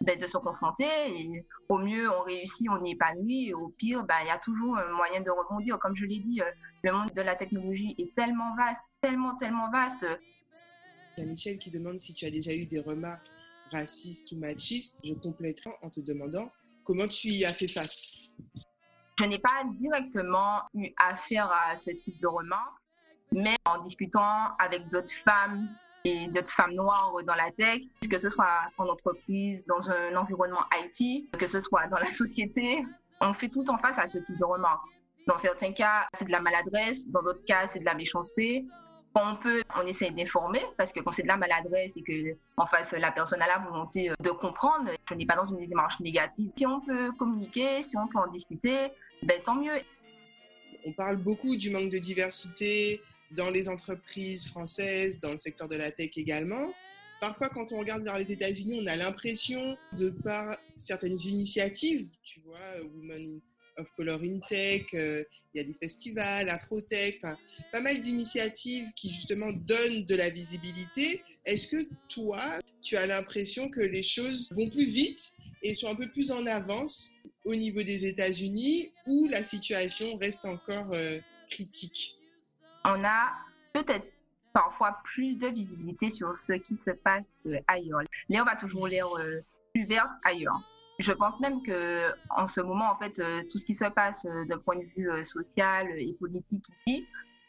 ben, 0.00 0.18
de 0.18 0.26
se 0.26 0.38
confronter. 0.38 0.86
Et 1.08 1.46
au 1.68 1.78
mieux, 1.78 2.10
on 2.10 2.22
réussit, 2.22 2.68
on. 2.68 2.84
Et 2.84 3.54
au 3.54 3.68
pire, 3.68 4.04
ben, 4.04 4.16
il 4.22 4.28
y 4.28 4.30
a 4.30 4.38
toujours 4.38 4.76
un 4.76 4.92
moyen 4.92 5.20
de 5.20 5.30
rebondir. 5.30 5.78
Comme 5.78 5.96
je 5.96 6.04
l'ai 6.04 6.18
dit, 6.18 6.40
euh, 6.40 6.50
le 6.82 6.92
monde 6.92 7.10
de 7.14 7.22
la 7.22 7.34
technologie 7.34 7.94
est 7.98 8.14
tellement 8.14 8.54
vaste, 8.56 8.82
tellement, 9.00 9.34
tellement 9.36 9.70
vaste. 9.70 10.06
Il 11.16 11.24
y 11.24 11.26
a 11.26 11.30
Michel 11.30 11.58
qui 11.58 11.70
demande 11.70 11.98
si 11.98 12.14
tu 12.14 12.26
as 12.26 12.30
déjà 12.30 12.52
eu 12.54 12.66
des 12.66 12.80
remarques 12.80 13.30
racistes 13.70 14.32
ou 14.32 14.38
machistes. 14.38 15.00
Je 15.04 15.14
compléterai 15.14 15.70
en 15.82 15.90
te 15.90 16.00
demandant 16.00 16.50
comment 16.84 17.08
tu 17.08 17.28
y 17.28 17.44
as 17.44 17.52
fait 17.52 17.68
face. 17.68 18.30
Je 19.18 19.24
n'ai 19.24 19.38
pas 19.38 19.64
directement 19.78 20.60
eu 20.74 20.90
affaire 20.98 21.50
à 21.50 21.76
ce 21.76 21.90
type 21.90 22.20
de 22.20 22.26
remarques, 22.26 22.82
mais 23.32 23.56
en 23.64 23.82
discutant 23.82 24.54
avec 24.58 24.88
d'autres 24.90 25.12
femmes 25.12 25.68
et 26.06 26.28
d'autres 26.28 26.50
femmes 26.50 26.74
noires 26.74 27.12
dans 27.26 27.34
la 27.34 27.50
tech, 27.50 27.80
que 28.08 28.18
ce 28.18 28.30
soit 28.30 28.60
en 28.78 28.86
entreprise, 28.88 29.66
dans 29.66 29.90
un 29.90 30.14
environnement 30.14 30.64
IT, 30.72 31.28
que 31.32 31.48
ce 31.48 31.60
soit 31.60 31.88
dans 31.88 31.98
la 31.98 32.06
société, 32.06 32.84
on 33.20 33.32
fait 33.32 33.48
tout 33.48 33.68
en 33.70 33.78
face 33.78 33.98
à 33.98 34.06
ce 34.06 34.18
type 34.18 34.38
de 34.38 34.44
remarques. 34.44 34.86
Dans 35.26 35.36
certains 35.36 35.72
cas, 35.72 36.06
c'est 36.14 36.26
de 36.26 36.30
la 36.30 36.40
maladresse, 36.40 37.10
dans 37.10 37.22
d'autres 37.22 37.44
cas, 37.44 37.66
c'est 37.66 37.80
de 37.80 37.84
la 37.84 37.94
méchanceté. 37.94 38.64
Quand 39.14 39.32
on 39.32 39.36
peut, 39.36 39.62
on 39.74 39.84
essaie 39.86 40.10
d'informer, 40.10 40.62
parce 40.76 40.92
que 40.92 41.00
quand 41.00 41.10
c'est 41.10 41.22
de 41.22 41.28
la 41.28 41.36
maladresse 41.36 41.96
et 41.96 42.02
que 42.02 42.36
en 42.56 42.66
face 42.66 42.92
la 42.92 43.10
personne 43.10 43.42
a 43.42 43.48
la 43.48 43.58
volonté 43.58 44.12
de 44.20 44.30
comprendre, 44.30 44.90
je 45.08 45.14
n'ai 45.14 45.26
pas 45.26 45.34
dans 45.34 45.46
une 45.46 45.66
démarche 45.66 45.98
négative. 45.98 46.52
Si 46.56 46.66
on 46.66 46.80
peut 46.82 47.10
communiquer, 47.18 47.82
si 47.82 47.96
on 47.96 48.06
peut 48.06 48.18
en 48.18 48.30
discuter, 48.30 48.92
ben, 49.24 49.42
tant 49.42 49.56
mieux. 49.56 49.72
On 50.84 50.92
parle 50.92 51.16
beaucoup 51.16 51.56
du 51.56 51.70
manque 51.70 51.88
de 51.88 51.98
diversité, 51.98 53.00
dans 53.32 53.50
les 53.50 53.68
entreprises 53.68 54.46
françaises, 54.46 55.20
dans 55.20 55.32
le 55.32 55.38
secteur 55.38 55.68
de 55.68 55.76
la 55.76 55.90
tech 55.90 56.10
également. 56.16 56.72
Parfois, 57.20 57.48
quand 57.48 57.72
on 57.72 57.78
regarde 57.78 58.02
vers 58.02 58.18
les 58.18 58.32
États-Unis, 58.32 58.78
on 58.82 58.86
a 58.86 58.96
l'impression, 58.96 59.76
de 59.96 60.10
par 60.10 60.56
certaines 60.76 61.18
initiatives, 61.18 62.08
tu 62.22 62.40
vois, 62.40 62.82
Women 62.94 63.40
of 63.78 63.90
Color 63.92 64.20
in 64.22 64.38
Tech, 64.48 64.84
euh, 64.94 65.24
il 65.54 65.58
y 65.58 65.60
a 65.60 65.64
des 65.64 65.74
festivals, 65.74 66.48
Afrotech, 66.50 67.20
pas 67.72 67.80
mal 67.80 67.98
d'initiatives 67.98 68.86
qui 68.94 69.10
justement 69.10 69.50
donnent 69.52 70.04
de 70.04 70.14
la 70.14 70.28
visibilité. 70.28 71.22
Est-ce 71.46 71.68
que 71.68 71.88
toi, 72.08 72.42
tu 72.82 72.96
as 72.96 73.06
l'impression 73.06 73.70
que 73.70 73.80
les 73.80 74.02
choses 74.02 74.48
vont 74.52 74.68
plus 74.68 74.86
vite 74.86 75.32
et 75.62 75.72
sont 75.72 75.88
un 75.88 75.94
peu 75.94 76.08
plus 76.08 76.30
en 76.30 76.44
avance 76.46 77.14
au 77.46 77.54
niveau 77.54 77.82
des 77.82 78.04
États-Unis 78.04 78.92
où 79.06 79.28
la 79.28 79.42
situation 79.42 80.16
reste 80.18 80.44
encore 80.44 80.92
euh, 80.92 81.18
critique? 81.48 82.16
On 82.86 83.04
a 83.04 83.32
peut-être 83.72 84.06
parfois 84.52 84.98
plus 85.04 85.36
de 85.36 85.48
visibilité 85.48 86.10
sur 86.10 86.34
ce 86.34 86.54
qui 86.54 86.76
se 86.76 86.90
passe 86.90 87.46
ailleurs. 87.66 88.00
L'air 88.28 88.44
va 88.44 88.56
toujours 88.56 88.88
l'air 88.88 89.06
euh, 89.18 89.40
plus 89.74 89.84
vert 89.84 90.08
ailleurs. 90.24 90.60
Je 90.98 91.12
pense 91.12 91.40
même 91.40 91.62
que 91.62 92.10
en 92.30 92.46
ce 92.46 92.62
moment, 92.62 92.90
en 92.90 92.96
fait, 92.96 93.18
euh, 93.18 93.42
tout 93.50 93.58
ce 93.58 93.66
qui 93.66 93.74
se 93.74 93.84
passe 93.84 94.24
euh, 94.24 94.44
d'un 94.46 94.58
point 94.58 94.76
de 94.76 94.86
vue 94.96 95.24
social 95.24 95.86
et 95.98 96.14
politique 96.18 96.64
ici 96.70 97.06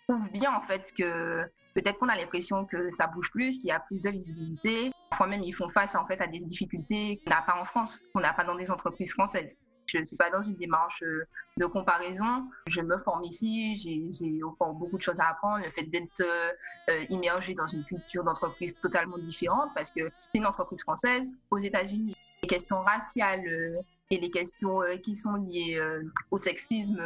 prouve 0.07 0.29
bien 0.31 0.53
en 0.53 0.61
fait 0.61 0.93
que 0.97 1.43
peut-être 1.73 1.99
qu'on 1.99 2.09
a 2.09 2.15
l'impression 2.15 2.65
que 2.65 2.89
ça 2.91 3.07
bouge 3.07 3.29
plus, 3.31 3.59
qu'il 3.59 3.67
y 3.67 3.71
a 3.71 3.79
plus 3.79 4.01
de 4.01 4.09
visibilité. 4.09 4.91
Parfois 5.09 5.27
même, 5.27 5.43
ils 5.43 5.53
font 5.53 5.69
face 5.69 5.95
en 5.95 6.05
fait 6.05 6.19
à 6.19 6.27
des 6.27 6.39
difficultés 6.39 7.21
qu'on 7.23 7.29
n'a 7.29 7.41
pas 7.41 7.59
en 7.59 7.63
France, 7.63 8.01
qu'on 8.13 8.19
n'a 8.19 8.33
pas 8.33 8.43
dans 8.43 8.55
des 8.55 8.71
entreprises 8.71 9.13
françaises. 9.13 9.55
Je 9.87 9.99
ne 9.99 10.03
suis 10.03 10.17
pas 10.17 10.29
dans 10.29 10.41
une 10.41 10.55
démarche 10.55 11.01
euh, 11.03 11.25
de 11.55 11.65
comparaison. 11.65 12.49
Je 12.67 12.81
me 12.81 12.97
forme 12.97 13.23
ici, 13.23 13.75
j'ai 13.77 14.43
encore 14.43 14.73
beaucoup 14.73 14.97
de 14.97 15.01
choses 15.01 15.19
à 15.19 15.29
apprendre. 15.29 15.63
Le 15.63 15.71
fait 15.71 15.83
d'être 15.83 16.21
euh, 16.21 16.51
euh, 16.89 17.05
immergé 17.09 17.53
dans 17.53 17.67
une 17.67 17.85
culture 17.85 18.23
d'entreprise 18.23 18.77
totalement 18.81 19.17
différente, 19.17 19.69
parce 19.73 19.91
que 19.91 20.11
c'est 20.25 20.39
une 20.39 20.45
entreprise 20.45 20.81
française 20.81 21.33
aux 21.51 21.57
États-Unis. 21.57 22.15
Les 22.43 22.49
questions 22.49 22.81
raciales 22.81 23.81
et 24.11 24.19
les 24.19 24.29
questions 24.29 24.81
qui 25.01 25.15
sont 25.15 25.33
liées 25.33 25.81
au 26.29 26.37
sexisme 26.37 27.01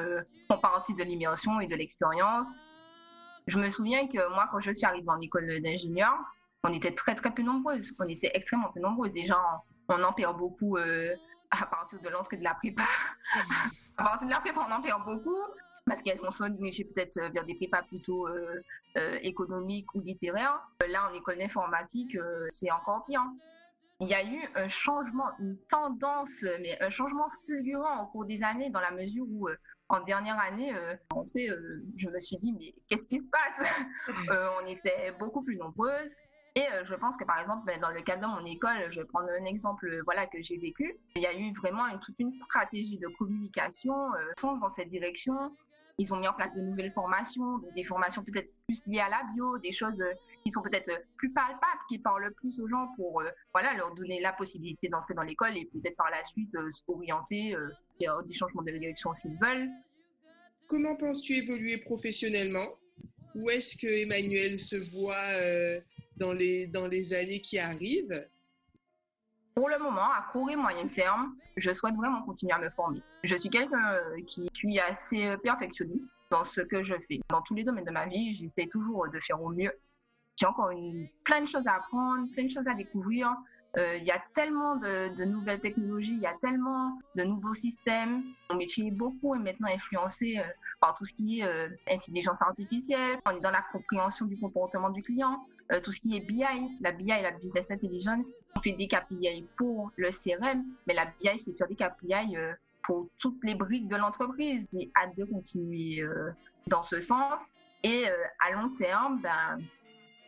font 0.52 0.58
partie 0.58 0.94
de 0.94 1.04
l'immersion 1.04 1.62
et 1.62 1.68
de 1.68 1.76
l'expérience. 1.76 2.58
Je 3.48 3.58
me 3.58 3.70
souviens 3.70 4.08
que 4.08 4.34
moi, 4.34 4.50
quand 4.52 4.60
je 4.60 4.72
suis 4.72 4.86
arrivée 4.86 5.10
en 5.10 5.20
école 5.22 5.62
d'ingénieur, 5.62 6.14
on 6.66 6.74
était 6.74 6.94
très 6.94 7.16
très 7.16 7.34
peu 7.34 7.44
nombreuses. 7.44 7.94
On 7.98 8.08
était 8.10 8.32
extrêmement 8.34 8.72
peu 8.74 8.82
nombreuses. 8.82 9.14
Déjà, 9.14 9.40
on 9.88 10.04
en 10.04 10.12
perd 10.12 10.38
beaucoup 10.38 10.78
à 11.52 11.66
partir 11.66 12.00
de 12.00 12.10
l'entrée 12.10 12.38
de 12.38 12.44
la 12.44 12.56
prépa. 12.56 12.84
à 13.98 14.04
partir 14.04 14.28
de 14.28 14.32
la 14.34 14.40
prépa, 14.40 14.66
on 14.68 14.72
en 14.72 14.82
perd 14.82 15.04
beaucoup 15.06 15.38
parce 15.86 16.02
qu'elles 16.02 16.20
vont 16.20 16.32
se 16.32 16.44
diriger 16.46 16.86
peut-être 16.86 17.18
euh, 17.18 17.30
vers 17.30 17.46
des 17.46 17.56
prépas 17.56 17.84
plutôt 17.84 18.28
euh, 18.28 18.62
euh, 18.98 19.18
économiques 19.24 19.94
ou 19.96 20.02
littéraires. 20.02 20.60
Là, 20.88 21.10
en 21.10 21.14
école 21.14 21.38
d'informatique, 21.38 22.18
c'est 22.50 22.72
encore 22.72 23.06
pire. 23.06 23.24
Il 24.00 24.08
y 24.08 24.14
a 24.16 24.24
eu 24.24 24.50
un 24.56 24.68
changement, 24.68 25.30
une 25.40 25.58
tendance, 25.70 26.44
mais 26.62 26.82
un 26.82 26.90
changement 26.90 27.28
fulgurant 27.46 28.04
au 28.04 28.08
cours 28.08 28.26
des 28.26 28.42
années, 28.42 28.72
dans 28.72 28.80
la 28.80 28.92
mesure 28.92 29.26
où, 29.30 29.48
en 29.90 30.00
dernière 30.02 30.40
année, 30.40 30.74
rentrée, 31.12 31.50
je 31.98 32.10
me 32.10 32.20
suis 32.20 32.38
dit, 32.38 32.52
mais 32.58 32.74
qu'est-ce 32.90 33.06
qui 33.06 33.20
se 33.20 33.30
passe? 33.30 33.70
On 34.64 34.66
était 34.66 35.12
beaucoup 35.20 35.44
plus 35.44 35.56
nombreuses. 35.56 36.16
Et 36.56 36.62
euh, 36.74 36.84
je 36.84 36.96
pense 36.96 37.16
que 37.16 37.24
par 37.24 37.40
exemple, 37.40 37.66
ben, 37.66 37.80
dans 37.80 37.92
le 37.92 38.02
cadre 38.02 38.24
de 38.24 38.42
mon 38.42 38.46
école, 38.46 38.90
je 38.90 39.00
vais 39.00 39.08
prendre 39.08 39.30
un 39.30 39.46
exemple 39.46 39.88
euh, 39.88 40.02
voilà, 40.04 40.28
que 40.28 40.42
j'ai 40.42 40.58
vécu. 40.58 40.98
Il 41.16 41.22
y 41.22 41.26
a 41.26 41.34
eu 41.34 41.54
vraiment 41.54 41.84
toute 42.00 42.16
une 42.20 42.32
stratégie 42.32 42.98
de 42.98 43.08
communication 43.18 43.94
euh, 44.16 44.34
dans 44.60 44.70
cette 44.70 44.90
direction. 44.90 45.56
Ils 45.98 46.14
ont 46.14 46.18
mis 46.18 46.28
en 46.28 46.34
place 46.34 46.56
de 46.56 46.62
nouvelles 46.62 46.92
formations, 46.92 47.60
des 47.74 47.86
formations 47.86 48.24
peut-être 48.24 48.52
plus 48.68 48.82
liées 48.88 49.00
à 49.00 49.08
la 49.08 49.22
bio, 49.34 49.60
des 49.60 49.72
choses 49.72 50.02
euh, 50.02 50.12
qui 50.44 50.52
sont 50.52 50.62
peut-être 50.62 50.92
plus 51.16 51.32
palpables, 51.32 51.82
qui 51.88 52.00
parlent 52.00 52.34
plus 52.34 52.60
aux 52.60 52.68
gens 52.68 52.88
pour 52.98 53.24
voilà, 53.54 53.74
leur 53.76 53.94
donner 53.96 54.20
la 54.20 54.34
possibilité 54.34 54.90
d'entrer 54.90 55.14
dans 55.14 55.22
l'école 55.22 55.56
et 55.58 55.66
peut-être 55.72 55.96
par 55.96 56.10
la 56.10 56.22
suite 56.24 56.52
s'orienter 56.72 57.56
vers 58.00 58.24
des 58.24 58.34
changements 58.34 58.64
de 58.64 58.72
direction 58.72 59.14
s'ils 59.14 59.38
veulent. 59.40 59.70
Comment 60.68 60.96
penses-tu 60.96 61.34
évoluer 61.34 61.78
professionnellement? 61.78 62.66
Où 63.36 63.50
est-ce 63.52 63.78
que 63.78 64.04
Emmanuel 64.04 64.58
se 64.58 64.78
voit 64.96 65.22
dans 66.18 66.34
les, 66.34 66.68
dans 66.68 66.88
les 66.88 67.14
années 67.14 67.42
qui 67.42 67.60
arrivent 67.60 68.28
Pour 69.56 69.70
le 69.70 69.78
moment, 69.80 70.12
à 70.12 70.28
court 70.32 70.50
et 70.50 70.56
moyen 70.56 70.88
terme, 70.88 71.36
je 71.58 71.72
souhaite 71.72 71.96
vraiment 71.96 72.24
continuer 72.24 72.54
à 72.54 72.60
me 72.60 72.70
former. 72.70 73.02
Je 73.24 73.36
suis 73.36 73.50
quelqu'un 73.50 73.94
euh, 73.94 74.22
qui 74.26 74.50
suis 74.54 74.80
assez 74.80 75.36
perfectionniste 75.44 76.10
dans 76.30 76.44
ce 76.44 76.62
que 76.62 76.84
je 76.84 76.96
fais. 77.08 77.20
Dans 77.30 77.42
tous 77.42 77.54
les 77.54 77.64
domaines 77.64 77.86
de 77.86 77.92
ma 77.92 78.08
vie, 78.08 78.34
j'essaie 78.34 78.68
toujours 78.68 79.08
de 79.10 79.20
faire 79.20 79.42
au 79.42 79.50
mieux. 79.50 79.72
J'ai 80.40 80.46
encore 80.46 80.72
plein 81.24 81.42
de 81.42 81.48
choses 81.48 81.68
à 81.68 81.76
apprendre, 81.76 82.28
plein 82.34 82.46
de 82.46 82.50
choses 82.50 82.68
à 82.68 82.74
découvrir. 82.74 83.36
Euh, 83.78 83.98
il 83.98 84.04
y 84.04 84.12
a 84.12 84.22
tellement 84.34 84.76
de, 84.76 85.24
nouvelles 85.24 85.62
technologies, 85.62 86.14
il 86.14 86.22
y 86.22 86.26
a 86.26 86.36
tellement 86.42 86.98
de 87.16 87.24
nouveaux 87.24 87.54
systèmes. 87.54 88.24
Mon 88.50 88.58
métier 88.58 88.88
est 88.88 88.92
beaucoup 88.92 89.36
et 89.36 89.40
maintenant 89.40 89.70
influencé 89.70 90.38
euh, 90.40 90.44
par 90.80 90.94
tout 90.96 91.06
ce 91.06 91.14
qui 91.14 91.42
est 91.42 91.70
intelligence 91.90 92.42
artificielle. 92.42 93.20
On 93.26 93.38
est 93.38 93.40
dans 93.40 93.52
la 93.52 93.64
compréhension 93.72 94.26
du 94.26 94.38
comportement 94.38 94.90
du 94.90 95.02
client. 95.02 95.46
Euh, 95.72 95.80
tout 95.80 95.92
ce 95.92 96.02
qui 96.02 96.16
est 96.16 96.20
BI, 96.20 96.44
la 96.82 96.92
BI 96.92 97.08
la 97.08 97.32
Business 97.32 97.72
Intelligence, 97.72 98.32
on 98.56 98.60
fait 98.60 98.74
des 98.74 98.88
KPI 98.88 99.48
pour 99.58 99.92
le 99.96 100.10
CRM, 100.10 100.64
mais 100.86 100.94
la 100.94 101.06
BI, 101.06 101.40
c'est 101.40 101.54
faire 101.58 101.68
des 101.68 101.76
KPI 101.76 102.36
euh, 102.36 102.54
pour 102.84 103.08
toutes 103.18 103.42
les 103.44 103.56
briques 103.56 103.88
de 103.88 103.96
l'entreprise. 103.96 104.68
J'ai 104.74 104.92
hâte 104.96 105.16
de 105.16 105.24
continuer 105.24 106.02
euh, 106.02 106.32
dans 106.68 106.82
ce 106.82 107.00
sens. 107.00 107.48
Et 107.84 108.06
à 108.40 108.52
long 108.52 108.70
terme, 108.70 109.22
ben, 109.24 109.60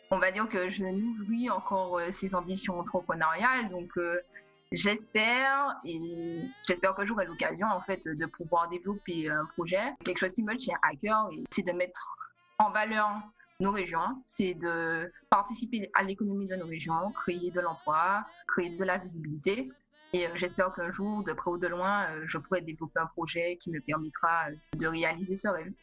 on 0.10 0.18
va 0.18 0.32
dire 0.32 0.50
que 0.50 0.70
je 0.70 0.86
nourris 0.86 1.52
encore 1.52 2.02
ces 2.12 2.34
ambitions 2.34 2.80
entrepreneuriales. 2.80 3.70
Donc, 3.70 3.92
j'espère 4.72 5.80
et 5.86 6.42
j'espère 6.68 6.96
que 6.96 7.06
j'aurai 7.06 7.28
l'occasion 7.28 7.68
en 7.68 7.80
fait 7.82 8.08
de 8.08 8.26
pouvoir 8.26 8.70
développer 8.70 9.30
un 9.30 9.46
projet, 9.54 9.94
quelque 10.04 10.18
chose 10.18 10.34
qui 10.34 10.42
me 10.42 10.58
tient 10.58 10.80
à 10.82 10.96
cœur, 10.96 11.30
c'est 11.52 11.62
de 11.62 11.74
mettre 11.74 12.18
en 12.58 12.72
valeur 12.72 13.22
nos 13.60 13.72
régions, 13.72 14.24
c'est 14.28 14.54
de 14.56 15.12
participer 15.30 15.90
à 15.94 16.04
l'économie 16.04 16.48
de 16.48 16.56
nos 16.56 16.66
régions, 16.66 17.12
créer 17.24 17.52
de 17.52 17.62
l'emploi, 17.62 18.26
créer 18.48 18.70
de 18.70 18.84
la 18.84 18.98
visibilité. 18.98 19.70
Et 20.14 20.28
euh, 20.28 20.30
j'espère 20.36 20.74
qu'un 20.74 20.92
jour, 20.92 21.24
de 21.24 21.34
près 21.34 21.52
ou 21.52 21.58
de 21.58 21.68
loin, 21.68 22.08
euh, 22.12 22.24
je 22.28 22.38
pourrai 22.38 22.62
développer 22.62 23.00
un 23.00 23.08
projet 23.08 23.58
qui 23.62 23.72
me 23.72 23.80
permettra 23.82 24.50
euh, 24.50 24.56
de 24.78 24.88
réaliser 24.88 25.36
ce 25.36 25.48
rêve. 25.48 25.74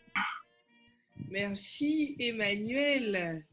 Merci 1.30 2.16
Emmanuel. 2.20 3.44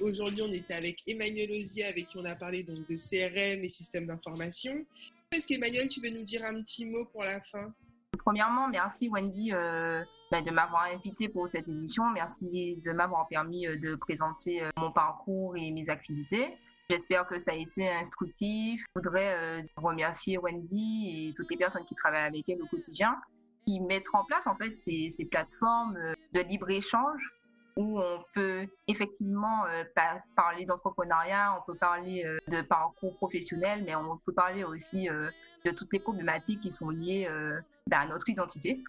Aujourd'hui, 0.00 0.42
on 0.42 0.52
était 0.52 0.74
avec 0.74 1.00
Emmanuel 1.06 1.50
Osier, 1.50 1.84
avec 1.84 2.06
qui 2.08 2.18
on 2.18 2.24
a 2.24 2.34
parlé 2.34 2.62
donc 2.62 2.78
de 2.86 2.94
CRM 2.94 3.64
et 3.64 3.68
système 3.68 4.06
d'information. 4.06 4.84
Est-ce 5.32 5.48
qu'Emmanuel, 5.48 5.88
tu 5.88 6.00
veux 6.02 6.10
nous 6.10 6.24
dire 6.24 6.44
un 6.44 6.60
petit 6.60 6.84
mot 6.84 7.04
pour 7.06 7.22
la 7.22 7.40
fin? 7.40 7.74
Premièrement, 8.18 8.68
merci 8.68 9.08
Wendy 9.08 9.52
bah, 10.30 10.42
de 10.42 10.50
m'avoir 10.50 10.84
invité 10.92 11.28
pour 11.28 11.48
cette 11.48 11.68
édition. 11.68 12.10
Merci 12.10 12.80
de 12.84 12.92
m'avoir 12.92 13.28
permis 13.28 13.66
euh, 13.66 13.76
de 13.76 13.94
présenter 13.94 14.62
euh, 14.62 14.68
mon 14.76 14.90
parcours 14.90 15.56
et 15.56 15.70
mes 15.70 15.88
activités. 15.88 16.58
J'espère 16.90 17.26
que 17.26 17.38
ça 17.38 17.52
a 17.52 17.54
été 17.54 17.88
instructif. 17.88 18.84
Je 18.96 19.00
voudrais 19.00 19.34
euh, 19.36 19.62
remercier 19.76 20.36
Wendy 20.38 21.28
et 21.28 21.34
toutes 21.34 21.50
les 21.50 21.56
personnes 21.56 21.84
qui 21.84 21.94
travaillent 21.94 22.26
avec 22.26 22.48
elle 22.48 22.60
au 22.60 22.66
quotidien, 22.66 23.16
qui 23.66 23.78
mettent 23.80 24.08
en 24.12 24.24
place 24.24 24.48
en 24.48 24.56
fait 24.56 24.74
ces, 24.74 25.10
plateformes 25.30 25.96
de 26.32 26.40
libre-échange 26.40 27.22
où 27.76 28.00
on 28.00 28.24
peut 28.34 28.66
effectivement 28.88 29.64
parler 30.34 30.64
d'entrepreneuriat, 30.64 31.58
on 31.58 31.70
peut 31.70 31.76
parler 31.76 32.24
de 32.48 32.62
parcours 32.62 33.14
professionnel, 33.16 33.82
mais 33.84 33.94
on 33.94 34.16
peut 34.24 34.32
parler 34.32 34.64
aussi 34.64 35.08
de 35.66 35.76
toutes 35.76 35.92
les 35.92 36.00
problématiques 36.00 36.60
qui 36.60 36.70
sont 36.70 36.90
liées 36.90 37.28
bah, 37.86 38.00
à 38.00 38.06
notre 38.06 38.28
identité. 38.28 38.82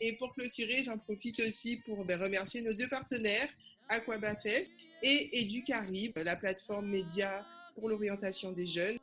Et 0.00 0.16
pour 0.18 0.34
clôturer, 0.34 0.82
j'en 0.84 0.98
profite 0.98 1.40
aussi 1.40 1.80
pour 1.84 2.04
ben, 2.04 2.20
remercier 2.20 2.62
nos 2.62 2.74
deux 2.74 2.88
partenaires, 2.88 3.48
Aquabafest 3.88 4.70
et 5.02 5.40
Educarib, 5.40 6.12
la 6.24 6.36
plateforme 6.36 6.86
média 6.88 7.46
pour 7.74 7.88
l'orientation 7.88 8.52
des 8.52 8.66
jeunes. 8.66 8.98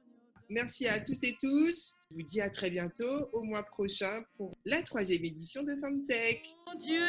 Merci 0.50 0.88
à 0.88 1.00
toutes 1.00 1.24
et 1.24 1.36
tous. 1.40 1.96
Je 2.12 2.16
vous 2.16 2.22
dis 2.22 2.42
à 2.42 2.50
très 2.50 2.70
bientôt, 2.70 3.30
au 3.32 3.44
mois 3.44 3.64
prochain, 3.64 4.22
pour 4.38 4.54
la 4.66 4.84
troisième 4.84 5.24
édition 5.24 5.64
de 5.64 5.72
FemTech. 5.82 6.44
you 6.82 7.00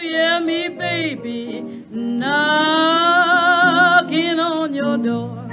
me, 0.41 0.69
baby, 0.79 1.61
knocking 1.91 2.29
on 4.39 4.73
your 4.73 4.97
door? 4.99 5.44